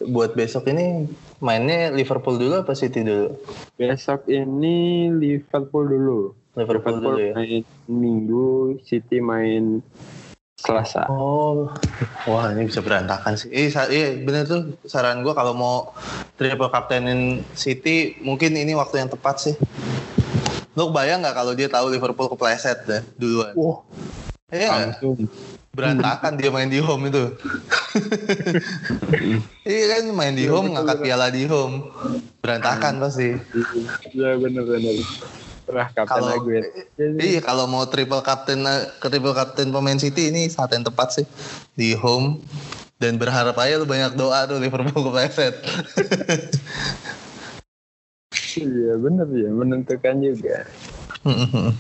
[0.05, 1.09] Buat besok ini
[1.41, 3.41] mainnya Liverpool dulu apa City dulu?
[3.73, 6.19] Besok ini Liverpool dulu.
[6.53, 7.33] Liverpool, dulu ya.
[7.33, 9.81] main Minggu, City main
[10.53, 11.09] Selasa.
[11.09, 11.67] Oh,
[12.29, 13.49] wah ini bisa berantakan sih.
[13.49, 15.91] Eh, iya bener tuh saran gua kalau mau
[16.37, 19.55] triple captainin City mungkin ini waktu yang tepat sih.
[20.77, 23.53] Lu bayang nggak kalau dia tahu Liverpool kepleset deh duluan?
[23.57, 23.81] Wah,
[24.53, 24.79] Iya nggak?
[25.01, 25.17] langsung.
[25.73, 27.33] berantakan dia main di home itu.
[29.65, 31.89] iya kan main di home ngangkat piala di home.
[32.45, 33.33] Berantakan pasti.
[34.13, 35.01] Ya bener-bener.
[35.73, 36.61] Wah, kapten Kalau gue.
[37.17, 38.61] iya kalau mau triple captain
[39.01, 41.25] ke triple captain pemain City ini saat yang tepat sih
[41.73, 42.37] di home
[43.01, 45.57] dan berharap aja lu banyak doa tuh Liverpool kepleset.
[48.53, 50.69] Iya bener ya, menentukan juga.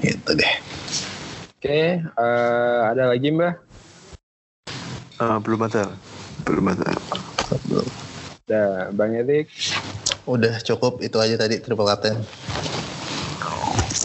[0.00, 0.54] gitu deh.
[1.60, 3.54] Oke, eh, ada lagi Mbak?
[5.20, 5.92] Eh, belum ada
[6.48, 6.88] belum ada
[8.50, 9.46] Ada Bang Erik.
[10.26, 12.18] Udah cukup itu aja tadi triple captain.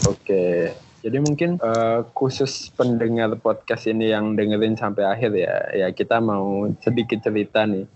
[0.06, 0.70] Oke.
[1.02, 6.70] Jadi mungkin eh, khusus pendengar podcast ini yang dengerin sampai akhir ya, ya kita mau
[6.78, 7.90] sedikit cerita nih.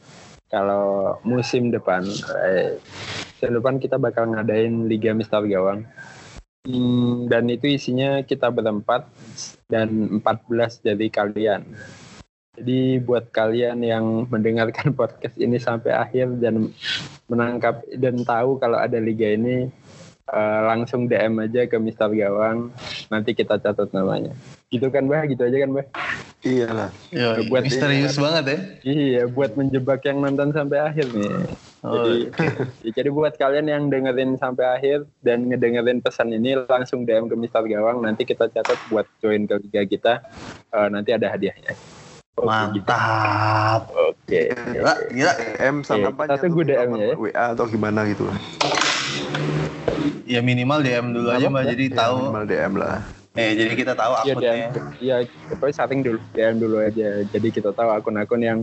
[0.51, 2.03] Kalau musim depan,
[2.43, 2.83] eh,
[3.39, 5.87] musim depan kita bakal ngadain Liga Mister Gawang.
[6.67, 9.07] Hmm, dan itu isinya kita berempat
[9.71, 11.63] dan 14 dari kalian.
[12.59, 16.75] Jadi buat kalian yang mendengarkan podcast ini sampai akhir dan
[17.31, 19.71] menangkap dan tahu kalau ada liga ini
[20.27, 22.75] eh, langsung DM aja ke Mister Gawang
[23.07, 24.35] nanti kita catat namanya.
[24.67, 25.23] Gitu kan Bah?
[25.31, 25.87] Gitu aja kan Bah?
[26.41, 28.59] iyalah Yo, Buat misterius ini banget ya.
[28.81, 31.31] Iya, buat menjebak yang nonton sampai akhir nih.
[31.81, 32.17] Oh, Jadi,
[32.85, 37.37] ya, jadi buat kalian yang dengerin sampai akhir dan ngedengerin pesan ini langsung DM ke
[37.39, 40.13] Mister Gawang nanti kita catat buat join ke liga kita.
[40.75, 42.00] Eh, nanti ada hadiahnya.
[42.41, 42.49] Gitu.
[42.49, 43.83] Mantap.
[43.91, 44.41] Oke.
[44.49, 45.33] Gila, gila.
[45.37, 47.17] DM sama apa kita tunggu DM-nya ya.
[47.17, 48.25] WA atau gimana gitu
[50.25, 52.17] Ya minimal DM dulu aja mbak, jadi Ya, tahu.
[52.25, 52.97] minimal DM lah
[53.31, 54.51] Eh jadi kita tahu Iya akunnya.
[54.51, 55.17] DM, iya
[55.53, 57.09] pokoknya setting dulu, DM dulu aja.
[57.25, 58.59] Jadi kita tahu akun-akun yang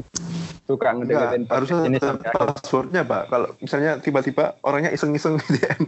[0.63, 5.81] suka ngedengerin Enggak, harusnya ini sampai passwordnya pak kalau misalnya tiba-tiba orangnya iseng-iseng DM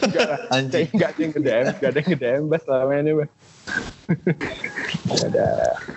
[0.00, 0.40] enggak lah.
[0.50, 0.88] Anjing.
[0.90, 3.30] Enggak ada yang nge-DM, enggak ada yang nge-DM Bas selama ini, Bas.
[5.10, 5.48] Ada.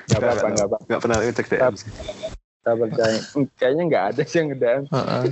[0.09, 0.85] Enggak apa-apa, enggak apa-apa.
[0.87, 1.89] nggak pernah ngecek DM sih.
[2.63, 3.19] Percaya.
[3.59, 4.81] Kayaknya enggak ada sih yang nge-DM.
[4.87, 5.23] Heeh.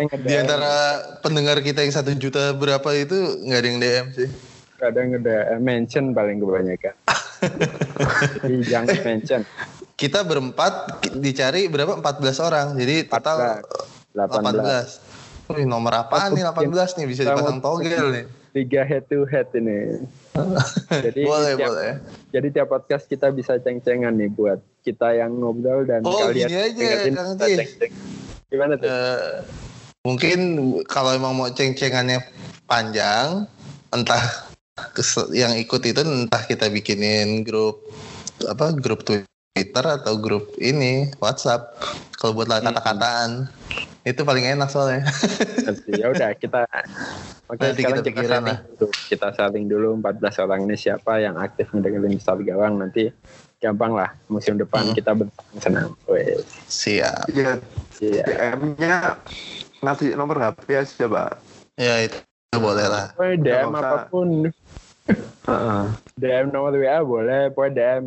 [0.00, 0.28] Yang nge-DM.
[0.28, 0.74] Di antara
[1.20, 4.28] pendengar kita yang satu juta berapa itu nggak ada yang DM sih.
[4.80, 5.58] Enggak ada yang nge-DM.
[5.60, 6.94] Mention paling kebanyakan.
[8.42, 9.40] Jadi jangan mention.
[9.98, 12.00] Kita berempat dicari berapa?
[12.00, 12.66] 14 orang.
[12.80, 13.60] Jadi total
[14.16, 15.52] 18.
[15.52, 18.24] Wih, nomor apaan nih 18 nih bisa dipasang togel nih.
[18.52, 20.04] Liga head to head ini.
[21.08, 21.92] jadi boleh, tiap, boleh.
[22.36, 26.56] Jadi tiap podcast kita bisa ceng-cengan nih buat kita yang ngobrol dan Oh, kalian gini
[26.60, 27.92] aja, dengerin Kang kita ceng-ceng.
[28.52, 28.88] Gimana tuh?
[28.92, 29.32] Eh,
[30.04, 30.38] mungkin
[30.84, 32.20] kalau emang mau ceng-cengannya
[32.68, 33.48] panjang,
[33.88, 34.20] entah
[35.32, 37.80] yang ikut itu entah kita bikinin grup
[38.44, 41.76] apa grup Twitter atau grup ini WhatsApp.
[42.16, 42.72] Kalau buat Hmm.
[42.72, 43.30] kata-kataan
[44.02, 45.04] itu paling enak soalnya.
[45.62, 46.64] Nanti ya udah kita
[47.52, 48.86] Oke, Nanti sekarang kita kita, saling dulu.
[49.12, 53.12] Kita saling dulu 14 orang ini siapa yang aktif mendengarin Misal Gawang nanti
[53.60, 54.96] gampang lah musim depan Hmm.
[54.96, 55.88] kita bersenang senang.
[56.64, 57.28] Siap.
[57.28, 57.60] Ya,
[58.00, 58.24] Iya.
[58.24, 59.20] DM-nya
[59.84, 61.36] ngasih nomor HP ya siapa?
[61.76, 62.18] Ya itu
[62.56, 63.12] boleh lah.
[63.20, 64.48] DM apa pun.
[65.44, 65.82] Heeh.
[66.22, 68.04] DM nomor WA boleh, pokoknya DM.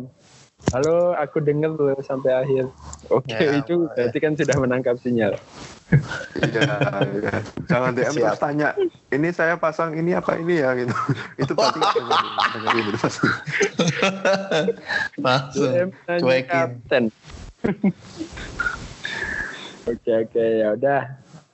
[0.74, 2.66] Halo, aku denger lu sampai akhir.
[3.06, 5.38] Oke, Ya, itu berarti kan sudah menangkap sinyal.
[6.42, 6.66] Iya,
[7.14, 7.34] iya.
[7.70, 8.34] Jangan DM Siap.
[8.34, 8.74] terus tanya,
[9.14, 10.90] ini saya pasang ini apa ini ya gitu.
[11.46, 13.28] Itu pasti nggak dengerin, dengerin itu pasti.
[15.22, 15.86] Langsung
[16.18, 16.50] cuekin.
[16.50, 17.04] kapten.
[19.86, 21.02] Oke oke ya udah.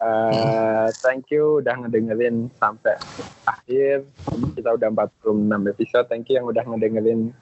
[0.00, 2.96] Eh, thank you udah ngedengerin sampai
[3.44, 4.08] akhir.
[4.56, 6.08] Kita udah 46 episode.
[6.08, 7.36] Thank you yang udah ngedengerin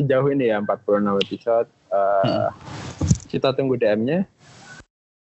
[0.00, 1.68] sejauh ini ya 46 episode.
[1.92, 2.48] Eh,
[3.30, 4.26] Kita tunggu DM-nya.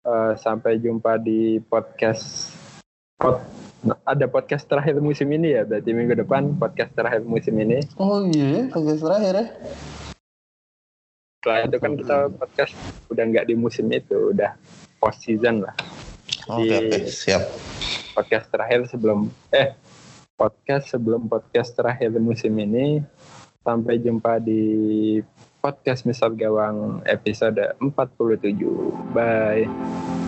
[0.06, 2.54] Eh, sampai jumpa di podcast.
[3.16, 3.42] pod-
[4.04, 5.64] ada podcast terakhir musim ini ya.
[5.64, 7.80] Berarti minggu depan podcast terakhir musim ini.
[7.96, 9.46] Oh iya, podcast terakhir ya.
[11.40, 12.74] Setelah itu kan kita podcast
[13.08, 14.52] udah nggak di musim itu, udah
[14.98, 15.74] post season lah.
[16.50, 17.42] Oke, Di- oke, siap.
[18.12, 19.74] Podcast terakhir sebelum eh
[20.36, 23.00] podcast sebelum podcast terakhir musim ini.
[23.66, 25.18] Sampai jumpa di
[25.58, 28.62] podcast Misal Gawang episode 47.
[29.10, 30.25] Bye.